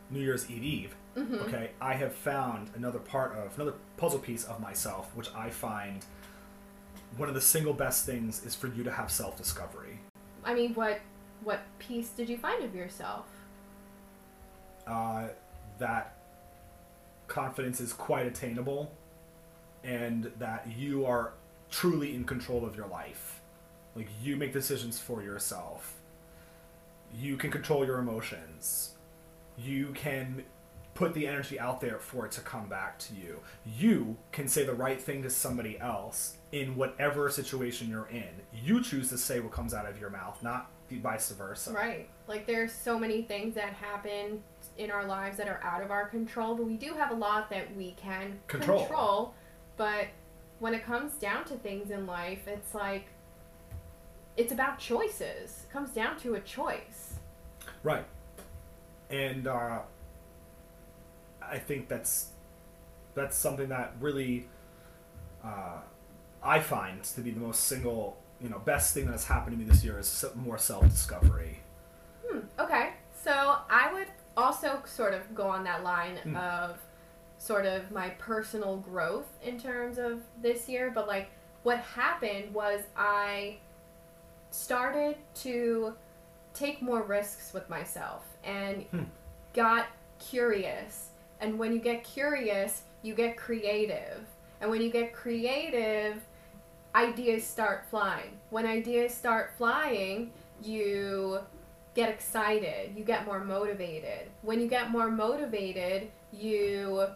New 0.09 0.20
Year's 0.20 0.49
Eve 0.51 0.64
Eve, 0.64 0.95
Mhm. 1.16 1.41
okay, 1.47 1.72
I 1.80 1.93
have 1.93 2.14
found 2.14 2.72
another 2.76 2.99
part 2.99 3.34
of 3.36 3.55
another 3.55 3.76
puzzle 3.97 4.20
piece 4.20 4.43
of 4.43 4.59
myself, 4.59 5.16
which 5.16 5.34
I 5.34 5.49
find 5.49 6.05
one 7.18 7.30
of 7.30 7.36
the 7.36 7.41
single 7.41 7.74
best 7.74 8.05
things 8.05 8.45
is 8.45 8.55
for 8.55 8.68
you 8.68 8.84
to 8.84 8.91
have 8.91 9.11
self 9.11 9.38
discovery. 9.38 9.99
I 10.43 10.53
mean, 10.53 10.74
what 10.74 10.99
what 11.43 11.61
piece 11.80 12.09
did 12.09 12.30
you 12.30 12.38
find 12.38 12.64
of 12.64 12.74
yourself? 12.74 13.26
Uh, 14.88 15.28
that 15.80 16.18
confidence 17.28 17.80
is 17.80 17.93
quite 17.93 18.26
attainable, 18.26 18.91
and 19.84 20.32
that 20.39 20.68
you 20.76 21.05
are 21.05 21.34
truly 21.70 22.16
in 22.16 22.24
control 22.24 22.66
of 22.66 22.76
your 22.76 22.88
life. 22.88 23.41
Like 23.95 24.09
you 24.22 24.36
make 24.36 24.53
decisions 24.53 24.99
for 24.99 25.22
yourself. 25.22 25.95
You 27.16 27.38
can 27.38 27.51
control 27.51 27.86
your 27.86 27.99
emotions. 27.99 28.91
You 29.57 29.91
can 29.93 30.43
put 30.93 31.13
the 31.13 31.27
energy 31.27 31.59
out 31.59 31.81
there 31.81 31.97
for 31.97 32.25
it 32.25 32.31
to 32.33 32.41
come 32.41 32.67
back 32.67 32.99
to 32.99 33.15
you. 33.15 33.39
You 33.65 34.15
can 34.31 34.47
say 34.47 34.63
the 34.63 34.73
right 34.73 35.01
thing 35.01 35.23
to 35.23 35.29
somebody 35.29 35.79
else 35.79 36.37
in 36.51 36.75
whatever 36.75 37.29
situation 37.29 37.89
you're 37.89 38.07
in. 38.07 38.29
You 38.53 38.81
choose 38.83 39.09
to 39.09 39.17
say 39.17 39.39
what 39.39 39.51
comes 39.51 39.73
out 39.73 39.87
of 39.87 39.99
your 39.99 40.09
mouth, 40.11 40.41
not 40.43 40.69
vice 40.91 41.31
versa. 41.31 41.71
Right. 41.71 42.07
Like 42.27 42.45
there's 42.45 42.71
so 42.71 42.99
many 42.99 43.23
things 43.23 43.55
that 43.55 43.73
happen 43.73 44.43
in 44.77 44.91
our 44.91 45.05
lives 45.05 45.37
that 45.37 45.47
are 45.47 45.59
out 45.63 45.81
of 45.81 45.91
our 45.91 46.07
control, 46.07 46.55
but 46.55 46.65
we 46.65 46.75
do 46.75 46.93
have 46.93 47.11
a 47.11 47.15
lot 47.15 47.49
that 47.49 47.75
we 47.75 47.91
can 47.91 48.39
Control. 48.47 48.79
control. 48.85 49.33
But 49.77 50.07
when 50.59 50.73
it 50.73 50.85
comes 50.85 51.13
down 51.13 51.45
to 51.45 51.55
things 51.55 51.91
in 51.91 52.05
life, 52.05 52.47
it's 52.47 52.73
like 52.73 53.05
it's 54.37 54.51
about 54.51 54.79
choices. 54.79 55.65
It 55.67 55.71
comes 55.71 55.89
down 55.91 56.17
to 56.19 56.35
a 56.35 56.39
choice. 56.41 57.15
Right. 57.83 58.05
And 59.09 59.47
uh, 59.47 59.79
I 61.54 61.60
think 61.60 61.88
that's 61.88 62.30
that's 63.16 63.38
something 63.38 63.70
that 63.70 63.93
really 64.01 64.47
uh, 65.43 65.78
I 66.43 66.60
find 66.60 67.04
to 67.04 67.22
be 67.22 67.32
the 67.32 67.39
most 67.39 67.66
single, 67.66 68.18
you 68.41 68.49
know, 68.49 68.60
best 68.60 68.93
thing 68.93 69.06
that's 69.06 69.26
happened 69.26 69.58
to 69.58 69.64
me 69.64 69.70
this 69.70 69.84
year 69.84 69.99
is 69.99 70.26
more 70.36 70.58
self 70.58 70.89
discovery. 70.89 71.60
Hmm. 72.28 72.39
Okay. 72.60 72.91
So 73.24 73.58
I 73.70 73.93
would 73.93 74.08
also 74.36 74.82
sort 74.86 75.14
of 75.14 75.36
go 75.36 75.47
on 75.47 75.64
that 75.66 75.84
line 75.84 76.18
Hmm. 76.18 76.36
of 76.36 76.80
sort 77.38 77.66
of 77.66 77.91
my 77.91 78.10
personal 78.12 78.78
growth 78.78 79.28
in 79.43 79.60
terms 79.60 79.97
of 79.97 80.22
this 80.41 80.68
year, 80.70 80.91
but 80.93 81.08
like 81.08 81.30
what 81.64 81.78
happened 81.80 82.54
was 82.54 82.82
I 82.97 83.58
started 84.51 85.18
to 85.36 85.93
take 86.54 86.82
more 86.82 87.01
risks 87.04 87.54
with 87.54 87.70
myself 87.70 88.26
and 88.43 88.84
Hmm. 88.91 89.04
got 89.54 89.88
curious. 90.20 91.10
And 91.43 91.59
when 91.59 91.73
you 91.73 91.79
get 91.79 92.05
curious, 92.05 92.83
you 93.01 93.13
get 93.13 93.35
creative. 93.35 94.25
And 94.61 94.71
when 94.71 94.81
you 94.81 94.89
get 94.89 95.11
creative, 95.11 96.23
ideas 96.95 97.45
start 97.45 97.85
flying. 97.89 98.39
When 98.49 98.65
ideas 98.65 99.13
start 99.13 99.51
flying, 99.57 100.31
you 100.63 101.39
get 101.95 102.09
excited, 102.09 102.95
you 102.95 103.03
get 103.03 103.25
more 103.25 103.43
motivated. 103.43 104.29
When 104.41 104.61
you 104.61 104.69
get 104.69 104.89
more 104.89 105.11
motivated, 105.11 106.09
you 106.31 107.07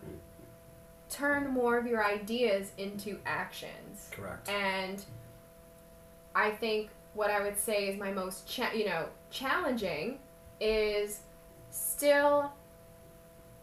turn 1.10 1.50
more 1.50 1.78
of 1.78 1.88
your 1.88 2.04
ideas 2.04 2.74
into 2.78 3.20
actions. 3.26 4.10
Correct. 4.12 4.50
And 4.50 5.06
I 6.36 6.52
think 6.52 6.90
what 7.14 7.32
I 7.32 7.42
would 7.42 7.58
say 7.58 7.88
is 7.88 7.98
my 7.98 8.12
most 8.12 8.46
cha- 8.46 8.74
you 8.74 8.86
know 8.86 9.08
challenging 9.32 10.20
is 10.60 11.22
still 11.72 12.52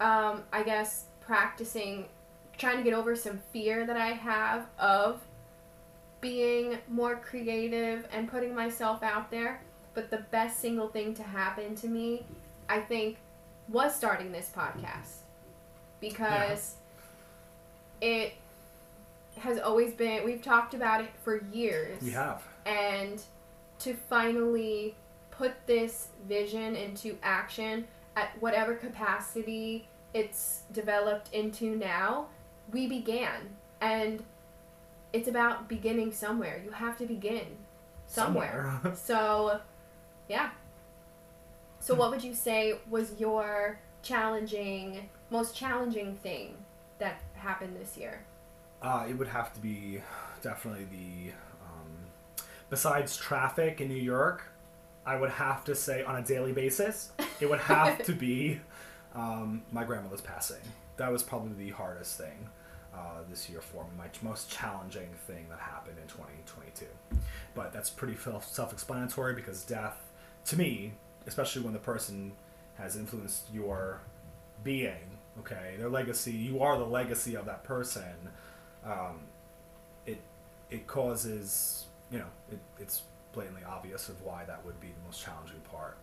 um, 0.04 0.42
I 0.52 0.62
guess 0.62 1.04
practicing 1.22 2.04
trying 2.58 2.76
to 2.76 2.82
get 2.82 2.92
over 2.92 3.16
some 3.16 3.40
fear 3.52 3.86
that 3.86 3.96
I 3.96 4.08
have 4.08 4.66
of 4.78 5.22
being 6.20 6.78
more 6.88 7.16
creative 7.16 8.06
and 8.12 8.30
putting 8.30 8.54
myself 8.54 9.02
out 9.02 9.30
there. 9.30 9.62
But 9.94 10.10
the 10.10 10.18
best 10.30 10.60
single 10.60 10.88
thing 10.88 11.14
to 11.14 11.22
happen 11.22 11.74
to 11.76 11.88
me, 11.88 12.24
I 12.68 12.80
think, 12.80 13.16
was 13.68 13.94
starting 13.94 14.30
this 14.30 14.52
podcast 14.54 15.22
because 16.00 16.74
it 18.02 18.34
has 19.38 19.58
always 19.58 19.94
been 19.94 20.24
we've 20.24 20.42
talked 20.42 20.74
about 20.74 21.00
it 21.00 21.10
for 21.24 21.42
years 21.52 22.00
We 22.02 22.10
have. 22.10 22.42
and 22.66 23.20
to 23.80 23.94
finally 23.94 24.94
put 25.30 25.52
this 25.66 26.08
vision 26.28 26.76
into 26.76 27.16
action 27.22 27.86
at 28.16 28.30
whatever 28.40 28.74
capacity 28.74 29.88
it's 30.14 30.62
developed 30.72 31.34
into 31.34 31.76
now, 31.76 32.28
we 32.72 32.86
began. 32.86 33.56
And 33.80 34.22
it's 35.12 35.28
about 35.28 35.68
beginning 35.68 36.12
somewhere. 36.12 36.62
You 36.64 36.70
have 36.70 36.96
to 36.98 37.06
begin 37.06 37.46
somewhere. 38.06 38.78
Somewhere. 38.82 38.96
so, 38.96 39.60
yeah. 40.28 40.50
So, 41.80 41.94
what 41.94 42.10
would 42.10 42.24
you 42.24 42.32
say 42.32 42.78
was 42.88 43.12
your 43.18 43.78
challenging, 44.02 45.10
most 45.30 45.54
challenging 45.54 46.14
thing 46.14 46.54
that 46.98 47.20
happened 47.34 47.76
this 47.76 47.98
year? 47.98 48.24
Uh, 48.80 49.04
it 49.08 49.18
would 49.18 49.28
have 49.28 49.52
to 49.54 49.60
be 49.60 50.00
definitely 50.40 50.86
the. 50.90 51.32
Um, 51.62 52.46
besides 52.70 53.16
traffic 53.16 53.80
in 53.80 53.88
New 53.88 53.94
York, 53.94 54.44
I 55.04 55.16
would 55.16 55.30
have 55.30 55.64
to 55.64 55.74
say 55.74 56.02
on 56.02 56.16
a 56.16 56.22
daily 56.22 56.52
basis, 56.52 57.12
it 57.40 57.50
would 57.50 57.60
have 57.60 58.02
to 58.06 58.12
be 58.12 58.60
um, 59.14 59.62
my 59.72 59.84
grandmother's 59.84 60.20
passing. 60.20 60.60
That 60.96 61.10
was 61.10 61.22
probably 61.22 61.64
the 61.64 61.70
hardest 61.70 62.18
thing 62.18 62.48
uh, 62.94 63.22
this 63.28 63.48
year 63.50 63.60
for 63.60 63.84
me, 63.84 63.90
my 63.98 64.06
most 64.22 64.50
challenging 64.50 65.08
thing 65.26 65.46
that 65.50 65.58
happened 65.58 65.98
in 66.00 66.06
2022. 66.08 66.86
But 67.54 67.72
that's 67.72 67.90
pretty 67.90 68.16
self 68.16 68.72
explanatory 68.72 69.34
because 69.34 69.64
death, 69.64 69.96
to 70.46 70.56
me, 70.56 70.92
especially 71.26 71.62
when 71.62 71.72
the 71.72 71.78
person 71.78 72.32
has 72.78 72.96
influenced 72.96 73.44
your 73.52 74.00
being, 74.62 75.18
okay, 75.40 75.74
their 75.78 75.88
legacy, 75.88 76.32
you 76.32 76.60
are 76.60 76.78
the 76.78 76.84
legacy 76.84 77.36
of 77.36 77.46
that 77.46 77.64
person 77.64 78.30
um, 78.84 79.20
it 80.06 80.20
it 80.70 80.86
causes 80.86 81.86
you 82.10 82.18
know 82.18 82.26
it, 82.50 82.58
it's 82.78 83.02
blatantly 83.32 83.62
obvious 83.64 84.08
of 84.08 84.20
why 84.22 84.44
that 84.44 84.64
would 84.64 84.78
be 84.80 84.88
the 84.88 85.06
most 85.06 85.22
challenging 85.22 85.60
part 85.70 85.96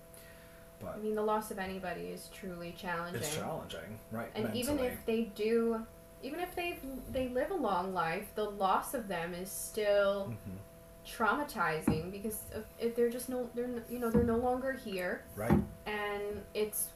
but 0.82 0.96
I 0.96 0.98
mean, 1.00 1.16
the 1.16 1.22
loss 1.22 1.52
of 1.52 1.60
anybody 1.60 2.02
is 2.08 2.30
truly 2.34 2.74
challenging. 2.78 3.22
it's 3.22 3.36
challenging 3.36 4.00
right 4.12 4.30
and 4.36 4.54
even 4.56 4.80
if 4.80 4.94
they 5.06 5.24
do 5.36 5.86
even 6.24 6.40
if 6.40 6.56
they 6.56 6.78
they 7.12 7.30
live 7.30 7.52
a 7.52 7.56
long 7.56 7.94
life 7.94 8.28
the 8.36 8.44
loss 8.50 8.94
of 8.94 9.08
them 9.08 9.34
is 9.34 9.50
still 9.50 10.34
Mhm. 10.48 10.58
traumatizing 11.06 12.12
because 12.12 12.42
of, 12.54 12.64
if 12.80 12.96
they're 12.96 13.10
just 13.10 13.30
no 13.30 13.50
they're 13.56 13.70
you 13.90 14.00
know 14.00 14.10
they're 14.10 14.24
no 14.24 14.38
longer 14.38 14.74
here 14.74 15.24
right 15.36 15.60
and 15.86 16.42
it's 16.54 16.88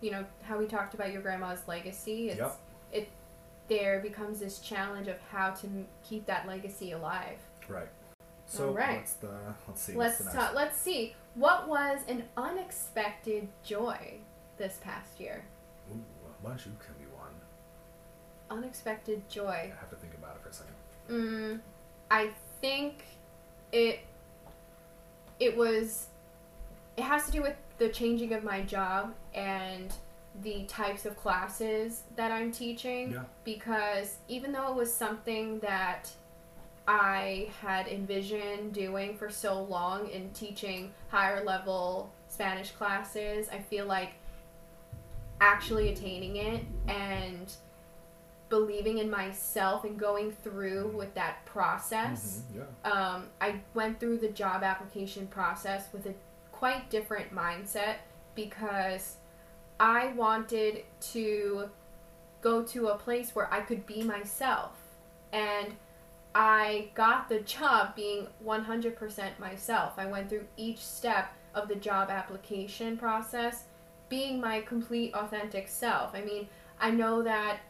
you 0.00 0.10
know 0.10 0.24
how 0.42 0.58
we 0.58 0.66
talked 0.66 0.94
about 0.94 1.12
your 1.12 1.22
grandma's 1.22 1.66
legacy 1.68 2.30
it's 2.30 2.38
Yep. 2.38 2.56
it 2.92 3.08
there 3.68 4.00
becomes 4.00 4.38
this 4.40 4.58
challenge 4.60 5.08
of 5.08 5.18
how 5.32 5.50
to 5.50 5.68
keep 6.04 6.26
that 6.26 6.46
legacy 6.46 6.92
alive 6.92 7.38
right 7.68 7.88
so 8.46 8.68
All 8.68 8.74
right. 8.74 8.98
what's 8.98 9.14
the 9.14 9.28
let's 9.68 9.80
see 9.80 9.92
let's 9.94 9.96
what's 9.96 10.18
the 10.18 10.24
next 10.24 10.34
ta- 10.36 10.52
let's 10.54 10.78
see 10.80 11.14
what 11.36 11.68
was 11.68 12.00
an 12.08 12.24
unexpected 12.36 13.48
joy 13.62 14.14
this 14.58 14.78
past 14.82 15.20
year? 15.20 15.44
Ooh, 15.92 16.00
why 16.42 16.50
don't 16.50 16.66
you 16.66 16.72
give 16.80 16.98
me 16.98 17.06
one. 17.14 17.30
Unexpected 18.58 19.28
joy. 19.28 19.70
I 19.72 19.72
have 19.78 19.90
to 19.90 19.96
think 19.96 20.14
about 20.14 20.36
it 20.36 20.42
for 20.42 20.48
a 20.48 20.52
second. 20.52 20.74
Mm, 21.10 21.60
I 22.10 22.30
think 22.60 23.04
it 23.72 24.00
it 25.38 25.56
was 25.56 26.06
it 26.96 27.02
has 27.04 27.26
to 27.26 27.32
do 27.32 27.42
with 27.42 27.56
the 27.78 27.90
changing 27.90 28.32
of 28.32 28.42
my 28.42 28.62
job 28.62 29.14
and 29.34 29.92
the 30.42 30.64
types 30.64 31.04
of 31.06 31.16
classes 31.16 32.02
that 32.16 32.30
I'm 32.32 32.50
teaching. 32.50 33.12
Yeah. 33.12 33.24
because 33.44 34.16
even 34.28 34.52
though 34.52 34.68
it 34.70 34.74
was 34.74 34.92
something 34.92 35.58
that 35.60 36.10
I 36.88 37.50
had 37.60 37.88
envisioned 37.88 38.72
doing 38.72 39.16
for 39.16 39.28
so 39.28 39.62
long 39.62 40.08
in 40.08 40.30
teaching 40.30 40.92
higher 41.08 41.42
level 41.44 42.12
Spanish 42.28 42.70
classes, 42.72 43.48
I 43.48 43.58
feel 43.58 43.86
like 43.86 44.10
actually 45.40 45.92
attaining 45.92 46.36
it 46.36 46.64
and 46.88 47.52
believing 48.48 48.98
in 48.98 49.10
myself 49.10 49.84
and 49.84 49.98
going 49.98 50.30
through 50.30 50.88
with 50.96 51.12
that 51.14 51.44
process. 51.44 52.42
Mhm, 52.52 52.56
yeah 52.84 52.90
Um, 52.92 53.30
I 53.40 53.60
went 53.74 53.98
through 53.98 54.18
the 54.18 54.28
job 54.28 54.62
application 54.62 55.26
process 55.26 55.92
with 55.92 56.06
a 56.06 56.14
quite 56.52 56.88
different 56.88 57.34
mindset 57.34 57.96
because 58.36 59.16
I 59.80 60.08
wanted 60.12 60.84
to 61.12 61.70
go 62.40 62.62
to 62.62 62.88
a 62.88 62.96
place 62.96 63.34
where 63.34 63.52
I 63.52 63.60
could 63.62 63.84
be 63.84 64.02
myself. 64.02 64.72
And 65.32 65.74
I 66.38 66.90
got 66.92 67.30
the 67.30 67.40
job 67.40 67.96
being 67.96 68.26
100% 68.44 69.38
myself. 69.38 69.94
I 69.96 70.04
went 70.04 70.28
through 70.28 70.44
each 70.58 70.84
step 70.84 71.32
of 71.54 71.66
the 71.66 71.76
job 71.76 72.10
application 72.10 72.98
process 72.98 73.64
being 74.10 74.38
my 74.38 74.60
complete 74.60 75.14
authentic 75.14 75.66
self. 75.66 76.14
I 76.14 76.20
mean, 76.20 76.46
I 76.78 76.90
know 76.90 77.22
that 77.22 77.60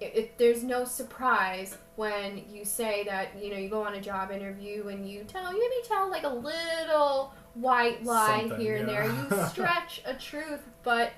it, 0.00 0.16
it, 0.16 0.38
there's 0.38 0.64
no 0.64 0.86
surprise 0.86 1.76
when 1.96 2.42
you 2.50 2.64
say 2.64 3.04
that 3.04 3.38
you 3.38 3.50
know 3.50 3.58
you 3.58 3.68
go 3.68 3.82
on 3.82 3.92
a 3.92 4.00
job 4.00 4.30
interview 4.30 4.88
and 4.88 5.06
you 5.06 5.24
tell 5.24 5.52
you 5.52 5.60
maybe 5.60 5.86
tell 5.86 6.08
like 6.10 6.24
a 6.24 6.28
little 6.28 7.34
white 7.52 8.02
lie 8.04 8.40
Something, 8.40 8.58
here 8.58 8.76
and 8.76 8.88
there. 8.88 9.04
You 9.04 9.46
stretch 9.50 10.00
a 10.06 10.14
truth, 10.14 10.62
but 10.82 11.12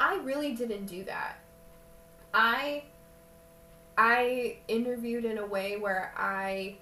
I 0.00 0.16
really 0.20 0.54
didn't 0.54 0.86
do 0.86 1.04
that. 1.04 1.36
I 2.32 2.84
I 3.96 4.58
interviewed 4.68 5.24
in 5.24 5.38
a 5.38 5.46
way 5.46 5.76
where 5.76 6.12
I 6.16 6.76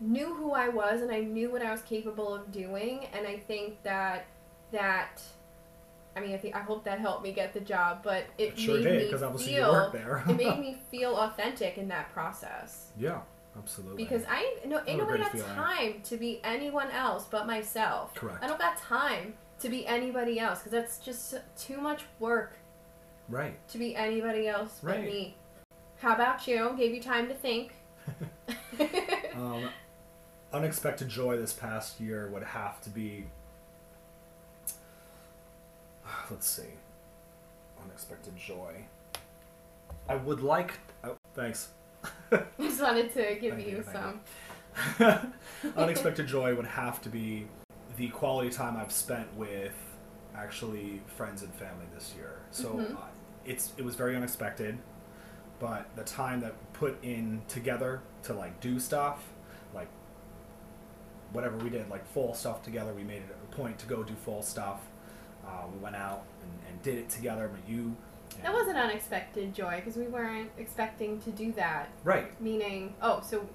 knew 0.00 0.34
who 0.34 0.52
I 0.52 0.68
was 0.68 1.00
and 1.00 1.10
I 1.10 1.20
knew 1.20 1.50
what 1.50 1.62
I 1.62 1.70
was 1.72 1.82
capable 1.82 2.34
of 2.34 2.52
doing 2.52 3.06
and 3.14 3.26
I 3.26 3.38
think 3.38 3.82
that 3.82 4.26
that 4.72 5.22
I 6.14 6.20
mean 6.20 6.34
I 6.34 6.36
think 6.38 6.54
I 6.54 6.60
hope 6.60 6.84
that 6.84 6.98
helped 7.00 7.22
me 7.22 7.32
get 7.32 7.52
the 7.54 7.60
job, 7.60 8.00
but 8.02 8.24
it 8.38 8.50
It 8.52 8.58
sure 8.58 8.76
made 8.76 8.84
did 8.84 8.98
me 8.98 9.04
because 9.06 9.22
obviously 9.22 9.54
you 9.54 9.60
feel 9.62 9.72
worked 9.72 9.92
there. 9.94 10.22
it 10.28 10.36
made 10.36 10.58
me 10.66 10.76
feel 10.90 11.16
authentic 11.16 11.78
in 11.78 11.88
that 11.88 12.12
process. 12.12 12.90
yeah, 12.98 13.20
absolutely. 13.58 14.02
Because 14.04 14.22
I 14.28 14.56
no, 14.66 14.80
ain't 14.86 14.98
nobody 14.98 15.22
got 15.22 15.32
feeling. 15.32 15.54
time 15.54 16.00
to 16.04 16.16
be 16.16 16.40
anyone 16.44 16.90
else 16.90 17.24
but 17.30 17.46
myself. 17.46 18.14
Correct. 18.14 18.42
I 18.44 18.46
don't 18.48 18.58
got 18.60 18.76
time 18.76 19.34
to 19.60 19.68
be 19.70 19.86
anybody 19.86 20.38
else 20.38 20.58
because 20.58 20.72
that's 20.72 20.98
just 20.98 21.34
too 21.56 21.78
much 21.80 22.04
work 22.20 22.58
right. 23.30 23.56
to 23.68 23.78
be 23.78 23.96
anybody 23.96 24.46
else 24.46 24.80
but 24.82 24.90
Right. 24.96 25.04
me. 25.04 25.36
How 26.00 26.14
about 26.14 26.46
you? 26.46 26.74
Gave 26.76 26.94
you 26.94 27.02
time 27.02 27.28
to 27.28 27.34
think. 27.34 27.72
Um, 29.34 29.68
unexpected 30.50 31.08
joy 31.10 31.36
this 31.36 31.52
past 31.52 32.00
year 32.00 32.30
would 32.30 32.42
have 32.42 32.80
to 32.82 32.90
be. 32.90 33.26
Let's 36.30 36.46
see. 36.48 36.62
Unexpected 37.82 38.34
joy. 38.36 38.86
I 40.08 40.16
would 40.16 40.40
like. 40.40 40.72
Oh, 41.04 41.16
thanks. 41.34 41.68
just 42.60 42.80
wanted 42.80 43.12
to 43.12 43.36
give 43.40 43.58
you 43.60 43.78
you, 43.78 43.84
some. 43.92 44.20
Unexpected 45.76 46.26
joy 46.26 46.54
would 46.54 46.66
have 46.66 47.00
to 47.02 47.08
be 47.10 47.46
the 47.98 48.08
quality 48.08 48.48
time 48.50 48.76
I've 48.76 48.92
spent 48.92 49.26
with 49.36 49.74
actually 50.34 51.02
friends 51.16 51.42
and 51.42 51.52
family 51.54 51.86
this 51.94 52.14
year. 52.16 52.38
So 52.50 52.74
Mhm. 52.74 52.94
uh, 52.96 53.00
it's 53.44 53.72
it 53.76 53.84
was 53.84 53.94
very 53.96 54.16
unexpected, 54.16 54.78
but 55.58 55.88
the 55.96 56.04
time 56.04 56.40
that 56.40 56.52
we 56.52 56.78
put 56.78 57.02
in 57.02 57.42
together 57.48 58.00
to 58.24 58.34
like 58.34 58.60
do 58.60 58.78
stuff, 58.78 59.22
like 59.74 59.88
whatever 61.32 61.56
we 61.58 61.70
did, 61.70 61.88
like 61.90 62.06
full 62.06 62.34
stuff 62.34 62.62
together, 62.62 62.92
we 62.92 63.04
made 63.04 63.22
it 63.22 63.36
a 63.50 63.54
point 63.54 63.78
to 63.78 63.86
go 63.86 64.02
do 64.02 64.14
full 64.14 64.42
stuff. 64.42 64.80
Uh, 65.46 65.64
we 65.72 65.78
went 65.78 65.96
out 65.96 66.24
and, 66.42 66.50
and 66.68 66.82
did 66.82 66.96
it 66.98 67.08
together. 67.08 67.48
But 67.52 67.70
you, 67.70 67.96
That 68.42 68.52
was 68.52 68.68
an 68.68 68.76
unexpected 68.76 69.54
joy 69.54 69.76
because 69.76 69.96
we 69.96 70.06
weren't 70.06 70.50
expecting 70.58 71.20
to 71.22 71.30
do 71.30 71.52
that. 71.52 71.88
right. 72.04 72.38
Meaning, 72.40 72.94
oh, 73.00 73.22
so 73.24 73.48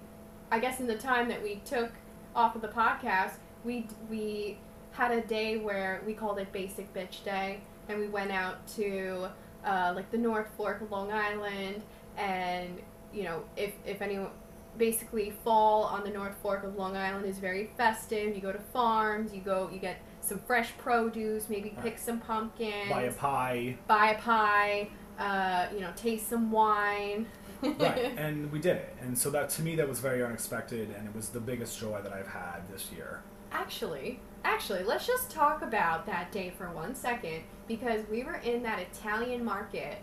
I 0.51 0.59
guess 0.59 0.79
in 0.79 0.87
the 0.87 0.97
time 0.97 1.27
that 1.29 1.41
we 1.43 1.61
took 1.65 1.91
off 2.35 2.55
of 2.55 2.61
the 2.61 2.67
podcast, 2.69 3.33
we 3.63 3.85
we 4.09 4.57
had 4.93 5.11
a 5.11 5.21
day 5.21 5.57
where 5.57 6.01
we 6.05 6.13
called 6.13 6.39
it 6.39 6.51
Basic 6.51 6.93
Bitch 6.93 7.23
Day, 7.23 7.61
and 7.87 7.99
we 7.99 8.07
went 8.07 8.31
out 8.31 8.65
to 8.75 9.27
uh, 9.65 9.93
like 9.95 10.11
the 10.11 10.17
North 10.17 10.47
Fork 10.57 10.81
of 10.81 10.91
Long 10.91 11.11
Island, 11.11 11.81
and 12.17 12.79
you 13.13 13.23
know, 13.23 13.43
if 13.55 13.73
if 13.85 14.01
anyone. 14.01 14.29
Basically, 14.77 15.33
fall 15.43 15.83
on 15.83 16.05
the 16.05 16.09
North 16.09 16.35
Fork 16.41 16.63
of 16.63 16.77
Long 16.77 16.95
Island 16.95 17.25
is 17.25 17.39
very 17.39 17.69
festive. 17.75 18.33
You 18.33 18.41
go 18.41 18.53
to 18.53 18.59
farms, 18.71 19.33
you 19.33 19.41
go, 19.41 19.69
you 19.71 19.79
get 19.79 19.97
some 20.21 20.39
fresh 20.39 20.69
produce, 20.77 21.49
maybe 21.49 21.75
pick 21.83 21.97
some 21.97 22.21
pumpkins, 22.21 22.89
Buy 22.89 23.01
a 23.01 23.11
pie. 23.11 23.75
buy 23.85 24.11
a 24.11 24.17
pie, 24.17 24.87
uh, 25.19 25.67
you 25.73 25.81
know, 25.81 25.91
taste 25.97 26.29
some 26.29 26.51
wine. 26.51 27.25
right 27.61 28.13
and 28.17 28.49
we 28.49 28.59
did 28.59 28.77
it 28.77 28.95
and 29.01 29.15
so 29.15 29.29
that 29.29 29.49
to 29.49 29.61
me 29.61 29.75
that 29.75 29.87
was 29.89 29.99
very 29.99 30.23
unexpected 30.23 30.89
and 30.97 31.05
it 31.07 31.13
was 31.13 31.29
the 31.29 31.39
biggest 31.39 31.77
joy 31.79 32.01
that 32.01 32.11
i've 32.13 32.25
had 32.27 32.61
this 32.71 32.89
year 32.95 33.21
Actually, 33.51 34.19
actually, 34.45 34.81
let's 34.83 35.05
just 35.05 35.29
talk 35.29 35.61
about 35.61 36.05
that 36.05 36.31
day 36.31 36.53
for 36.57 36.71
one 36.71 36.95
second 36.95 37.43
because 37.71 38.01
we 38.09 38.23
were 38.23 38.35
in 38.35 38.63
that 38.63 38.79
Italian 38.79 39.43
market, 39.45 39.97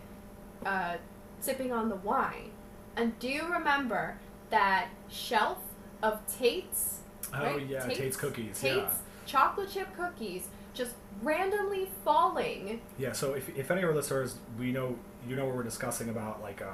uh, 0.65 0.95
sipping 1.39 1.71
on 1.71 1.87
the 1.89 1.95
wine, 1.97 2.49
and 2.95 3.17
do 3.19 3.27
you 3.29 3.45
remember 3.51 4.17
that 4.49 4.87
shelf 5.09 5.59
of 6.01 6.19
Tate's? 6.37 6.95
oh 7.31 7.43
right? 7.43 7.67
yeah 7.67 7.85
tate's, 7.87 8.17
cookies 8.17 8.59
Tate's 8.59 8.95
chocolate 9.27 9.69
chip 9.69 9.87
cookies 9.95 10.47
just 10.73 10.93
randomly 11.21 11.87
falling. 12.03 12.81
yeah 12.97 13.07
yeah 13.09 13.11
so 13.13 13.33
if, 13.33 13.55
if 13.55 13.69
any 13.69 13.83
of 13.83 13.89
our 13.89 13.93
listeners 13.93 14.37
we 14.57 14.71
know 14.71 14.97
you 15.27 15.35
know 15.35 15.45
what 15.45 15.53
we're 15.55 15.61
discussing 15.61 16.09
about 16.09 16.41
like 16.41 16.63
uh, 16.63 16.65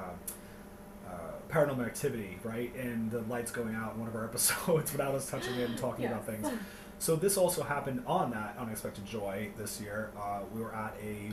uh, 1.06 1.10
paranormal 1.50 1.84
activity 1.84 2.38
right 2.42 2.74
and 2.74 3.10
the 3.10 3.20
lights 3.22 3.50
going 3.50 3.74
out 3.74 3.92
in 3.94 4.00
one 4.00 4.08
of 4.08 4.14
our 4.14 4.24
episodes 4.30 4.92
without 4.92 5.14
us 5.14 5.28
touching 5.28 5.54
it 5.56 5.68
and 5.68 5.76
talking 5.76 6.04
Yeah. 6.04 6.12
about 6.12 6.24
things 6.24 6.48
so 6.98 7.16
this 7.16 7.36
also 7.36 7.62
happened 7.62 8.02
on 8.06 8.30
that 8.30 8.56
unexpected 8.58 9.04
joy 9.04 9.48
this 9.56 9.80
year 9.80 10.10
uh, 10.18 10.40
we 10.54 10.60
were 10.60 10.74
at 10.74 10.94
a 11.02 11.30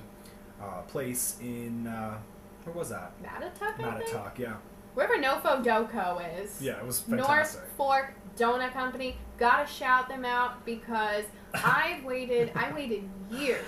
uh, 0.64 0.82
place 0.84 1.38
in 1.42 1.88
uh, 1.88 2.18
where 2.64 2.76
was 2.76 2.90
that 2.90 3.12
Mattituck? 3.24 3.76
Mattituck, 3.78 4.38
yeah 4.38 4.56
Wherever 4.94 5.18
Nofo 5.18 5.64
Doco 5.64 6.22
is. 6.40 6.62
yeah 6.62 6.78
it 6.80 6.86
was 6.86 7.00
fantastic. 7.00 7.62
North 7.62 7.72
Fork 7.76 8.14
Donut 8.38 8.74
Company. 8.74 9.18
Gotta 9.38 9.68
shout 9.68 10.08
them 10.08 10.26
out 10.26 10.66
because 10.66 11.26
I 11.54 12.02
waited. 12.06 12.52
I 12.56 12.72
waited 12.74 13.10
years, 13.32 13.66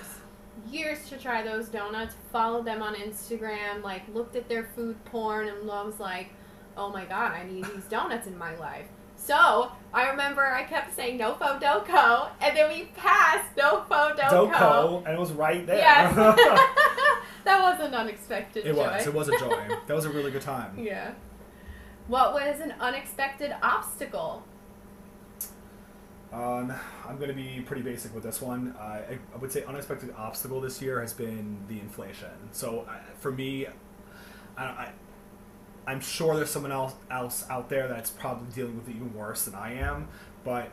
years 0.70 1.10
to 1.10 1.18
try 1.18 1.44
those 1.44 1.68
donuts. 1.68 2.16
Followed 2.32 2.66
them 2.66 2.82
on 2.82 2.96
Instagram. 2.96 3.84
Like 3.84 4.04
looked 4.14 4.36
at 4.36 4.48
their 4.48 4.70
food 4.76 5.04
porn 5.06 5.48
and 5.48 5.68
was 5.68 6.00
like, 6.00 6.30
"Oh 6.78 6.90
my 6.90 7.06
god, 7.06 7.32
I 7.34 7.44
need 7.44 7.66
these 7.66 7.86
donuts 7.86 8.28
in 8.28 8.38
my 8.38 8.56
life." 8.58 8.88
So 9.26 9.72
I 9.92 10.12
remember 10.12 10.46
I 10.46 10.64
kept 10.66 10.96
saying 10.96 11.18
Nofo 11.18 11.60
Doco, 11.60 12.30
and 12.42 12.56
then 12.56 12.72
we 12.72 12.86
passed 12.96 13.58
no 13.58 13.82
Nofo 13.90 14.16
Doco. 14.16 14.52
Doko, 14.52 15.06
and 15.06 15.16
it 15.16 15.20
was 15.20 15.32
right 15.32 15.66
there. 15.66 15.78
Yes, 15.78 16.16
that 17.44 17.60
was 17.60 17.80
an 17.80 17.96
unexpected 17.96 18.68
it 18.68 18.76
joy. 18.76 18.84
was. 18.84 19.08
It 19.08 19.14
was 19.14 19.30
a 19.30 19.40
joy. 19.40 19.68
that 19.88 19.96
was 19.96 20.06
a 20.06 20.12
really 20.12 20.30
good 20.32 20.44
time. 20.44 20.78
Yeah. 20.86 21.12
What 22.08 22.34
was 22.34 22.60
an 22.60 22.76
unexpected 22.80 23.56
obstacle? 23.64 24.44
Um, 26.32 26.72
I'm 27.08 27.16
going 27.18 27.30
to 27.30 27.34
be 27.34 27.62
pretty 27.66 27.82
basic 27.82 28.14
with 28.14 28.24
this 28.24 28.40
one. 28.40 28.76
Uh, 28.78 28.84
I, 28.84 29.18
I 29.34 29.38
would 29.40 29.52
say 29.52 29.64
unexpected 29.64 30.14
obstacle 30.16 30.62
this 30.62 30.80
year 30.84 31.02
has 31.02 31.14
been 31.14 31.58
the 31.68 31.80
inflation. 31.80 32.30
So 32.52 32.86
uh, 32.88 32.94
for 33.18 33.32
me, 33.32 33.66
I, 34.56 34.64
I, 34.64 34.92
I'm 35.88 36.00
sure 36.00 36.36
there's 36.36 36.50
someone 36.50 36.72
else 36.72 36.94
else 37.12 37.46
out 37.50 37.70
there 37.70 37.88
that's 37.88 38.10
probably 38.10 38.48
dealing 38.54 38.76
with 38.78 38.88
it 38.90 38.96
even 38.96 39.14
worse 39.14 39.46
than 39.46 39.56
I 39.56 39.74
am, 39.76 40.08
but 40.44 40.70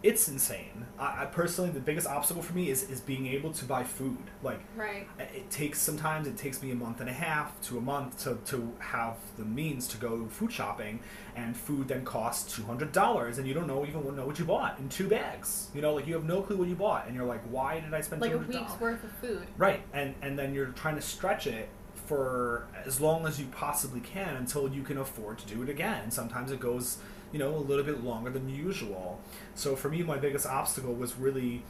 it's 0.00 0.28
insane. 0.28 0.86
I, 0.96 1.22
I 1.22 1.24
personally, 1.26 1.70
the 1.70 1.80
biggest 1.80 2.06
obstacle 2.06 2.40
for 2.40 2.52
me 2.54 2.70
is 2.70 2.88
is 2.88 3.00
being 3.00 3.26
able 3.26 3.52
to 3.54 3.64
buy 3.64 3.82
food. 3.82 4.18
Like 4.44 4.60
Right. 4.76 5.08
it 5.18 5.50
takes 5.50 5.80
sometimes 5.80 6.28
it 6.28 6.36
takes 6.36 6.62
me 6.62 6.70
a 6.70 6.76
month 6.76 7.00
and 7.00 7.10
a 7.10 7.12
half 7.12 7.60
to 7.62 7.78
a 7.78 7.80
month 7.80 8.22
to, 8.22 8.38
to 8.46 8.72
have 8.78 9.16
the 9.36 9.44
means 9.44 9.88
to 9.88 9.96
go 9.96 10.26
food 10.28 10.52
shopping 10.52 11.00
and 11.34 11.56
food 11.56 11.88
then 11.88 12.04
costs 12.04 12.56
$200 12.58 13.38
and 13.38 13.46
you 13.48 13.54
don't 13.54 13.66
know 13.66 13.84
even 13.84 14.14
know 14.14 14.24
what 14.26 14.38
you 14.38 14.44
bought 14.44 14.78
in 14.78 14.88
two 14.88 15.08
bags 15.08 15.68
you 15.74 15.80
know 15.82 15.94
like 15.94 16.06
you 16.06 16.14
have 16.14 16.24
no 16.24 16.42
clue 16.42 16.56
what 16.56 16.68
you 16.68 16.74
bought 16.76 17.06
and 17.06 17.14
you're 17.16 17.24
like 17.26 17.42
why 17.50 17.78
did 17.80 17.92
i 17.94 18.00
spend 18.00 18.20
Like 18.22 18.32
a 18.32 18.38
$200 18.38 18.48
week's 18.48 18.80
worth 18.80 19.02
of 19.04 19.10
food. 19.20 19.46
right 19.56 19.82
and 19.92 20.14
and 20.22 20.38
then 20.38 20.54
you're 20.54 20.66
trying 20.66 20.94
to 20.96 21.02
stretch 21.02 21.46
it 21.46 21.68
for 22.08 22.66
as 22.86 23.00
long 23.00 23.26
as 23.26 23.38
you 23.38 23.46
possibly 23.46 24.00
can 24.00 24.36
until 24.36 24.68
you 24.68 24.82
can 24.82 24.96
afford 24.98 25.38
to 25.38 25.46
do 25.46 25.62
it 25.62 25.68
again 25.68 26.02
and 26.02 26.12
sometimes 26.12 26.50
it 26.50 26.58
goes 26.58 26.98
you 27.32 27.38
know 27.38 27.54
a 27.54 27.58
little 27.58 27.84
bit 27.84 28.02
longer 28.02 28.30
than 28.30 28.48
usual 28.48 29.20
so 29.54 29.76
for 29.76 29.88
me 29.90 30.02
my 30.02 30.16
biggest 30.16 30.46
obstacle 30.46 30.94
was 30.94 31.16
really 31.16 31.62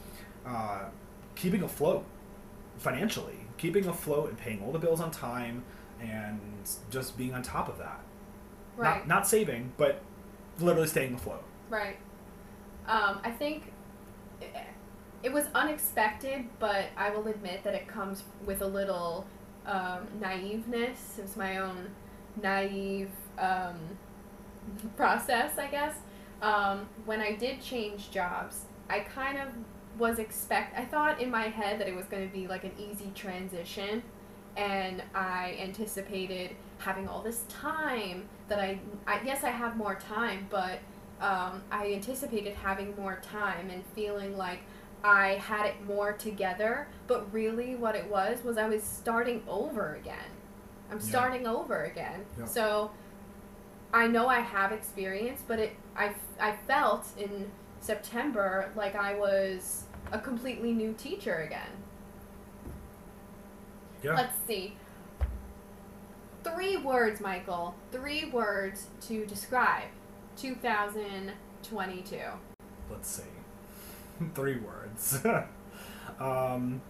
uh, 0.45 0.85
keeping 1.35 1.61
afloat 1.61 2.05
financially 2.77 3.39
keeping 3.57 3.85
afloat 3.85 4.29
and 4.29 4.37
paying 4.37 4.61
all 4.63 4.71
the 4.71 4.79
bills 4.79 5.01
on 5.01 5.11
time 5.11 5.63
and 6.01 6.39
just 6.89 7.17
being 7.17 7.33
on 7.33 7.43
top 7.43 7.67
of 7.67 7.77
that 7.77 7.99
Right. 8.77 8.99
not, 8.99 9.07
not 9.07 9.27
saving 9.27 9.73
but 9.77 10.01
literally 10.59 10.87
staying 10.87 11.13
afloat 11.13 11.43
Right. 11.69 11.97
Um, 12.87 13.19
I 13.23 13.29
think 13.31 13.71
it, 14.41 14.55
it 15.21 15.31
was 15.31 15.45
unexpected, 15.53 16.45
but 16.59 16.85
I 16.97 17.11
will 17.11 17.27
admit 17.27 17.63
that 17.63 17.75
it 17.75 17.87
comes 17.87 18.23
with 18.45 18.61
a 18.61 18.67
little 18.67 19.27
um, 19.69 20.07
naiveness. 20.19 21.17
It 21.17 21.21
was 21.21 21.37
my 21.37 21.57
own 21.57 21.91
naive 22.41 23.11
um, 23.37 23.77
process, 24.97 25.57
I 25.57 25.67
guess. 25.67 25.95
Um, 26.41 26.87
when 27.05 27.21
I 27.21 27.35
did 27.35 27.61
change 27.61 28.11
jobs, 28.11 28.65
I 28.89 28.99
kind 28.99 29.37
of 29.37 29.49
was 29.97 30.19
expect. 30.19 30.77
I 30.77 30.85
thought 30.85 31.21
in 31.21 31.29
my 31.29 31.43
head 31.43 31.79
that 31.79 31.87
it 31.87 31.95
was 31.95 32.05
going 32.05 32.27
to 32.27 32.33
be 32.33 32.47
like 32.47 32.63
an 32.63 32.71
easy 32.79 33.11
transition, 33.13 34.01
and 34.57 35.03
I 35.13 35.57
anticipated 35.61 36.55
having 36.79 37.07
all 37.07 37.21
this 37.21 37.43
time 37.49 38.27
that 38.47 38.59
I. 38.59 38.79
I 39.05 39.21
yes, 39.23 39.43
I 39.43 39.49
have 39.49 39.77
more 39.77 39.95
time, 39.95 40.47
but 40.49 40.79
um, 41.21 41.61
I 41.71 41.93
anticipated 41.93 42.55
having 42.55 42.95
more 42.95 43.19
time 43.21 43.69
and 43.69 43.83
feeling 43.93 44.37
like 44.37 44.61
I 45.03 45.35
had 45.35 45.65
it 45.65 45.85
more 45.85 46.13
together. 46.13 46.87
But 47.07 47.31
really, 47.33 47.75
what 47.75 47.95
it 47.95 48.09
was 48.09 48.43
was 48.43 48.57
I 48.57 48.67
was 48.67 48.83
starting 48.83 49.43
over 49.47 49.95
again. 49.95 50.31
I'm 50.91 50.97
Yeah. 50.97 51.03
starting 51.03 51.47
over 51.47 51.83
again. 51.83 52.25
Yeah. 52.37 52.45
So 52.45 52.91
I 53.93 54.07
know 54.07 54.27
I 54.27 54.39
have 54.39 54.71
experience, 54.71 55.41
but 55.47 55.59
it 55.59 55.75
I 55.95 56.13
I 56.39 56.55
felt 56.67 57.05
in 57.17 57.51
September 57.81 58.71
like 58.75 58.95
I 58.95 59.15
was 59.15 59.83
a 60.11 60.19
completely 60.19 60.73
new 60.73 60.93
teacher 60.93 61.35
again. 61.37 61.71
Yeah. 64.03 64.15
Let's 64.15 64.37
see. 64.47 64.75
Three 66.43 66.77
words, 66.77 67.19
Michael. 67.19 67.75
Three 67.91 68.25
words 68.29 68.87
to 69.07 69.25
describe 69.25 69.87
2022. 70.37 72.17
Let's 72.89 73.07
see. 73.09 73.23
Three 74.35 74.57
words. 74.57 74.88
um, 76.19 76.81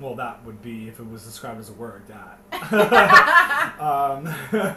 well, 0.00 0.14
that 0.16 0.44
would 0.44 0.60
be 0.62 0.88
if 0.88 0.98
it 0.98 1.08
was 1.08 1.24
described 1.24 1.60
as 1.60 1.70
a 1.70 1.72
word. 1.74 2.02
That. 2.08 2.38
um, 3.80 4.26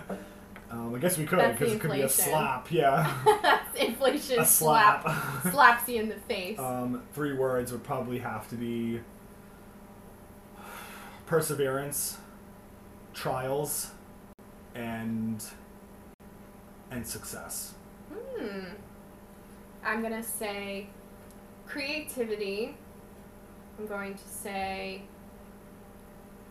um, 0.72 0.96
I 0.96 1.00
guess 1.00 1.18
we 1.18 1.26
could 1.26 1.40
because 1.40 1.74
it 1.74 1.82
could 1.82 1.92
be 1.92 2.02
a 2.02 2.10
slap. 2.10 2.72
Yeah. 2.72 3.14
Inflation 3.76 4.40
a 4.40 4.46
slap. 4.46 5.04
slap. 5.04 5.54
slaps 5.54 5.90
you 5.90 6.02
in 6.02 6.10
the 6.10 6.16
face. 6.16 6.60
um, 6.60 7.04
three 7.14 7.34
words 7.34 7.72
would 7.72 7.84
probably 7.84 8.20
have 8.20 8.48
to 8.50 8.56
be 8.56 9.00
perseverance, 11.26 12.18
trials, 13.14 13.92
and 14.74 15.44
and 16.90 17.06
success. 17.06 17.74
Hmm. 18.12 18.66
I'm 19.84 20.02
gonna 20.02 20.24
say 20.24 20.88
creativity. 21.68 22.76
I'm 23.78 23.86
going 23.88 24.16
to 24.16 24.28
say 24.28 25.04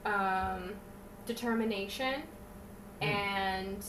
um, 0.05 0.75
determination 1.27 2.23
Hmm. 3.03 3.09
and 3.09 3.85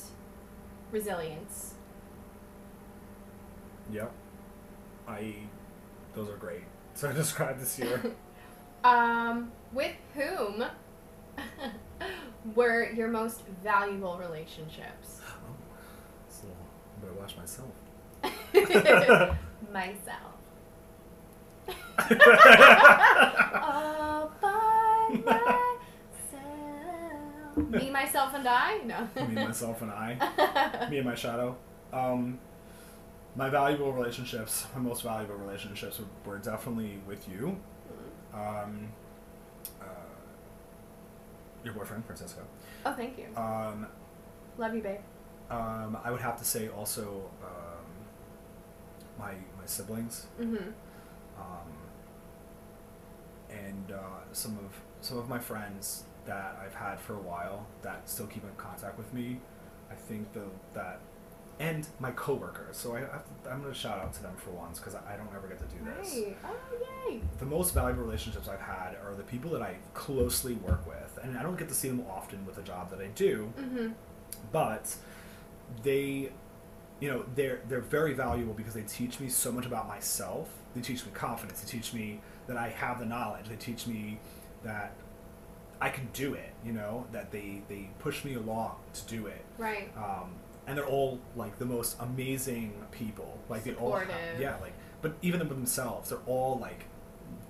resilience. 0.91 1.75
Yep. 3.91 4.11
I. 5.07 5.35
Those 6.13 6.29
are 6.29 6.37
great. 6.37 6.63
So 6.95 7.09
I 7.09 7.11
described 7.13 7.61
this 7.61 7.77
year. 7.79 8.01
Um, 8.83 9.51
with 9.73 9.95
whom 10.13 10.63
were 12.55 12.89
your 12.91 13.07
most 13.09 13.41
valuable 13.63 14.17
relationships? 14.17 15.19
Oh, 15.27 15.55
so 16.29 16.47
I 16.47 17.01
better 17.01 17.13
watch 17.19 17.35
myself. 17.35 17.73
Myself. 19.73 20.36
All 23.61 24.31
by 24.41 25.19
myself. 25.25 25.53
Me, 27.71 27.89
myself, 27.89 28.33
and 28.35 28.47
I? 28.47 28.77
No. 28.85 29.07
Me, 29.27 29.45
myself, 29.45 29.81
and 29.81 29.91
I. 29.91 30.87
Me 30.91 30.97
and 30.97 31.05
my 31.05 31.15
shadow. 31.15 31.57
Um, 31.91 32.39
my 33.35 33.49
valuable 33.49 33.91
relationships, 33.93 34.67
my 34.75 34.81
most 34.81 35.01
valuable 35.03 35.35
relationships 35.35 35.99
were, 35.99 36.31
were 36.33 36.37
definitely 36.37 36.99
with 37.07 37.27
you. 37.27 37.57
Um, 38.33 38.89
uh, 39.81 39.85
your 41.63 41.73
boyfriend, 41.73 42.05
Francisco. 42.05 42.41
oh, 42.85 42.93
thank 42.93 43.17
you. 43.17 43.25
Um, 43.35 43.87
Love 44.57 44.75
you, 44.75 44.81
babe. 44.81 44.99
um, 45.49 45.97
I 46.03 46.11
would 46.11 46.21
have 46.21 46.37
to 46.37 46.45
say 46.45 46.67
also 46.69 47.29
um, 47.43 47.85
my 49.19 49.31
my 49.57 49.65
siblings. 49.65 50.27
Mm-hmm. 50.39 50.69
um, 51.39 51.71
and 53.49 53.91
uh, 53.91 53.99
some 54.33 54.53
of 54.57 54.81
some 55.01 55.17
of 55.17 55.29
my 55.29 55.39
friends 55.39 56.03
that 56.25 56.57
I've 56.63 56.75
had 56.75 56.99
for 56.99 57.13
a 57.13 57.21
while 57.21 57.65
that 57.81 58.09
still 58.09 58.27
keep 58.27 58.43
in 58.43 58.49
contact 58.57 58.97
with 58.97 59.13
me. 59.13 59.39
I 59.89 59.95
think 59.95 60.33
the 60.33 60.43
that 60.73 60.99
and 61.59 61.87
my 61.99 62.11
coworkers. 62.11 62.77
So 62.77 62.95
I 62.95 62.99
have 62.99 63.23
to, 63.43 63.49
I'm 63.49 63.61
going 63.61 63.73
to 63.73 63.79
shout 63.79 63.97
out 63.99 64.13
to 64.13 64.21
them 64.21 64.35
for 64.37 64.51
once 64.51 64.77
because 64.79 64.93
I 64.95 65.15
don't 65.17 65.29
ever 65.35 65.47
get 65.47 65.57
to 65.59 65.65
do 65.65 65.83
this. 65.97 66.13
Right. 66.13 66.37
Oh, 66.45 67.09
yay. 67.09 67.21
The 67.39 67.45
most 67.45 67.73
valuable 67.73 68.03
relationships 68.03 68.47
I've 68.47 68.59
had 68.59 68.95
are 69.03 69.15
the 69.17 69.23
people 69.23 69.49
that 69.51 69.61
I 69.63 69.77
closely 69.95 70.53
work 70.53 70.85
with, 70.85 71.17
and 71.23 71.35
I 71.37 71.41
don't 71.41 71.57
get 71.57 71.67
to 71.69 71.73
see 71.73 71.87
them 71.87 72.03
often 72.09 72.45
with 72.45 72.55
the 72.57 72.61
job 72.61 72.91
that 72.91 72.99
I 72.99 73.07
do 73.15 73.51
Mm-hmm. 73.57 73.87
but 74.51 74.95
they 75.83 76.31
you 76.99 77.09
know 77.09 77.25
they're 77.35 77.59
they're 77.67 77.81
very 77.81 78.13
valuable 78.13 78.53
because 78.53 78.73
they 78.73 78.81
teach 78.83 79.19
me 79.19 79.29
so 79.29 79.51
much 79.51 79.65
about 79.65 79.87
myself 79.87 80.49
they 80.75 80.81
teach 80.81 81.05
me 81.05 81.11
confidence 81.13 81.61
they 81.61 81.69
teach 81.69 81.93
me 81.93 82.19
that 82.47 82.57
i 82.57 82.69
have 82.69 82.99
the 82.99 83.05
knowledge. 83.05 83.47
They 83.49 83.55
teach 83.55 83.87
me 83.87 84.19
that 84.63 84.93
i 85.79 85.89
can 85.89 86.07
do 86.13 86.33
it 86.33 86.49
you 86.65 86.71
know 86.73 87.05
that 87.11 87.31
they 87.31 87.61
they 87.69 87.89
push 87.99 88.25
me 88.25 88.33
along 88.33 88.75
to 88.93 89.05
do 89.05 89.27
it. 89.27 89.43
Right. 89.57 89.89
um, 89.97 90.31
and 90.65 90.77
they're 90.77 90.85
all 90.87 91.19
like 91.35 91.59
the 91.59 91.65
most 91.65 91.95
amazing 91.99 92.73
people. 92.91 93.37
Like 93.47 93.63
they 93.63 93.73
all 93.75 93.93
have, 93.95 94.09
yeah 94.39 94.55
like 94.59 94.73
but 95.01 95.13
even 95.21 95.39
themselves 95.47 96.09
they're 96.09 96.17
all 96.25 96.57
like 96.59 96.85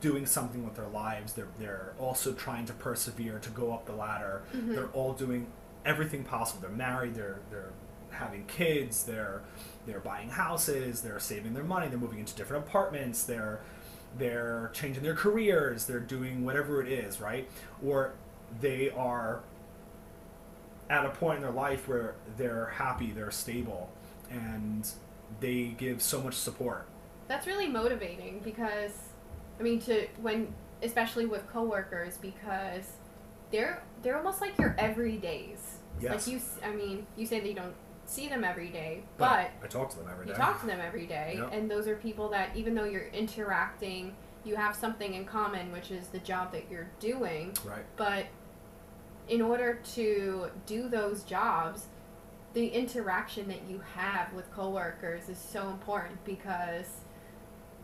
doing 0.01 0.25
something 0.25 0.63
with 0.65 0.75
their 0.75 0.87
lives. 0.87 1.33
They're 1.33 1.47
they're 1.59 1.93
also 1.99 2.33
trying 2.33 2.65
to 2.65 2.73
persevere 2.73 3.39
to 3.39 3.49
go 3.49 3.71
up 3.73 3.85
the 3.85 3.93
ladder. 3.93 4.43
Mhm. 4.55 4.75
they're 4.75 4.87
all 4.89 5.13
doing 5.13 5.47
everything 5.85 6.23
possible. 6.23 6.61
They're 6.61 6.77
married 6.77 7.15
they're 7.15 7.39
they're 7.49 7.71
having 8.11 8.45
kids 8.45 9.03
they're 9.03 9.41
they're 9.85 9.99
buying 9.99 10.29
houses 10.29 11.01
they're 11.01 11.19
saving 11.19 11.53
their 11.53 11.63
money 11.63 11.87
they're 11.87 11.99
moving 11.99 12.17
into 12.19 12.33
different 12.35 12.65
apartments 12.65 13.23
they're 13.25 13.59
they're 14.17 14.69
changing 14.73 15.03
their 15.03 15.15
careers 15.15 15.85
they're 15.85 15.99
doing 15.99 16.43
whatever 16.43 16.81
it 16.81 16.91
is 16.91 17.19
right 17.19 17.49
or 17.83 18.13
they 18.61 18.89
are 18.91 19.41
at 20.89 21.05
a 21.05 21.09
point 21.09 21.37
in 21.37 21.41
their 21.43 21.51
life 21.51 21.87
where 21.87 22.15
they're 22.37 22.67
happy, 22.67 23.11
they're 23.11 23.31
stable, 23.31 23.89
and 24.29 24.89
they 25.39 25.75
give 25.77 26.01
so 26.01 26.21
much 26.21 26.33
support. 26.33 26.87
That's 27.27 27.45
really 27.45 27.67
motivating 27.67 28.39
because, 28.43 28.93
I 29.59 29.63
mean, 29.63 29.79
to 29.81 30.07
when 30.21 30.53
especially 30.81 31.25
with 31.25 31.47
coworkers 31.47 32.17
because 32.17 32.93
they're 33.51 33.83
they're 34.01 34.17
almost 34.17 34.41
like 34.41 34.57
your 34.57 34.75
everydays. 34.79 35.59
Yes. 35.99 36.27
Like 36.27 36.33
you, 36.33 36.41
I 36.63 36.75
mean, 36.75 37.07
you 37.17 37.25
say 37.25 37.39
that 37.39 37.47
you 37.47 37.55
don't 37.55 37.73
see 38.07 38.27
them 38.27 38.43
every 38.43 38.69
day, 38.69 39.03
but 39.17 39.51
I 39.63 39.67
talk 39.67 39.89
to 39.91 39.97
them 39.97 40.07
every 40.11 40.25
day. 40.25 40.31
you 40.31 40.37
talk 40.37 40.59
to 40.61 40.65
them 40.65 40.79
every 40.81 41.05
day, 41.05 41.35
Yep. 41.37 41.49
and 41.53 41.69
those 41.69 41.87
are 41.87 41.95
people 41.95 42.29
that 42.29 42.55
even 42.55 42.73
though 42.73 42.85
you're 42.85 43.07
interacting, 43.07 44.15
you 44.43 44.55
have 44.55 44.75
something 44.75 45.13
in 45.13 45.25
common, 45.25 45.71
which 45.71 45.91
is 45.91 46.07
the 46.07 46.19
job 46.19 46.51
that 46.53 46.71
you're 46.71 46.89
doing. 46.99 47.53
Right. 47.65 47.83
But 47.97 48.25
in 49.27 49.41
order 49.41 49.75
to 49.95 50.49
do 50.65 50.87
those 50.87 51.23
jobs, 51.23 51.87
the 52.53 52.67
interaction 52.69 53.47
that 53.49 53.63
you 53.69 53.79
have 53.95 54.31
with 54.33 54.49
coworkers 54.51 55.27
is 55.29 55.37
so 55.37 55.69
important 55.69 56.23
because 56.23 57.01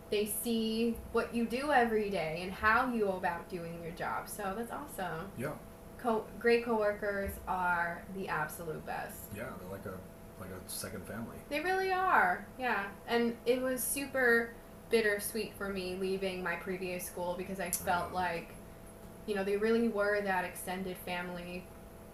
they 0.09 0.25
see 0.25 0.95
what 1.11 1.35
you 1.35 1.45
do 1.45 1.71
every 1.71 2.09
day 2.09 2.39
and 2.43 2.51
how 2.51 2.89
you 2.91 3.05
go 3.05 3.17
about 3.17 3.49
doing 3.49 3.81
your 3.83 3.91
job. 3.91 4.29
So 4.29 4.53
that's 4.55 4.71
awesome. 4.71 5.29
Yeah. 5.37 5.51
Co- 5.97 6.25
great 6.39 6.63
coworkers 6.65 7.31
are 7.47 8.03
the 8.15 8.29
absolute 8.29 8.85
best. 8.85 9.17
Yeah. 9.35 9.43
They're 9.59 9.69
like 9.71 9.85
a 9.85 9.97
like 10.43 10.51
a 10.51 10.69
second 10.69 11.05
family. 11.05 11.37
They 11.49 11.59
really 11.59 11.91
are. 11.91 12.45
Yeah. 12.59 12.85
And 13.07 13.35
it 13.45 13.61
was 13.61 13.83
super 13.83 14.53
bittersweet 14.89 15.53
for 15.57 15.69
me 15.69 15.97
leaving 15.99 16.43
my 16.43 16.55
previous 16.55 17.05
school 17.05 17.35
because 17.37 17.59
I 17.59 17.71
felt 17.71 18.13
like, 18.13 18.53
you 19.25 19.35
know, 19.35 19.43
they 19.43 19.57
really 19.57 19.87
were 19.87 20.21
that 20.21 20.45
extended 20.45 20.97
family. 21.05 21.65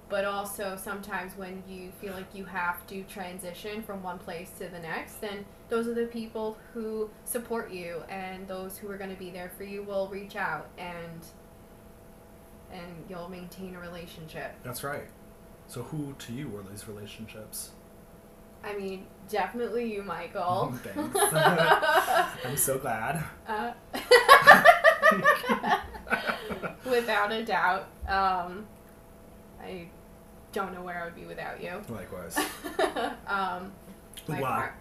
But 0.08 0.26
also 0.26 0.76
sometimes 0.76 1.34
when 1.38 1.62
you 1.68 1.92
feel 2.02 2.14
like 2.14 2.34
you 2.34 2.46
have 2.46 2.88
to 2.88 3.04
transition 3.04 3.84
from 3.84 4.02
one 4.02 4.18
place 4.18 4.50
to 4.58 4.68
the 4.68 4.80
next, 4.80 5.22
then 5.22 5.46
those 5.70 5.88
are 5.88 5.94
the 5.94 6.08
people 6.08 6.58
who 6.74 7.10
support 7.26 7.72
you 7.72 8.02
and 8.10 8.48
those 8.48 8.78
who 8.78 8.90
are 8.90 8.98
going 8.98 9.12
to 9.12 9.20
be 9.20 9.30
there 9.30 9.52
for 9.56 9.64
you 9.64 9.84
will 9.84 10.08
reach 10.08 10.36
out 10.36 10.70
and 10.78 11.26
and 12.72 13.06
you'll 13.10 13.30
maintain 13.30 13.76
a 13.76 13.80
relationship. 13.80 14.54
That's 14.64 14.84
right. 14.84 15.08
So 15.68 15.84
who 15.84 16.16
to 16.18 16.34
you 16.34 16.50
were 16.50 16.64
these 16.64 16.88
relationships? 16.88 17.72
I 18.64 18.76
mean, 18.78 19.06
definitely 19.30 19.94
you, 19.94 20.04
Michael. 20.04 20.74
Thanks. 20.84 21.20
I'm 22.46 22.58
so 22.58 22.78
glad. 22.78 23.24
Uh, 23.48 23.72
without 26.86 27.32
a 27.32 27.44
doubt. 27.44 27.88
Um, 28.08 28.66
I 29.62 29.88
don't 30.52 30.74
know 30.74 30.82
where 30.82 31.02
I 31.02 31.06
would 31.06 31.16
be 31.16 31.26
without 31.26 31.62
you. 31.62 31.82
Likewise. 31.90 32.38
um, 33.28 33.72
par- 34.28 34.76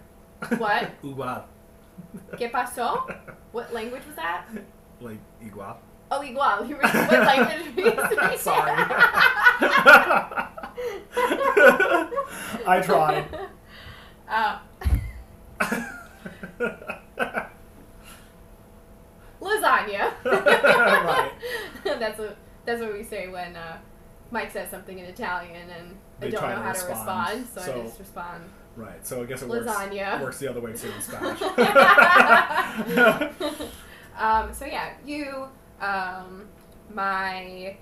what? 0.57 0.91
Igual. 1.03 1.43
¿Qué 2.33 2.51
pasó? 2.51 3.13
What 3.51 3.73
language 3.73 4.05
was 4.07 4.15
that? 4.15 4.45
Like 5.01 5.19
igual. 5.43 5.77
Oh, 6.11 6.21
igual. 6.21 6.67
You 6.67 6.75
were, 6.75 6.81
what 6.81 7.11
language 7.11 7.75
were 7.75 7.83
you? 8.31 8.37
Sorry. 8.37 8.73
I 12.65 12.81
tried. 12.83 13.25
Uh, 14.29 14.59
lasagna. 19.41 20.11
Right. 20.25 21.31
that's 21.99 22.19
what 22.19 22.37
that's 22.65 22.81
what 22.81 22.93
we 22.93 23.03
say 23.03 23.27
when 23.29 23.55
uh, 23.55 23.77
Mike 24.31 24.51
says 24.51 24.69
something 24.69 24.99
in 24.99 25.05
Italian 25.05 25.69
and 25.69 25.95
They 26.19 26.27
I 26.27 26.29
don't 26.31 26.41
know 26.41 26.47
to 26.49 26.55
how 26.55 26.61
to 26.73 26.85
respond, 26.87 27.39
respond, 27.41 27.47
so, 27.53 27.61
so- 27.61 27.79
I 27.79 27.83
just 27.85 27.99
respond. 27.99 28.43
Right. 28.75 29.05
So 29.05 29.21
I 29.23 29.25
guess 29.25 29.41
it 29.41 29.49
Lasagna. 29.49 30.11
works 30.13 30.23
works 30.23 30.39
the 30.39 30.47
other 30.49 30.61
way 30.61 30.71
too 30.73 30.87
in 30.89 31.01
Spanish. 31.01 31.41
um, 34.17 34.53
so 34.53 34.65
yeah, 34.65 34.93
you, 35.05 35.45
um, 35.81 36.47
my, 36.93 37.75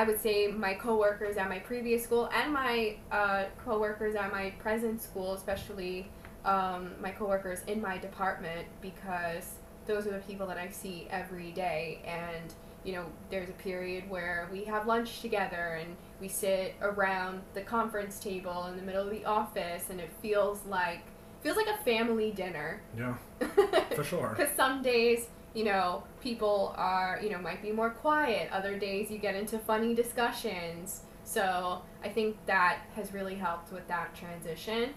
I 0.00 0.04
would 0.04 0.18
say 0.18 0.46
my 0.46 0.72
coworkers 0.72 1.36
at 1.36 1.50
my 1.50 1.58
previous 1.58 2.02
school 2.02 2.30
and 2.34 2.54
my 2.54 2.96
uh, 3.12 3.44
coworkers 3.62 4.14
at 4.14 4.32
my 4.32 4.48
present 4.58 5.02
school, 5.02 5.34
especially 5.34 6.08
um, 6.46 6.92
my 7.02 7.10
coworkers 7.10 7.60
in 7.66 7.82
my 7.82 7.98
department, 7.98 8.66
because 8.80 9.56
those 9.86 10.06
are 10.06 10.12
the 10.12 10.20
people 10.20 10.46
that 10.46 10.56
I 10.56 10.70
see 10.70 11.06
every 11.10 11.50
day. 11.50 12.00
And 12.06 12.54
you 12.82 12.94
know, 12.94 13.04
there's 13.28 13.50
a 13.50 13.58
period 13.68 14.08
where 14.08 14.48
we 14.50 14.64
have 14.64 14.86
lunch 14.86 15.20
together 15.20 15.78
and 15.78 15.94
we 16.18 16.28
sit 16.28 16.76
around 16.80 17.42
the 17.52 17.60
conference 17.60 18.18
table 18.18 18.68
in 18.68 18.76
the 18.76 18.82
middle 18.82 19.04
of 19.04 19.10
the 19.10 19.26
office, 19.26 19.90
and 19.90 20.00
it 20.00 20.10
feels 20.22 20.64
like 20.64 21.02
feels 21.42 21.58
like 21.58 21.68
a 21.68 21.84
family 21.84 22.30
dinner. 22.30 22.80
yeah, 22.96 23.16
for 23.94 24.04
sure. 24.04 24.34
Because 24.34 24.56
some 24.56 24.80
days, 24.80 25.26
you 25.54 25.64
know, 25.64 26.04
people 26.20 26.74
are, 26.76 27.18
you 27.22 27.30
know, 27.30 27.38
might 27.38 27.62
be 27.62 27.72
more 27.72 27.90
quiet. 27.90 28.50
Other 28.52 28.78
days, 28.78 29.10
you 29.10 29.18
get 29.18 29.34
into 29.34 29.58
funny 29.58 29.94
discussions. 29.94 31.02
So 31.24 31.82
I 32.04 32.08
think 32.08 32.36
that 32.46 32.78
has 32.94 33.12
really 33.12 33.34
helped 33.36 33.72
with 33.72 33.86
that 33.88 34.14
transition. 34.14 34.90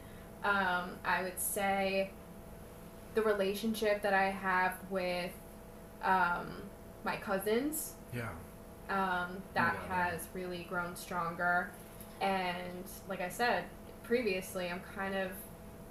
Um, 0.44 0.92
I 1.06 1.22
would 1.24 1.40
say 1.40 2.12
the 3.16 3.22
relationship 3.22 4.02
that 4.02 4.14
I 4.14 4.30
have 4.30 4.76
with 4.90 5.32
um, 6.04 6.48
my 7.04 7.16
cousins 7.18 7.94
Yeah. 8.14 8.30
um, 8.90 9.42
that 9.54 9.76
Yeah. 9.88 9.96
has 9.96 10.28
really 10.34 10.66
grown 10.70 10.96
stronger. 10.96 11.72
And 12.22 12.84
like 13.08 13.22
I 13.22 13.30
said 13.30 13.66
previously, 14.04 14.70
I'm 14.70 14.82
kind 14.96 15.16
of 15.16 15.32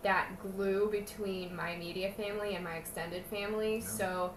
that 0.02 0.28
glue 0.40 0.90
between 0.90 1.54
my 1.54 1.70
immediate 1.70 2.16
family 2.16 2.54
and 2.56 2.64
my 2.64 2.74
extended 2.74 3.24
family. 3.26 3.76
Yeah. 3.78 3.86
So 3.86 4.34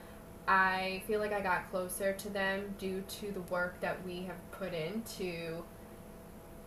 I 0.48 1.02
feel 1.08 1.20
like 1.20 1.34
I 1.34 1.41
got 1.41 1.70
closer 1.72 2.14
to 2.14 2.30
them 2.30 2.76
due 2.78 3.04
to 3.20 3.32
the 3.32 3.41
work 3.41 3.80
that 3.82 4.06
we 4.06 4.24
have 4.24 4.52
put 4.52 4.74
in 4.74 5.02
to 5.18 5.64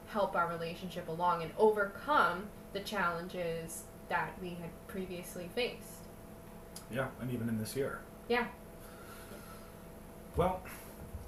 help 0.08 0.34
our 0.34 0.48
relationship 0.48 1.08
along 1.08 1.42
and 1.42 1.52
overcome 1.58 2.46
the 2.72 2.80
challenges 2.80 3.82
that 4.08 4.32
we 4.40 4.50
had 4.50 4.70
previously 4.88 5.48
faced. 5.54 6.06
Yeah, 6.90 7.08
and 7.20 7.30
even 7.30 7.48
in 7.48 7.58
this 7.58 7.76
year. 7.76 8.00
Yeah. 8.28 8.46
Well, 10.36 10.62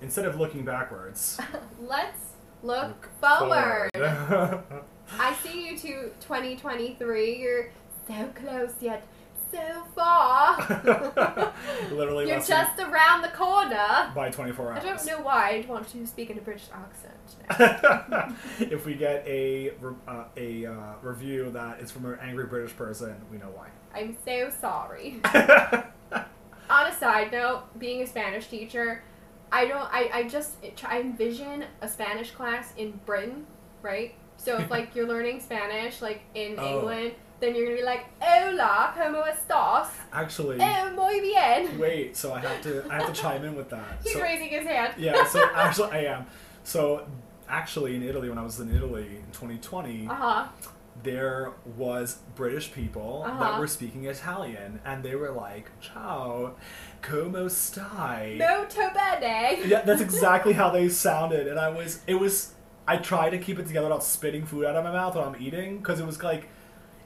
instead 0.00 0.24
of 0.24 0.38
looking 0.38 0.64
backwards, 0.64 1.38
Let's 1.80 2.32
look, 2.62 2.86
look 2.88 3.08
forward. 3.20 3.90
forward. 3.94 4.62
I 5.18 5.34
see 5.42 5.68
you 5.68 5.78
to 5.78 5.92
2023. 6.20 7.38
You're 7.38 7.70
so 8.08 8.28
close 8.34 8.72
yet 8.80 9.06
so 9.50 9.82
far. 9.94 11.52
Literally 11.92 12.28
You're 12.28 12.40
just 12.40 12.78
around 12.78 13.22
the 13.22 13.28
corner. 13.28 14.12
by 14.14 14.30
24 14.30 14.72
hours. 14.72 14.78
I 14.82 14.86
don't 14.86 15.06
know 15.06 15.20
why 15.22 15.62
I 15.64 15.70
want 15.70 15.88
to 15.88 16.06
speak 16.06 16.30
in 16.30 16.38
a 16.38 16.40
British 16.40 16.64
accent 16.72 17.14
now. 17.58 18.34
if 18.60 18.86
we 18.86 18.94
get 18.94 19.26
a 19.26 19.72
uh, 20.08 20.24
a 20.36 20.66
uh, 20.66 20.72
review 21.02 21.50
that 21.50 21.80
is 21.80 21.90
from 21.90 22.06
an 22.06 22.18
angry 22.20 22.46
British 22.46 22.76
person, 22.76 23.14
we 23.30 23.38
know 23.38 23.50
why. 23.54 23.68
I'm 23.94 24.16
so 24.24 24.50
sorry. 24.60 25.20
On 26.70 26.86
a 26.86 26.94
side 26.94 27.32
note, 27.32 27.64
being 27.78 28.02
a 28.02 28.06
Spanish 28.06 28.46
teacher, 28.46 29.02
I 29.50 29.66
don't. 29.66 29.88
I, 29.92 30.10
I 30.12 30.28
just 30.28 30.52
I 30.86 31.00
envision 31.00 31.64
a 31.80 31.88
Spanish 31.88 32.30
class 32.30 32.72
in 32.76 33.00
Britain, 33.04 33.46
right? 33.82 34.14
So 34.36 34.56
if 34.58 34.70
like 34.70 34.94
you're 34.94 35.08
learning 35.08 35.40
Spanish 35.40 36.00
like 36.00 36.22
in 36.34 36.54
Oh. 36.58 36.76
England, 36.78 37.12
then 37.40 37.54
you're 37.54 37.66
gonna 37.66 37.76
be 37.78 37.82
like, 37.84 38.04
"Hola, 38.20 38.92
cómo 38.96 39.24
estás? 39.26 39.88
Actually, 40.12 40.58
Oh, 40.60 40.90
muy 40.94 41.20
bien." 41.20 41.78
wait. 41.78 42.16
So 42.16 42.32
I 42.34 42.40
have 42.40 42.60
to 42.62 42.84
I 42.90 42.94
have 42.98 43.06
to 43.06 43.12
chime 43.12 43.44
in 43.44 43.54
with 43.56 43.70
that. 43.70 43.98
He's 44.04 44.12
So- 44.14 44.22
raising 44.22 44.48
his 44.48 44.66
hand. 44.66 44.94
yeah. 44.98 45.24
So 45.26 45.42
actually, 45.54 45.90
I 45.92 46.04
am. 46.16 46.26
So 46.64 47.06
actually, 47.48 47.96
in 47.96 48.02
Italy, 48.02 48.28
when 48.28 48.38
I 48.38 48.42
was 48.42 48.60
in 48.60 48.74
Italy 48.74 49.06
in 49.16 49.26
2020, 49.32 50.06
Uh 50.08 50.14
huh. 50.14 50.44
there 51.02 51.52
was 51.78 52.18
British 52.36 52.72
people 52.72 53.22
that 53.24 53.32
Uh-huh. 53.32 53.58
were 53.60 53.66
speaking 53.66 54.04
Italian, 54.04 54.80
and 54.84 55.02
they 55.02 55.14
were 55.16 55.30
like, 55.30 55.70
"Ciao, 55.80 56.52
come 57.00 57.32
stai?" 57.48 58.36
Molto 58.38 58.90
bene. 58.92 59.60
Yeah, 59.66 59.80
that's 59.82 60.02
exactly 60.08 60.52
how 60.52 60.68
they 60.70 60.88
sounded, 60.90 61.48
and 61.48 61.58
I 61.58 61.70
was, 61.70 62.00
it 62.06 62.14
was, 62.20 62.52
I 62.86 62.98
tried 62.98 63.30
to 63.30 63.38
keep 63.38 63.58
it 63.58 63.66
together 63.66 63.86
without 63.88 64.04
spitting 64.04 64.44
food 64.44 64.66
out 64.66 64.76
of 64.76 64.84
my 64.84 64.92
mouth 64.92 65.14
when 65.16 65.24
I'm 65.24 65.36
eating, 65.40 65.78
because 65.78 66.00
it 66.00 66.06
was 66.06 66.22
like 66.22 66.48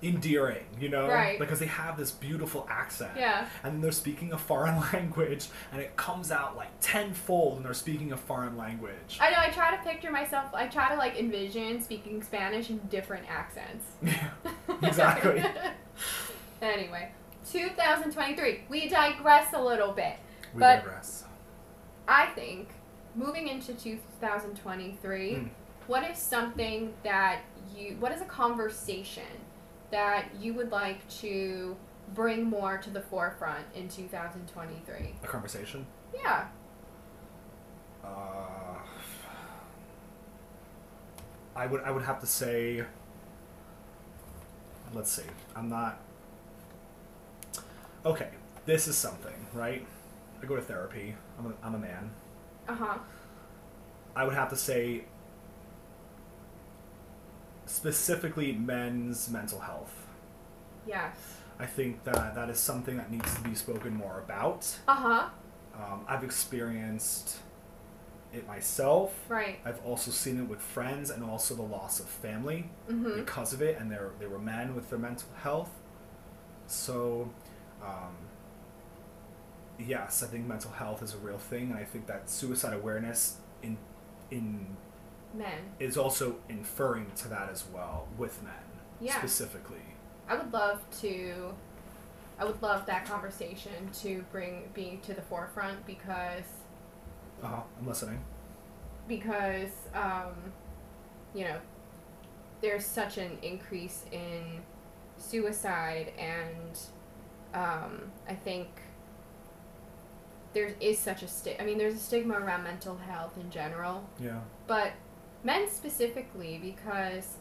endearing, 0.02 0.64
you 0.78 0.88
know, 0.88 1.08
Right. 1.08 1.38
because 1.38 1.58
they 1.58 1.66
have 1.66 1.96
this 1.96 2.10
beautiful 2.10 2.66
accent, 2.70 3.12
Yeah. 3.16 3.46
and 3.62 3.82
they're 3.82 3.92
speaking 3.92 4.32
a 4.32 4.38
foreign 4.38 4.78
language, 4.92 5.48
and 5.72 5.80
it 5.80 5.96
comes 5.96 6.30
out 6.30 6.56
like 6.56 6.68
tenfold, 6.80 7.56
and 7.56 7.64
they're 7.64 7.72
speaking 7.74 8.12
a 8.12 8.16
foreign 8.16 8.56
language. 8.56 9.18
I 9.20 9.30
know. 9.30 9.38
I 9.38 9.48
try 9.50 9.74
to 9.76 9.82
picture 9.82 10.10
myself. 10.10 10.52
I 10.54 10.66
try 10.66 10.90
to 10.90 10.96
like 10.96 11.16
envision 11.18 11.82
speaking 11.82 12.22
Spanish 12.22 12.70
in 12.70 12.78
different 12.90 13.26
accents. 13.30 13.86
Yeah, 14.02 14.28
exactly. 14.88 15.42
anyway, 16.62 17.10
2023. 17.50 18.64
We 18.68 18.88
digress 18.88 19.52
a 19.54 19.62
little 19.62 19.92
bit. 19.92 20.16
We 20.54 20.60
But- 20.60 20.84
digress. 20.84 21.24
I 22.06 22.26
think 22.34 22.68
moving 23.14 23.48
into 23.48 23.72
2023, 23.74 25.30
Mm. 25.34 25.48
what 25.86 26.02
is 26.10 26.18
something 26.18 26.92
that 27.02 27.40
you, 27.74 27.96
what 28.00 28.12
is 28.12 28.20
a 28.20 28.24
conversation 28.26 29.22
that 29.94 30.24
you 30.40 30.52
would 30.54 30.72
like 30.72 31.08
to 31.08 31.76
bring 32.14 32.42
more 32.42 32.78
to 32.78 32.90
the 32.90 33.00
forefront 33.00 33.64
in 33.76 33.88
2023? 33.88 35.14
A 35.22 35.26
conversation. 35.26 35.86
Yeah. 36.12 36.48
Uh, 38.02 38.78
I 41.54 41.66
would 41.66 41.80
I 41.82 41.92
would 41.92 42.02
have 42.02 42.20
to 42.20 42.26
say. 42.26 42.84
Let's 44.92 45.12
see. 45.12 45.22
I'm 45.54 45.68
not. 45.68 46.00
Okay, 48.04 48.30
this 48.66 48.88
is 48.88 48.96
something, 48.96 49.46
right? 49.52 49.86
I 50.42 50.46
go 50.46 50.56
to 50.56 50.62
therapy. 50.62 51.14
I'm 51.38 51.46
a, 51.46 51.54
I'm 51.64 51.74
a 51.76 51.78
man. 51.78 52.10
Uh 52.68 52.74
huh. 52.74 52.98
I 54.16 54.24
would 54.24 54.34
have 54.34 54.50
to 54.50 54.56
say. 54.56 55.04
Specifically, 57.66 58.52
men's 58.52 59.28
mental 59.30 59.60
health. 59.60 60.06
Yes. 60.86 61.16
I 61.58 61.66
think 61.66 62.04
that 62.04 62.34
that 62.34 62.50
is 62.50 62.58
something 62.58 62.96
that 62.96 63.10
needs 63.10 63.34
to 63.34 63.40
be 63.42 63.54
spoken 63.54 63.94
more 63.94 64.18
about. 64.24 64.78
Uh 64.88 64.94
huh. 64.94 65.28
Um, 65.74 66.04
I've 66.08 66.24
experienced 66.24 67.38
it 68.32 68.46
myself. 68.46 69.14
Right. 69.28 69.60
I've 69.64 69.80
also 69.84 70.10
seen 70.10 70.38
it 70.40 70.48
with 70.48 70.60
friends 70.60 71.10
and 71.10 71.22
also 71.24 71.54
the 71.54 71.62
loss 71.62 72.00
of 72.00 72.06
family 72.06 72.70
Mm-hmm. 72.90 73.20
because 73.20 73.52
of 73.52 73.62
it, 73.62 73.78
and 73.78 73.90
they 73.90 73.98
they 74.18 74.26
were 74.26 74.38
men 74.38 74.74
with 74.74 74.90
their 74.90 74.98
mental 74.98 75.28
health. 75.42 75.70
So, 76.66 77.30
um, 77.82 78.16
yes, 79.78 80.22
I 80.22 80.26
think 80.26 80.46
mental 80.46 80.70
health 80.72 81.02
is 81.02 81.14
a 81.14 81.18
real 81.18 81.38
thing, 81.38 81.70
and 81.70 81.78
I 81.78 81.84
think 81.84 82.06
that 82.08 82.28
suicide 82.28 82.74
awareness 82.74 83.36
in 83.62 83.78
in 84.30 84.76
Men. 85.34 85.58
is 85.80 85.96
also 85.96 86.36
inferring 86.48 87.10
to 87.16 87.28
that 87.28 87.50
as 87.50 87.64
well 87.72 88.06
with 88.16 88.42
men 88.42 88.52
Yeah. 89.00 89.18
specifically. 89.18 89.82
I 90.28 90.36
would 90.36 90.52
love 90.52 90.80
to. 91.02 91.54
I 92.38 92.44
would 92.44 92.60
love 92.62 92.86
that 92.86 93.04
conversation 93.06 93.90
to 94.02 94.24
bring 94.32 94.70
being 94.74 95.00
to 95.02 95.14
the 95.14 95.22
forefront 95.22 95.84
because 95.86 96.44
Uh 97.42 97.46
huh. 97.48 97.62
I'm 97.78 97.86
listening. 97.86 98.20
because 99.08 99.70
um, 99.94 100.32
you 101.34 101.44
know 101.44 101.58
there's 102.60 102.86
such 102.86 103.18
an 103.18 103.36
increase 103.42 104.04
in 104.12 104.62
suicide 105.18 106.12
and 106.18 106.78
um, 107.52 108.10
I 108.28 108.34
think 108.34 108.68
there 110.54 110.74
is 110.80 110.98
such 110.98 111.22
a 111.22 111.28
sti- 111.28 111.56
I 111.60 111.64
mean 111.64 111.78
there's 111.78 111.94
a 111.94 111.98
stigma 111.98 112.34
around 112.38 112.62
mental 112.64 112.96
health 112.96 113.36
in 113.36 113.50
general 113.50 114.04
Yeah. 114.18 114.40
but 114.66 114.92
men 115.44 115.70
specifically 115.70 116.58
because 116.60 117.36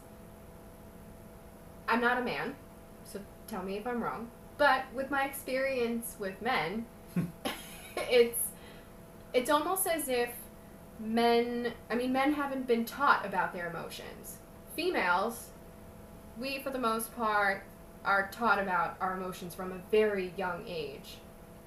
I'm 1.88 2.00
not 2.00 2.18
a 2.18 2.22
man, 2.22 2.54
so 3.04 3.20
tell 3.48 3.62
me 3.62 3.76
if 3.76 3.86
I'm 3.86 4.02
wrong. 4.02 4.30
But 4.56 4.84
with 4.94 5.10
my 5.10 5.24
experience 5.24 6.14
with 6.20 6.40
men, 6.40 6.86
hmm. 7.14 7.24
it's 7.96 8.40
it's 9.32 9.50
almost 9.50 9.86
as 9.88 10.08
if 10.08 10.30
men 11.00 11.72
I 11.90 11.96
mean 11.96 12.12
men 12.12 12.34
haven't 12.34 12.66
been 12.66 12.84
taught 12.84 13.26
about 13.26 13.52
their 13.52 13.68
emotions. 13.68 14.38
Females, 14.76 15.48
we 16.38 16.60
for 16.60 16.70
the 16.70 16.78
most 16.78 17.14
part 17.16 17.64
are 18.04 18.28
taught 18.30 18.58
about 18.58 18.96
our 19.00 19.16
emotions 19.16 19.54
from 19.54 19.72
a 19.72 19.78
very 19.90 20.32
young 20.36 20.64
age. 20.66 21.18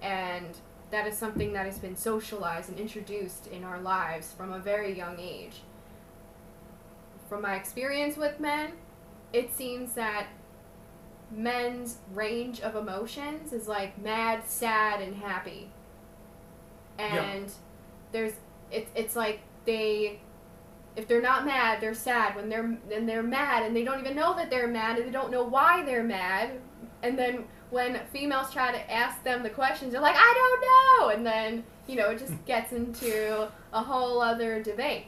And 0.02 0.56
that 0.92 1.08
is 1.08 1.18
something 1.18 1.54
that 1.54 1.66
has 1.66 1.80
been 1.80 1.96
socialized 1.96 2.70
and 2.70 2.80
introduced 2.80 3.48
in 3.48 3.64
our 3.64 3.80
lives 3.80 4.34
from 4.38 4.54
a 4.54 4.60
very 4.60 4.96
young 4.96 5.20
age. 5.20 5.62
From 7.28 7.42
my 7.42 7.56
experience 7.56 8.18
with 8.18 8.40
men, 8.40 8.72
it 9.34 9.56
seems 9.56 9.94
that 9.94 10.28
men's 11.32 11.98
range 12.14 12.62
of 12.62 12.76
emotions 12.76 13.54
is 13.54 13.68
like 13.68 14.02
mad, 14.02 14.44
sad, 14.46 15.02
and 15.02 15.16
happy. 15.16 15.70
And 16.98 17.52
there's 18.12 18.34
it's 18.72 18.90
it's 18.96 19.16
like 19.16 19.40
they 19.66 20.20
if 20.96 21.08
they're 21.08 21.22
not 21.22 21.46
mad, 21.46 21.80
they're 21.80 21.94
sad. 21.94 22.36
When 22.36 22.50
they're 22.50 22.78
and 22.92 23.08
they're 23.08 23.24
mad 23.24 23.64
and 23.64 23.76
they 23.76 23.84
don't 23.84 24.00
even 24.00 24.16
know 24.16 24.36
that 24.36 24.50
they're 24.50 24.68
mad 24.68 24.98
and 24.98 25.08
they 25.08 25.12
don't 25.12 25.32
know 25.32 25.44
why 25.44 25.84
they're 25.84 26.04
mad. 26.04 26.60
And 27.04 27.18
then 27.18 27.46
when 27.70 28.00
females 28.12 28.52
try 28.52 28.72
to 28.72 28.92
ask 28.92 29.24
them 29.24 29.44
the 29.44 29.50
questions, 29.50 29.92
they're 29.92 30.02
like, 30.02 30.16
I 30.18 30.34
don't 30.34 30.62
know 30.62 31.10
and 31.10 31.26
then, 31.26 31.64
you 31.86 31.96
know, 31.98 32.10
it 32.10 32.20
just 32.20 32.34
gets 32.46 32.72
into 32.72 33.50
a 33.74 33.84
whole 33.84 34.22
other 34.22 34.64
debate. 34.64 35.08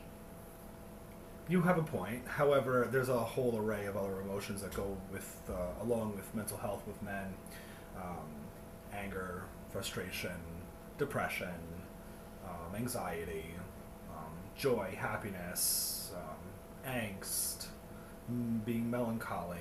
You 1.49 1.61
have 1.63 1.79
a 1.79 1.83
point. 1.83 2.27
However, 2.27 2.87
there's 2.91 3.09
a 3.09 3.17
whole 3.17 3.57
array 3.57 3.87
of 3.87 3.97
other 3.97 4.21
emotions 4.21 4.61
that 4.61 4.71
go 4.71 4.95
with, 5.11 5.41
uh, 5.49 5.83
along 5.83 6.15
with 6.15 6.33
mental 6.35 6.57
health 6.57 6.83
with 6.85 7.01
men 7.01 7.33
um, 7.97 8.27
anger, 8.93 9.45
frustration, 9.71 10.35
depression, 10.99 11.47
um, 12.45 12.75
anxiety, 12.75 13.45
um, 14.15 14.31
joy, 14.55 14.95
happiness, 14.95 16.11
um, 16.15 16.91
angst, 16.93 17.65
mm, 18.31 18.63
being 18.63 18.89
melancholy, 18.91 19.57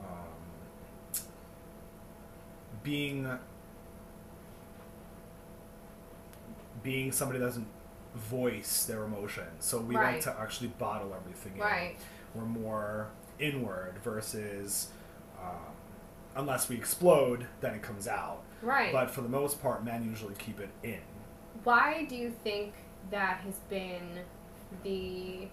um, 0.00 1.22
being 2.82 3.26
being 6.82 7.10
somebody 7.12 7.38
that 7.38 7.46
doesn't 7.46 7.66
voice 8.14 8.84
their 8.84 9.04
emotions. 9.04 9.64
So 9.64 9.80
we 9.80 9.94
like 9.94 10.20
to 10.22 10.36
actually 10.38 10.68
bottle 10.78 11.14
everything 11.14 11.54
in. 11.54 11.60
Right. 11.60 11.96
We're 12.34 12.44
more 12.44 13.08
inward 13.38 13.94
versus 14.02 14.88
um, 15.40 15.74
unless 16.36 16.68
we 16.68 16.76
explode, 16.76 17.46
then 17.60 17.74
it 17.74 17.82
comes 17.82 18.08
out. 18.08 18.42
Right. 18.62 18.92
But 18.92 19.10
for 19.10 19.20
the 19.20 19.28
most 19.28 19.62
part, 19.62 19.84
men 19.84 20.04
usually 20.04 20.34
keep 20.34 20.60
it 20.60 20.70
in. 20.82 21.00
Why 21.64 22.04
do 22.04 22.16
you 22.16 22.32
think 22.44 22.74
that 23.10 23.40
has 23.40 23.54
been 23.68 24.20
the 24.82 25.48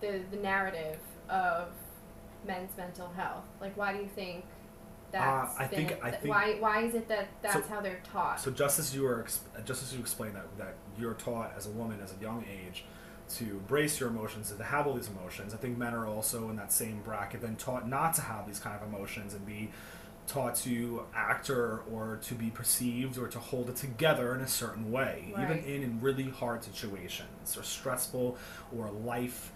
the 0.00 0.20
the 0.30 0.36
narrative 0.36 0.98
of 1.28 1.68
men's 2.46 2.76
mental 2.76 3.08
health? 3.16 3.44
Like, 3.60 3.76
why 3.76 3.92
do 3.92 3.98
you 4.00 4.08
think 4.14 4.44
that's 5.12 5.58
Uh, 5.58 5.62
I 5.62 5.66
think- 5.66 5.98
I 6.02 6.10
think- 6.10 6.34
why 6.34 6.56
why 6.58 6.80
is 6.82 6.94
it 6.94 7.06
that 7.08 7.28
that's 7.42 7.54
So- 7.54 7.74
how 7.74 7.80
they're 7.80 8.00
taught? 8.12 8.40
So 8.40 8.50
just 8.50 8.78
as 8.78 8.94
you 8.94 9.02
were, 9.02 9.24
just 9.64 9.82
as 9.82 9.94
you 9.94 10.00
explained 10.00 10.34
that 10.36 10.56
that 10.58 10.74
you're 10.98 11.14
taught 11.14 11.52
as 11.56 11.66
a 11.66 11.70
woman 11.70 12.00
as 12.02 12.12
a 12.12 12.20
young 12.20 12.44
age 12.50 12.84
to 13.36 13.44
embrace 13.44 14.00
your 14.00 14.08
emotions 14.10 14.50
and 14.50 14.58
to 14.58 14.64
have 14.64 14.86
all 14.86 14.94
these 14.94 15.08
emotions, 15.08 15.54
I 15.54 15.56
think 15.58 15.78
men 15.78 15.94
are 15.94 16.06
also 16.06 16.48
in 16.50 16.56
that 16.56 16.72
same 16.72 17.00
bracket, 17.02 17.40
then 17.40 17.56
taught 17.56 17.88
not 17.88 18.14
to 18.14 18.22
have 18.22 18.46
these 18.46 18.58
kind 18.58 18.74
of 18.80 18.86
emotions 18.86 19.32
and 19.34 19.46
be 19.46 19.70
taught 20.26 20.54
to 20.54 21.04
act 21.14 21.50
or, 21.50 21.82
or 21.90 22.18
to 22.22 22.34
be 22.34 22.48
perceived 22.50 23.18
or 23.18 23.26
to 23.28 23.38
hold 23.40 23.68
it 23.68 23.76
together 23.76 24.34
in 24.34 24.40
a 24.40 24.46
certain 24.46 24.90
way, 24.92 25.34
even 25.42 25.58
in, 25.64 25.82
in 25.82 26.00
really 26.00 26.28
hard 26.30 26.62
situations 26.62 27.56
or 27.56 27.62
stressful 27.62 28.36
or 28.76 28.90
life 28.90 29.50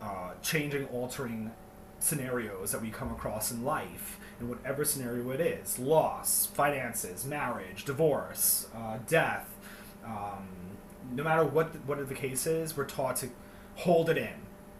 uh, 0.00 0.32
changing, 0.42 0.86
altering 0.88 1.50
scenarios 1.98 2.72
that 2.72 2.82
we 2.82 2.90
come 2.90 3.10
across 3.10 3.50
in 3.52 3.64
life, 3.64 4.18
in 4.42 4.48
whatever 4.48 4.84
scenario 4.84 5.30
it 5.30 5.40
is 5.40 5.78
loss, 5.78 6.46
finances, 6.54 7.24
marriage, 7.24 7.84
divorce, 7.84 8.66
uh, 8.76 8.98
death. 9.08 9.48
Um, 10.04 10.48
no 11.12 11.22
matter 11.22 11.44
what 11.44 11.74
what 11.86 12.06
the 12.08 12.14
case 12.14 12.46
is, 12.46 12.76
we're 12.76 12.84
taught 12.84 13.16
to 13.16 13.28
hold 13.76 14.10
it 14.10 14.18
in, 14.18 14.34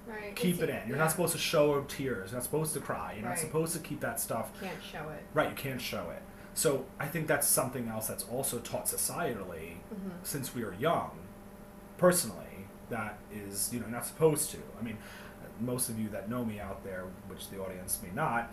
right. 0.07 0.35
keep 0.37 0.57
It's- 0.57 0.69
it 0.69 0.83
in. 0.83 0.89
You're 0.89 0.97
yeah, 0.97 1.05
not 1.05 1.11
supposed 1.13 1.33
to 1.33 1.39
show 1.39 1.81
tears. 1.83 2.31
You're 2.31 2.39
not 2.39 2.45
supposed 2.45 2.75
to 2.75 2.81
cry. 2.81 3.13
You're 3.15 3.23
Right. 3.25 3.31
not 3.31 3.39
supposed 3.39 3.73
to 3.75 3.79
keep 3.81 4.01
that 4.01 4.21
stuff 4.21 4.51
can't 4.61 4.83
show 4.83 5.09
it. 5.11 5.23
right. 5.33 5.49
You 5.51 5.55
can't 5.57 5.81
show 5.81 6.11
it. 6.11 6.23
So 6.55 6.85
I 6.99 7.07
think 7.07 7.27
that's 7.29 7.47
something 7.47 7.89
else 7.89 8.09
that's 8.09 8.25
also 8.25 8.59
taught 8.59 8.87
societally 8.87 9.77
hmm 9.89 10.11
since 10.23 10.55
we 10.55 10.63
are 10.65 10.75
young, 10.75 11.11
personally, 11.99 12.67
that 12.91 13.19
is, 13.33 13.71
you 13.73 13.81
know, 13.81 13.87
not 13.87 14.05
supposed 14.07 14.51
to. 14.51 14.59
I 14.79 14.83
mean, 14.83 14.99
most 15.61 15.89
of 15.89 15.99
you 15.99 16.09
that 16.11 16.29
know 16.29 16.45
me 16.45 16.61
out 16.61 16.83
there, 16.85 17.05
which 17.29 17.49
the 17.51 17.59
audience 17.63 17.99
may 18.03 18.11
not, 18.15 18.53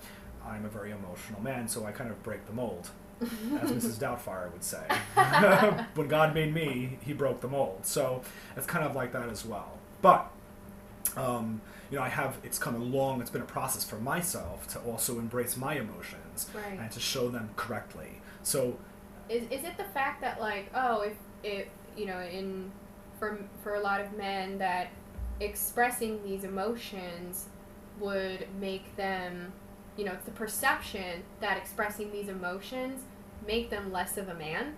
I'm 0.50 0.66
a 0.66 0.70
very 0.70 0.92
emotional 0.92 1.42
man, 1.42 1.68
so 1.68 1.86
I 1.86 1.92
kind 1.92 2.10
of 2.12 2.22
break 2.24 2.46
the 2.48 2.54
mold, 2.54 2.90
as 3.22 3.72
Mrs. 3.72 3.96
Doubtfire 3.98 4.52
would 4.52 4.64
say. 4.64 4.84
when 5.96 6.08
God 6.08 6.34
made 6.34 6.54
me, 6.54 6.98
he 7.02 7.14
broke 7.14 7.42
the 7.42 7.48
mold. 7.48 7.86
So 7.86 8.22
it's 8.58 8.66
kind 8.68 8.86
of 8.86 8.96
like 8.96 9.12
that 9.14 9.30
as 9.30 9.46
well. 9.46 9.78
But, 10.02 10.30
um, 11.18 11.62
you 11.92 11.98
know, 11.98 12.04
I 12.04 12.10
have, 12.10 12.38
it's 12.44 12.60
come 12.60 12.76
along, 12.76 13.22
it's 13.22 13.30
been 13.30 13.42
a 13.42 13.46
process 13.46 13.84
for 13.84 13.98
myself 13.98 14.68
to 14.70 14.80
also 14.80 15.20
embrace 15.20 15.58
my 15.58 15.76
emotions 15.76 16.50
Right. 16.54 16.80
and 16.80 16.92
to 16.92 17.00
show 17.00 17.30
them 17.30 17.50
correctly. 17.56 18.22
So 18.44 18.78
Is 19.28 19.44
is 19.52 19.64
it 19.66 19.78
the 19.78 19.84
fact 19.94 20.22
that 20.22 20.40
like 20.40 20.72
oh 20.74 21.02
if 21.02 21.14
if 21.44 21.68
you 21.98 22.06
know 22.06 22.20
in 22.22 22.72
for 23.20 23.38
for 23.64 23.76
a 23.76 23.80
lot 23.82 24.00
of 24.02 24.16
men 24.18 24.58
that 24.60 24.88
expressing 25.40 26.24
these 26.24 26.44
emotions 26.44 27.48
would 28.00 28.48
make 28.60 28.96
them 28.96 29.52
you 30.00 30.06
know 30.06 30.14
it's 30.14 30.26
the 30.26 30.32
perception 30.32 31.24
that 31.42 31.58
expressing 31.58 32.10
these 32.12 32.30
emotions 32.30 33.02
make 33.46 33.70
them 33.70 33.92
less 33.92 34.18
of 34.18 34.30
a 34.30 34.34
man 34.34 34.74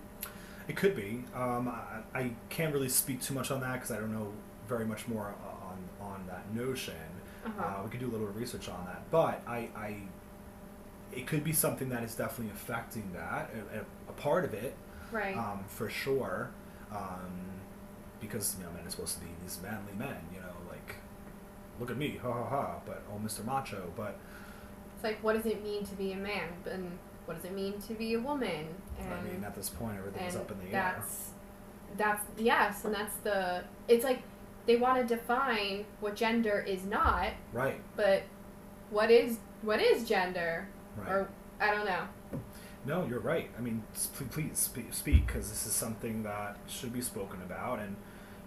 It 0.68 0.76
could 0.76 0.94
be. 0.94 1.24
Um, 1.34 1.68
I, 1.68 2.18
I 2.18 2.30
can't 2.48 2.72
really 2.72 2.88
speak 2.88 3.20
too 3.22 3.34
much 3.34 3.50
on 3.50 3.60
that 3.60 3.74
because 3.74 3.90
I 3.90 3.98
don't 3.98 4.12
know 4.12 4.32
very 4.68 4.84
much 4.84 5.08
more 5.08 5.34
on 5.62 5.78
on 6.00 6.26
that 6.26 6.52
notion. 6.54 6.94
Uh-huh. 7.44 7.62
Uh, 7.62 7.82
we 7.84 7.90
could 7.90 8.00
do 8.00 8.08
a 8.08 8.12
little 8.12 8.28
research 8.28 8.68
on 8.68 8.84
that, 8.86 9.02
but 9.10 9.42
I, 9.46 9.68
I, 9.76 9.96
it 11.12 11.26
could 11.26 11.42
be 11.42 11.52
something 11.52 11.88
that 11.88 12.04
is 12.04 12.14
definitely 12.14 12.52
affecting 12.52 13.10
that, 13.14 13.50
a, 13.74 13.80
a, 14.10 14.12
part 14.12 14.44
of 14.44 14.54
it, 14.54 14.76
right 15.10 15.36
um, 15.36 15.64
for 15.66 15.90
sure. 15.90 16.50
Um, 16.92 17.32
because 18.20 18.54
you 18.56 18.64
know, 18.64 18.70
men 18.70 18.86
are 18.86 18.90
supposed 18.90 19.18
to 19.18 19.24
be 19.24 19.30
these 19.42 19.58
manly 19.60 19.94
men, 19.98 20.16
you 20.32 20.38
know, 20.38 20.54
like, 20.70 20.96
look 21.80 21.90
at 21.90 21.96
me, 21.96 22.20
ha 22.22 22.32
ha 22.32 22.48
ha. 22.48 22.80
But 22.86 23.02
oh, 23.12 23.20
Mr. 23.24 23.44
Macho. 23.44 23.92
But 23.96 24.16
it's 25.02 25.04
like 25.04 25.22
what 25.24 25.34
does 25.34 25.46
it 25.46 25.62
mean 25.64 25.84
to 25.84 25.94
be 25.96 26.12
a 26.12 26.16
man 26.16 26.48
and 26.70 26.96
what 27.26 27.36
does 27.36 27.44
it 27.44 27.54
mean 27.54 27.80
to 27.88 27.94
be 27.94 28.14
a 28.14 28.20
woman 28.20 28.66
and 29.00 29.12
I 29.12 29.20
mean, 29.22 29.42
at 29.44 29.54
this 29.54 29.68
point, 29.68 29.96
everything's 29.98 30.36
up 30.36 30.50
in 30.52 30.58
the 30.58 30.64
air. 30.66 30.70
that's 30.70 31.30
that's 31.96 32.22
yes 32.38 32.84
and 32.84 32.94
that's 32.94 33.16
the 33.16 33.64
it's 33.88 34.04
like 34.04 34.22
they 34.66 34.76
want 34.76 35.06
to 35.06 35.16
define 35.16 35.84
what 36.00 36.14
gender 36.14 36.64
is 36.66 36.84
not 36.84 37.30
Right. 37.52 37.80
but 37.96 38.22
what 38.90 39.10
is 39.10 39.38
what 39.62 39.80
is 39.80 40.08
gender 40.08 40.68
Right. 40.96 41.10
or 41.10 41.28
i 41.60 41.70
don't 41.74 41.84
know 41.86 42.04
No, 42.84 43.06
you're 43.06 43.20
right. 43.20 43.48
I 43.56 43.60
mean, 43.60 43.84
please 44.30 44.68
speak 44.90 45.26
because 45.28 45.48
this 45.48 45.66
is 45.66 45.72
something 45.72 46.24
that 46.24 46.56
should 46.66 46.92
be 46.92 47.00
spoken 47.00 47.40
about, 47.42 47.78
and 47.78 47.94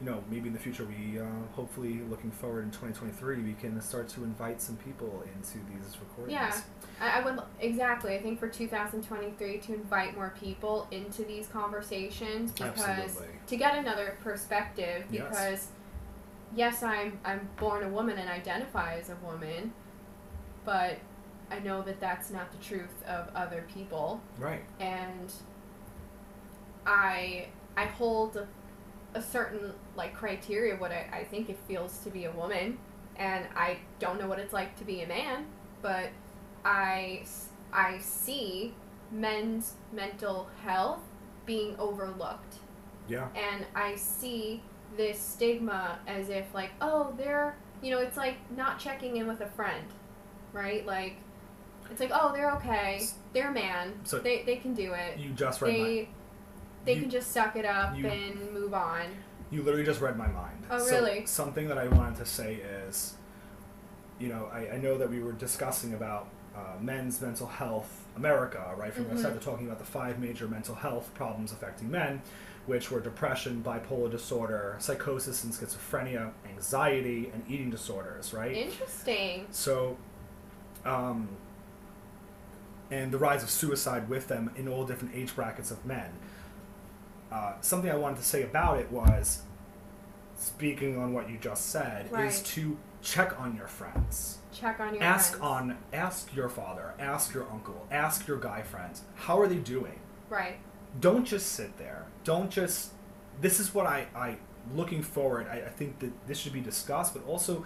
you 0.01 0.09
know, 0.09 0.21
maybe 0.29 0.47
in 0.47 0.53
the 0.53 0.59
future, 0.59 0.85
we 0.85 1.19
uh, 1.19 1.25
hopefully 1.53 2.01
looking 2.09 2.29
forward 2.31 2.63
in 2.65 2.71
2023, 2.71 3.41
we 3.43 3.53
can 3.53 3.79
start 3.81 4.09
to 4.09 4.23
invite 4.23 4.61
some 4.61 4.75
people 4.77 5.23
into 5.35 5.57
these 5.69 5.97
recordings. 5.99 6.31
Yeah. 6.33 6.53
I, 7.01 7.19
I 7.19 7.25
would 7.25 7.39
exactly 7.59 8.15
i 8.15 8.21
think 8.21 8.39
for 8.39 8.47
2023 8.47 9.57
to 9.57 9.73
invite 9.73 10.15
more 10.15 10.33
people 10.39 10.87
into 10.91 11.23
these 11.23 11.45
conversations 11.47 12.53
because 12.53 12.79
Absolutely. 12.79 13.27
to 13.47 13.57
get 13.57 13.77
another 13.77 14.17
perspective 14.23 15.03
Yes. 15.11 15.27
because 15.29 15.67
yes 16.55 16.83
i'm 16.83 17.19
i'm 17.25 17.49
born 17.57 17.83
a 17.83 17.89
woman 17.89 18.17
and 18.17 18.29
identify 18.29 18.97
as 18.97 19.09
a 19.09 19.17
woman 19.25 19.73
but 20.63 20.97
i 21.51 21.59
know 21.59 21.81
that 21.81 21.99
that's 21.99 22.31
not 22.31 22.49
the 22.53 22.57
truth 22.59 23.03
of 23.05 23.27
other 23.35 23.65
people 23.73 24.21
Right. 24.39 24.63
and 24.79 25.33
I 26.85 27.47
I 27.75 27.85
hold 27.85 28.45
a, 29.15 29.21
certain 29.21 29.73
like 29.95 30.13
criteria 30.13 30.73
of 30.75 30.79
what 30.79 30.91
I, 30.91 31.07
I 31.11 31.23
think 31.23 31.49
it 31.49 31.57
feels 31.67 31.97
to 31.99 32.09
be 32.09 32.25
a 32.25 32.31
woman, 32.31 32.77
and 33.17 33.45
I 33.55 33.77
don't 33.99 34.19
know 34.19 34.27
what 34.27 34.39
it's 34.39 34.53
like 34.53 34.77
to 34.77 34.83
be 34.85 35.01
a 35.01 35.07
man, 35.07 35.45
but 35.81 36.09
I 36.63 37.23
I 37.73 37.97
see 37.99 38.73
men's 39.11 39.73
mental 39.93 40.49
health 40.63 40.99
being 41.45 41.75
overlooked, 41.79 42.55
Yeah. 43.07 43.27
and 43.35 43.65
I 43.75 43.95
see 43.95 44.61
this 44.97 45.19
stigma 45.19 45.99
as 46.07 46.29
if 46.29 46.53
like 46.53 46.71
oh 46.81 47.13
they're 47.17 47.55
you 47.81 47.91
know 47.91 47.99
it's 47.99 48.17
like 48.17 48.37
not 48.55 48.79
checking 48.79 49.17
in 49.17 49.27
with 49.27 49.41
a 49.41 49.47
friend, 49.47 49.85
right 50.53 50.85
like. 50.85 51.17
It's 51.91 51.99
like, 51.99 52.09
oh, 52.11 52.33
they're 52.33 52.49
okay. 52.53 52.99
They're 53.31 53.51
a 53.51 53.53
man. 53.53 53.93
So- 54.05 54.17
they, 54.17 54.41
they 54.41 54.55
can 54.55 54.73
do 54.73 54.93
it 54.93 55.19
You 55.19 55.29
just 55.33 55.61
read 55.61 55.75
they 55.75 56.09
they 56.85 56.93
you- 56.95 57.01
can 57.01 57.09
just 57.09 57.31
suck 57.31 57.55
it 57.55 57.65
up 57.65 57.97
you- 57.97 58.07
and 58.07 58.51
move 58.53 58.73
on. 58.73 59.05
You 59.51 59.61
literally 59.63 59.85
just 59.85 60.01
read 60.01 60.17
my 60.17 60.27
mind. 60.27 60.65
Oh, 60.71 60.79
So, 60.79 60.99
really? 61.01 61.25
something 61.25 61.67
that 61.67 61.77
I 61.77 61.87
wanted 61.87 62.15
to 62.17 62.25
say 62.25 62.55
is, 62.55 63.13
you 64.19 64.27
know, 64.29 64.49
I, 64.51 64.71
I 64.71 64.77
know 64.77 64.97
that 64.97 65.09
we 65.09 65.19
were 65.21 65.33
discussing 65.33 65.93
about 65.93 66.27
uh, 66.55 66.79
men's 66.79 67.19
mental 67.21 67.47
health, 67.47 68.05
America, 68.15 68.73
right? 68.77 68.93
From 68.93 69.09
the 69.09 69.15
Mhm. 69.15 69.19
start, 69.19 69.41
talking 69.41 69.65
about 69.67 69.77
the 69.77 69.83
five 69.85 70.19
major 70.19 70.47
mental 70.47 70.73
health 70.75 71.13
problems 71.13 71.51
affecting 71.51 71.91
men. 71.91 72.21
which 72.65 72.89
were 72.89 72.99
depression, 72.99 73.61
bipolar 73.63 74.09
disorder, 74.09 74.75
psychosis 74.79 75.43
and 75.43 75.53
schizophrenia, 75.53 76.31
anxiety, 76.49 77.29
and 77.31 77.43
eating 77.47 77.69
disorders, 77.69 78.33
right? 78.33 78.53
Interesting. 78.53 79.45
So, 79.51 79.97
um, 80.83 81.29
and 82.89 83.11
the 83.11 83.19
rise 83.19 83.43
of 83.43 83.51
suicide 83.51 84.09
with 84.09 84.27
them 84.27 84.49
in 84.55 84.67
all 84.67 84.83
different 84.83 85.13
age 85.15 85.35
brackets 85.35 85.69
of 85.69 85.85
men. 85.85 86.11
Uh, 87.35 87.53
something 87.59 87.91
I 87.91 87.97
wanted 87.97 88.17
to 88.17 88.23
say 88.23 88.43
about 88.43 88.79
it 88.79 88.89
was, 88.91 89.41
speaking 90.37 90.97
on 90.97 91.11
what 91.11 91.29
you 91.29 91.37
just 91.37 91.65
said, 91.69 92.09
is 92.17 92.41
to 92.53 92.77
check 93.01 93.37
on 93.37 93.57
your 93.57 93.67
friends. 93.67 94.37
Check 94.53 94.79
on 94.79 94.93
your 94.93 95.03
ask 95.03 95.31
friends. 95.31 95.43
on, 95.43 95.77
ask 95.91 96.33
your 96.33 96.47
father, 96.47 96.93
ask 96.97 97.33
your 97.33 97.45
uncle, 97.51 97.87
ask 97.91 98.25
your 98.25 98.37
guy 98.37 98.61
friends, 98.61 99.01
how 99.15 99.37
are 99.37 99.47
they 99.47 99.57
doing? 99.57 99.99
Right. 100.29 100.55
don't 101.01 101.25
just 101.25 101.47
sit 101.51 101.77
there. 101.77 102.05
Don't 102.23 102.49
just. 102.49 102.91
This 103.41 103.59
is 103.59 103.73
what 103.73 103.85
I 103.85 104.07
I 104.15 104.37
looking 104.73 105.03
forward. 105.03 105.47
I, 105.49 105.57
I 105.57 105.69
think 105.69 105.99
that 105.99 106.11
this 106.27 106.37
should 106.37 106.53
be 106.53 106.61
discussed, 106.61 107.13
but 107.13 107.25
also 107.27 107.65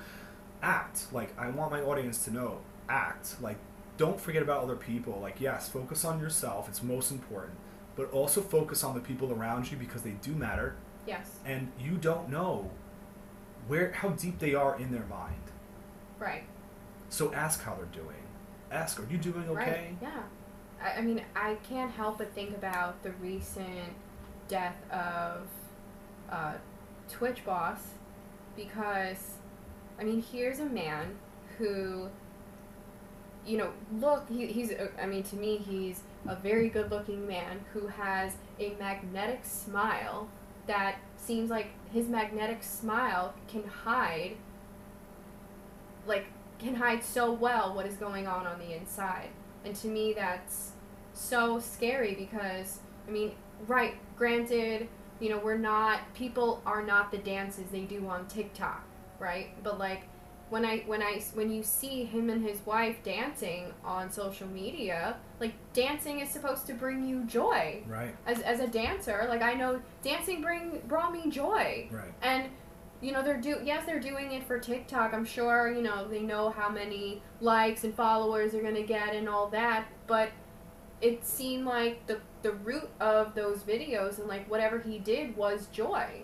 act. 0.63 1.13
Like 1.13 1.37
I 1.39 1.49
want 1.51 1.71
my 1.71 1.81
audience 1.81 2.25
to 2.25 2.31
know 2.31 2.59
act. 2.89 3.35
Like 3.39 3.57
don't 3.97 4.19
forget 4.19 4.41
about 4.41 4.63
other 4.63 4.75
people. 4.75 5.19
Like 5.21 5.39
yes, 5.39 5.69
focus 5.69 6.03
on 6.03 6.19
yourself. 6.19 6.67
It's 6.67 6.81
most 6.81 7.11
important, 7.11 7.53
but 7.99 8.09
also 8.13 8.39
focus 8.39 8.81
on 8.85 8.93
the 8.95 9.01
people 9.01 9.33
around 9.33 9.69
you 9.69 9.75
because 9.75 10.03
they 10.03 10.11
do 10.21 10.31
matter, 10.31 10.77
Yes. 11.05 11.39
and 11.45 11.69
you 11.77 11.97
don't 11.97 12.29
know 12.29 12.71
where 13.67 13.91
how 13.91 14.07
deep 14.11 14.39
they 14.39 14.55
are 14.55 14.79
in 14.79 14.89
their 14.89 15.05
mind. 15.07 15.43
Right. 16.17 16.43
So 17.09 17.33
ask 17.33 17.61
how 17.61 17.75
they're 17.75 17.85
doing. 17.87 18.23
Ask, 18.71 19.01
are 19.01 19.07
you 19.11 19.17
doing 19.17 19.49
okay? 19.49 19.91
Right. 19.91 19.97
Yeah. 20.01 20.21
I, 20.81 20.99
I 20.99 21.01
mean, 21.01 21.21
I 21.35 21.55
can't 21.67 21.91
help 21.91 22.19
but 22.19 22.33
think 22.33 22.51
about 22.55 23.03
the 23.03 23.11
recent 23.11 23.91
death 24.47 24.77
of 24.89 25.41
uh, 26.31 26.53
Twitch 27.09 27.43
Boss 27.43 27.79
because, 28.55 29.31
I 29.99 30.05
mean, 30.05 30.23
here's 30.31 30.59
a 30.61 30.65
man 30.65 31.17
who, 31.57 32.07
you 33.45 33.57
know, 33.57 33.73
look, 33.99 34.29
he, 34.29 34.45
he's, 34.47 34.71
I 35.01 35.05
mean, 35.05 35.23
to 35.23 35.35
me, 35.35 35.57
he's 35.57 35.99
a 36.27 36.35
very 36.35 36.69
good 36.69 36.91
looking 36.91 37.27
man 37.27 37.61
who 37.73 37.87
has 37.87 38.33
a 38.59 38.75
magnetic 38.79 39.45
smile 39.45 40.29
that 40.67 40.99
seems 41.17 41.49
like 41.49 41.67
his 41.91 42.07
magnetic 42.07 42.61
smile 42.63 43.33
can 43.47 43.63
hide, 43.63 44.35
like, 46.05 46.25
can 46.59 46.75
hide 46.75 47.03
so 47.03 47.31
well 47.31 47.73
what 47.73 47.85
is 47.85 47.95
going 47.95 48.27
on 48.27 48.45
on 48.45 48.59
the 48.59 48.75
inside. 48.75 49.29
And 49.65 49.75
to 49.77 49.87
me, 49.87 50.13
that's 50.13 50.73
so 51.13 51.59
scary 51.59 52.15
because, 52.15 52.79
I 53.07 53.11
mean, 53.11 53.31
right, 53.67 53.95
granted, 54.15 54.87
you 55.19 55.29
know, 55.29 55.39
we're 55.39 55.57
not, 55.57 56.13
people 56.13 56.61
are 56.65 56.83
not 56.83 57.11
the 57.11 57.17
dances 57.17 57.65
they 57.71 57.81
do 57.81 58.07
on 58.07 58.27
TikTok, 58.27 58.83
right? 59.19 59.49
But 59.63 59.79
like, 59.79 60.03
when 60.49 60.65
I, 60.65 60.83
when 60.85 61.01
I, 61.01 61.21
when 61.33 61.51
you 61.51 61.63
see 61.63 62.03
him 62.05 62.29
and 62.29 62.43
his 62.43 62.65
wife 62.65 62.97
dancing 63.03 63.73
on 63.83 64.11
social 64.11 64.47
media, 64.47 65.17
like, 65.39 65.53
dancing 65.73 66.19
is 66.19 66.29
supposed 66.29 66.67
to 66.67 66.73
bring 66.73 67.07
you 67.07 67.23
joy. 67.23 67.83
Right. 67.87 68.15
As, 68.25 68.41
as 68.41 68.59
a 68.59 68.67
dancer, 68.67 69.25
like, 69.29 69.41
I 69.41 69.53
know 69.53 69.81
dancing 70.03 70.41
bring, 70.41 70.81
brought 70.87 71.13
me 71.13 71.29
joy. 71.29 71.87
Right. 71.91 72.13
And 72.21 72.49
you 73.01 73.13
know 73.13 73.23
they're 73.23 73.37
do 73.37 73.59
yes 73.63 73.85
they're 73.85 73.99
doing 73.99 74.33
it 74.33 74.43
for 74.43 74.59
TikTok. 74.59 75.13
I'm 75.13 75.25
sure 75.25 75.71
you 75.71 75.81
know 75.81 76.07
they 76.07 76.21
know 76.21 76.49
how 76.49 76.69
many 76.69 77.21
likes 77.39 77.83
and 77.83 77.93
followers 77.93 78.51
they're 78.51 78.63
gonna 78.63 78.83
get 78.83 79.15
and 79.15 79.29
all 79.29 79.47
that. 79.49 79.87
But 80.07 80.31
it 81.01 81.25
seemed 81.25 81.65
like 81.65 82.05
the 82.07 82.19
the 82.41 82.51
root 82.51 82.89
of 82.99 83.35
those 83.35 83.59
videos 83.59 84.19
and 84.19 84.27
like 84.27 84.49
whatever 84.49 84.79
he 84.79 84.99
did 84.99 85.35
was 85.37 85.67
joy. 85.67 86.23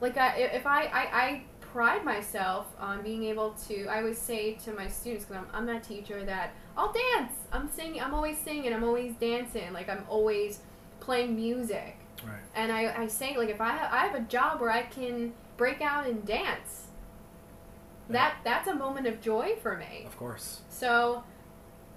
Like 0.00 0.16
I 0.16 0.36
if 0.36 0.66
I 0.66 0.84
I, 0.84 1.00
I 1.12 1.42
pride 1.60 2.04
myself 2.04 2.66
on 2.78 3.02
being 3.02 3.24
able 3.24 3.52
to. 3.68 3.86
I 3.86 3.98
always 3.98 4.18
say 4.18 4.54
to 4.64 4.72
my 4.72 4.88
students 4.88 5.24
because 5.24 5.44
I'm 5.44 5.48
I'm 5.54 5.66
that 5.66 5.82
teacher 5.82 6.24
that 6.24 6.52
I'll 6.78 6.92
dance. 6.92 7.32
I'm 7.52 7.68
singing. 7.68 8.00
I'm 8.00 8.14
always 8.14 8.38
singing. 8.38 8.72
I'm 8.72 8.84
always 8.84 9.12
dancing. 9.14 9.72
Like 9.72 9.88
I'm 9.88 10.04
always 10.08 10.60
playing 11.00 11.34
music. 11.34 11.96
Right. 12.24 12.38
And 12.54 12.72
I, 12.72 13.02
I 13.02 13.06
say 13.08 13.36
like 13.36 13.48
if 13.48 13.60
I 13.60 13.70
have, 13.70 13.92
I 13.92 14.06
have 14.06 14.14
a 14.14 14.20
job 14.20 14.60
where 14.60 14.70
I 14.70 14.82
can 14.82 15.32
break 15.56 15.80
out 15.80 16.06
and 16.06 16.24
dance, 16.24 16.86
that 18.08 18.36
that's 18.44 18.68
a 18.68 18.74
moment 18.74 19.08
of 19.08 19.20
joy 19.20 19.56
for 19.60 19.76
me. 19.76 20.04
Of 20.06 20.16
course. 20.16 20.60
So 20.70 21.24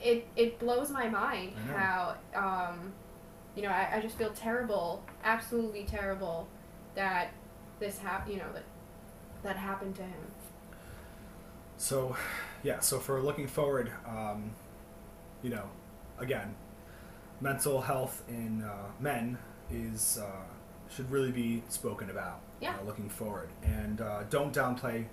it 0.01 0.27
it 0.35 0.59
blows 0.59 0.89
my 0.89 1.07
mind 1.07 1.53
how 1.73 2.15
um, 2.35 2.91
you 3.55 3.61
know 3.61 3.69
I, 3.69 3.97
I 3.97 3.99
just 4.01 4.17
feel 4.17 4.31
terrible, 4.31 5.03
absolutely 5.23 5.83
terrible 5.83 6.47
that 6.95 7.29
this 7.79 7.99
hap 7.99 8.27
you 8.27 8.37
know 8.37 8.51
that 8.53 8.63
that 9.43 9.57
happened 9.57 9.95
to 9.95 10.03
him. 10.03 10.25
So, 11.77 12.15
yeah. 12.61 12.79
So 12.79 12.99
for 12.99 13.21
looking 13.21 13.47
forward, 13.47 13.91
um, 14.07 14.51
you 15.43 15.49
know, 15.49 15.63
again, 16.19 16.55
mental 17.39 17.81
health 17.81 18.23
in 18.27 18.63
uh, 18.63 18.87
men 18.99 19.37
is 19.71 20.19
uh, 20.21 20.43
should 20.93 21.09
really 21.11 21.31
be 21.31 21.63
spoken 21.69 22.09
about. 22.09 22.41
Yeah. 22.59 22.75
Uh, 22.79 22.85
looking 22.85 23.09
forward, 23.09 23.49
and 23.63 24.01
uh, 24.01 24.23
don't 24.29 24.53
downplay 24.53 25.05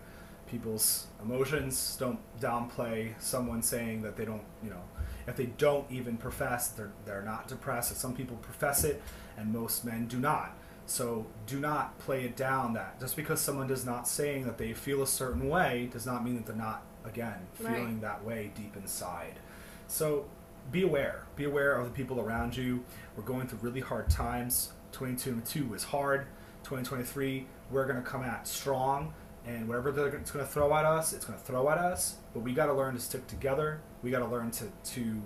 people's 0.46 1.06
emotions. 1.22 1.96
Don't 1.98 2.18
downplay 2.40 3.14
someone 3.20 3.62
saying 3.62 4.02
that 4.02 4.16
they 4.16 4.24
don't. 4.24 4.42
You 4.62 4.70
know, 4.70 4.82
if 5.26 5.36
they 5.36 5.46
don't 5.46 5.90
even 5.90 6.16
profess, 6.16 6.68
they're 6.68 6.92
they're 7.06 7.22
not 7.22 7.48
depressed. 7.48 7.96
Some 7.96 8.14
people 8.14 8.36
profess 8.36 8.84
it, 8.84 9.00
and 9.36 9.52
most 9.52 9.84
men 9.84 10.06
do 10.06 10.18
not. 10.18 10.52
So 10.86 11.26
do 11.46 11.60
not 11.60 11.98
play 11.98 12.24
it 12.24 12.34
down 12.34 12.72
that 12.74 12.98
just 12.98 13.14
because 13.14 13.40
someone 13.42 13.66
does 13.66 13.84
not 13.84 14.08
saying 14.08 14.46
that 14.46 14.56
they 14.56 14.72
feel 14.72 15.02
a 15.02 15.06
certain 15.06 15.46
way 15.48 15.88
does 15.92 16.06
not 16.06 16.24
mean 16.24 16.36
that 16.36 16.46
they're 16.46 16.56
not 16.56 16.82
again 17.04 17.46
Right. 17.60 17.74
feeling 17.76 18.00
that 18.00 18.24
way 18.24 18.50
deep 18.54 18.74
inside. 18.74 19.34
So 19.88 20.26
be 20.70 20.82
aware. 20.82 21.24
Be 21.36 21.44
aware 21.44 21.72
of 21.72 21.86
the 21.86 21.90
people 21.90 22.20
around 22.20 22.56
you. 22.56 22.84
We're 23.16 23.24
going 23.24 23.48
through 23.48 23.58
really 23.62 23.80
hard 23.80 24.08
times. 24.10 24.72
2022 24.92 25.74
is 25.74 25.84
hard. 25.84 26.26
2023 26.64 27.46
we're 27.70 27.84
going 27.84 28.02
to 28.02 28.08
come 28.08 28.22
at 28.22 28.46
strong 28.48 29.12
and 29.46 29.68
whatever 29.68 29.92
they're- 29.92 30.08
it's 30.08 30.30
going 30.30 30.44
to 30.44 30.50
throw 30.50 30.74
at 30.74 30.84
us, 30.84 31.12
it's 31.12 31.24
going 31.24 31.38
to 31.38 31.44
throw 31.44 31.68
at 31.70 31.78
us, 31.78 32.16
but 32.32 32.40
we 32.40 32.52
got 32.52 32.66
to 32.66 32.72
learn 32.72 32.94
to 32.94 33.00
stick 33.00 33.26
together. 33.26 33.80
We 34.02 34.10
got 34.10 34.20
to 34.20 34.26
learn 34.26 34.50
to 34.52 34.66
to 34.94 35.22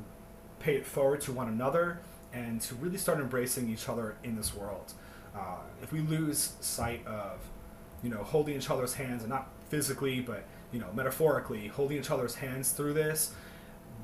pay 0.58 0.76
it 0.76 0.86
forward 0.86 1.20
to 1.22 1.32
one 1.32 1.48
another 1.48 2.00
and 2.32 2.60
to 2.62 2.74
really 2.76 2.98
start 2.98 3.18
embracing 3.18 3.68
each 3.68 3.88
other 3.88 4.16
in 4.22 4.36
this 4.36 4.54
world. 4.54 4.92
Uh, 5.36 5.56
if 5.82 5.92
we 5.92 6.00
lose 6.00 6.52
sight 6.60 7.04
of, 7.06 7.40
you 8.02 8.10
know, 8.10 8.22
holding 8.22 8.56
each 8.56 8.70
other's 8.70 8.94
hands 8.94 9.22
and 9.22 9.30
not 9.30 9.48
physically, 9.68 10.20
but 10.20 10.44
you 10.72 10.78
know, 10.80 10.92
metaphorically, 10.94 11.68
holding 11.68 11.98
each 11.98 12.10
other's 12.10 12.36
hands 12.36 12.72
through 12.72 12.94
this, 12.94 13.34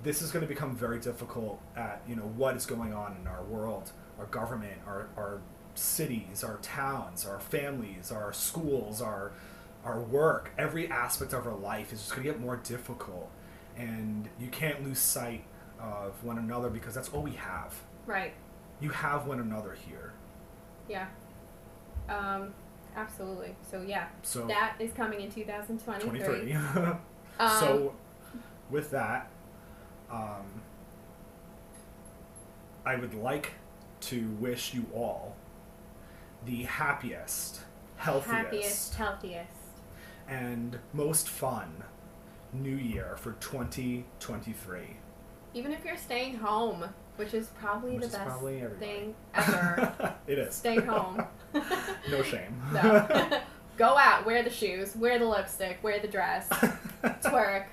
this 0.03 0.23
is 0.23 0.31
going 0.31 0.43
to 0.43 0.49
become 0.49 0.77
very 0.77 0.99
difficult 1.01 1.61
at 1.77 2.03
you 2.09 2.17
know 2.17 2.23
what 2.23 2.57
is 2.57 2.67
going 2.67 2.93
on 2.93 3.17
in 3.21 3.27
our 3.27 3.43
world, 3.45 3.93
our 4.19 4.27
government, 4.27 4.79
our 4.87 5.09
our 5.17 5.41
cities, 5.75 6.43
our 6.45 6.59
towns, 6.59 7.27
our 7.27 7.41
families, 7.41 8.11
our 8.11 8.33
schools, 8.33 9.01
our 9.01 9.33
our 9.85 10.01
work. 10.01 10.53
Every 10.59 10.89
aspect 10.91 11.33
of 11.33 11.47
our 11.47 11.57
life 11.57 11.93
is 11.93 12.01
just 12.01 12.13
going 12.13 12.27
to 12.27 12.33
get 12.33 12.41
more 12.41 12.57
difficult, 12.57 13.31
and 13.77 14.29
you 14.41 14.49
can't 14.49 14.85
lose 14.85 14.99
sight 14.99 15.45
of 15.81 16.23
one 16.25 16.39
another 16.39 16.71
because 16.71 16.95
that's 16.95 17.09
all 17.11 17.23
we 17.23 17.33
have. 17.33 17.75
Right. 18.07 18.35
You 18.81 18.91
have 18.91 19.27
one 19.27 19.41
another 19.41 19.77
here. 19.87 20.13
Yeah. 20.89 21.07
Um, 22.09 22.55
absolutely. 22.97 23.55
So 23.71 23.83
yeah, 23.87 24.09
So 24.23 24.47
that 24.47 24.77
is 24.79 24.93
coming 24.93 25.21
in 25.21 25.31
2023. 25.31 26.53
23. 26.53 26.57
Um, 27.41 27.61
so, 27.61 27.95
with 28.69 28.91
that, 28.91 29.31
um, 30.11 30.63
I 32.87 32.97
would 32.97 33.15
like 33.15 33.53
to 34.03 34.29
wish 34.41 34.73
you 34.75 34.87
all 34.95 35.37
the 36.47 36.63
happiest, 36.65 37.61
healthiest, 37.97 38.31
happiest, 38.31 38.95
healthiest. 38.95 39.51
and 40.29 40.79
most 40.93 41.29
fun 41.29 41.83
new 42.53 42.77
year 42.77 43.17
for 43.19 43.33
2023. 43.41 44.81
Even 45.55 45.73
if 45.73 45.85
you're 45.85 45.97
staying 45.97 46.37
home, 46.37 46.85
which 47.17 47.35
is 47.35 47.49
probably 47.59 47.93
Which 47.95 48.01
the 48.03 48.07
is 48.07 48.13
best 48.15 48.27
probably 48.29 48.63
thing 48.79 49.15
ever. 49.35 50.15
it 50.27 50.39
is. 50.39 50.55
Stay 50.55 50.77
home. 50.77 51.25
no 52.11 52.23
shame. 52.23 52.63
no. 52.73 53.41
Go 53.77 53.97
out, 53.97 54.25
wear 54.27 54.43
the 54.43 54.51
shoes, 54.51 54.95
wear 54.97 55.19
the 55.19 55.25
lipstick, 55.25 55.79
wear 55.83 56.01
the 56.01 56.09
dress, 56.09 56.49
twerk. 57.23 57.67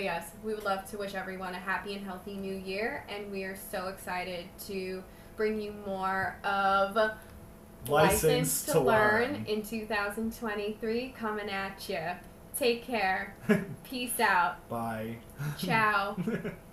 But 0.00 0.04
yes, 0.04 0.30
we 0.42 0.54
would 0.54 0.64
love 0.64 0.90
to 0.90 0.96
wish 0.96 1.14
everyone 1.14 1.52
a 1.52 1.58
happy 1.58 1.92
and 1.92 2.02
healthy 2.02 2.32
new 2.32 2.54
year, 2.54 3.04
and 3.10 3.30
we 3.30 3.44
are 3.44 3.54
so 3.70 3.88
excited 3.88 4.46
to 4.66 5.04
bring 5.36 5.60
you 5.60 5.74
more 5.84 6.38
of 6.42 6.96
License 7.86 8.64
to 8.64 8.80
learn. 8.80 9.44
in 9.46 9.62
2023 9.62 11.14
coming 11.18 11.50
at 11.50 11.86
you. 11.86 12.00
Take 12.58 12.82
care. 12.82 13.36
Peace 13.84 14.18
out. 14.20 14.66
Bye. 14.70 15.16
Ciao. 15.58 16.16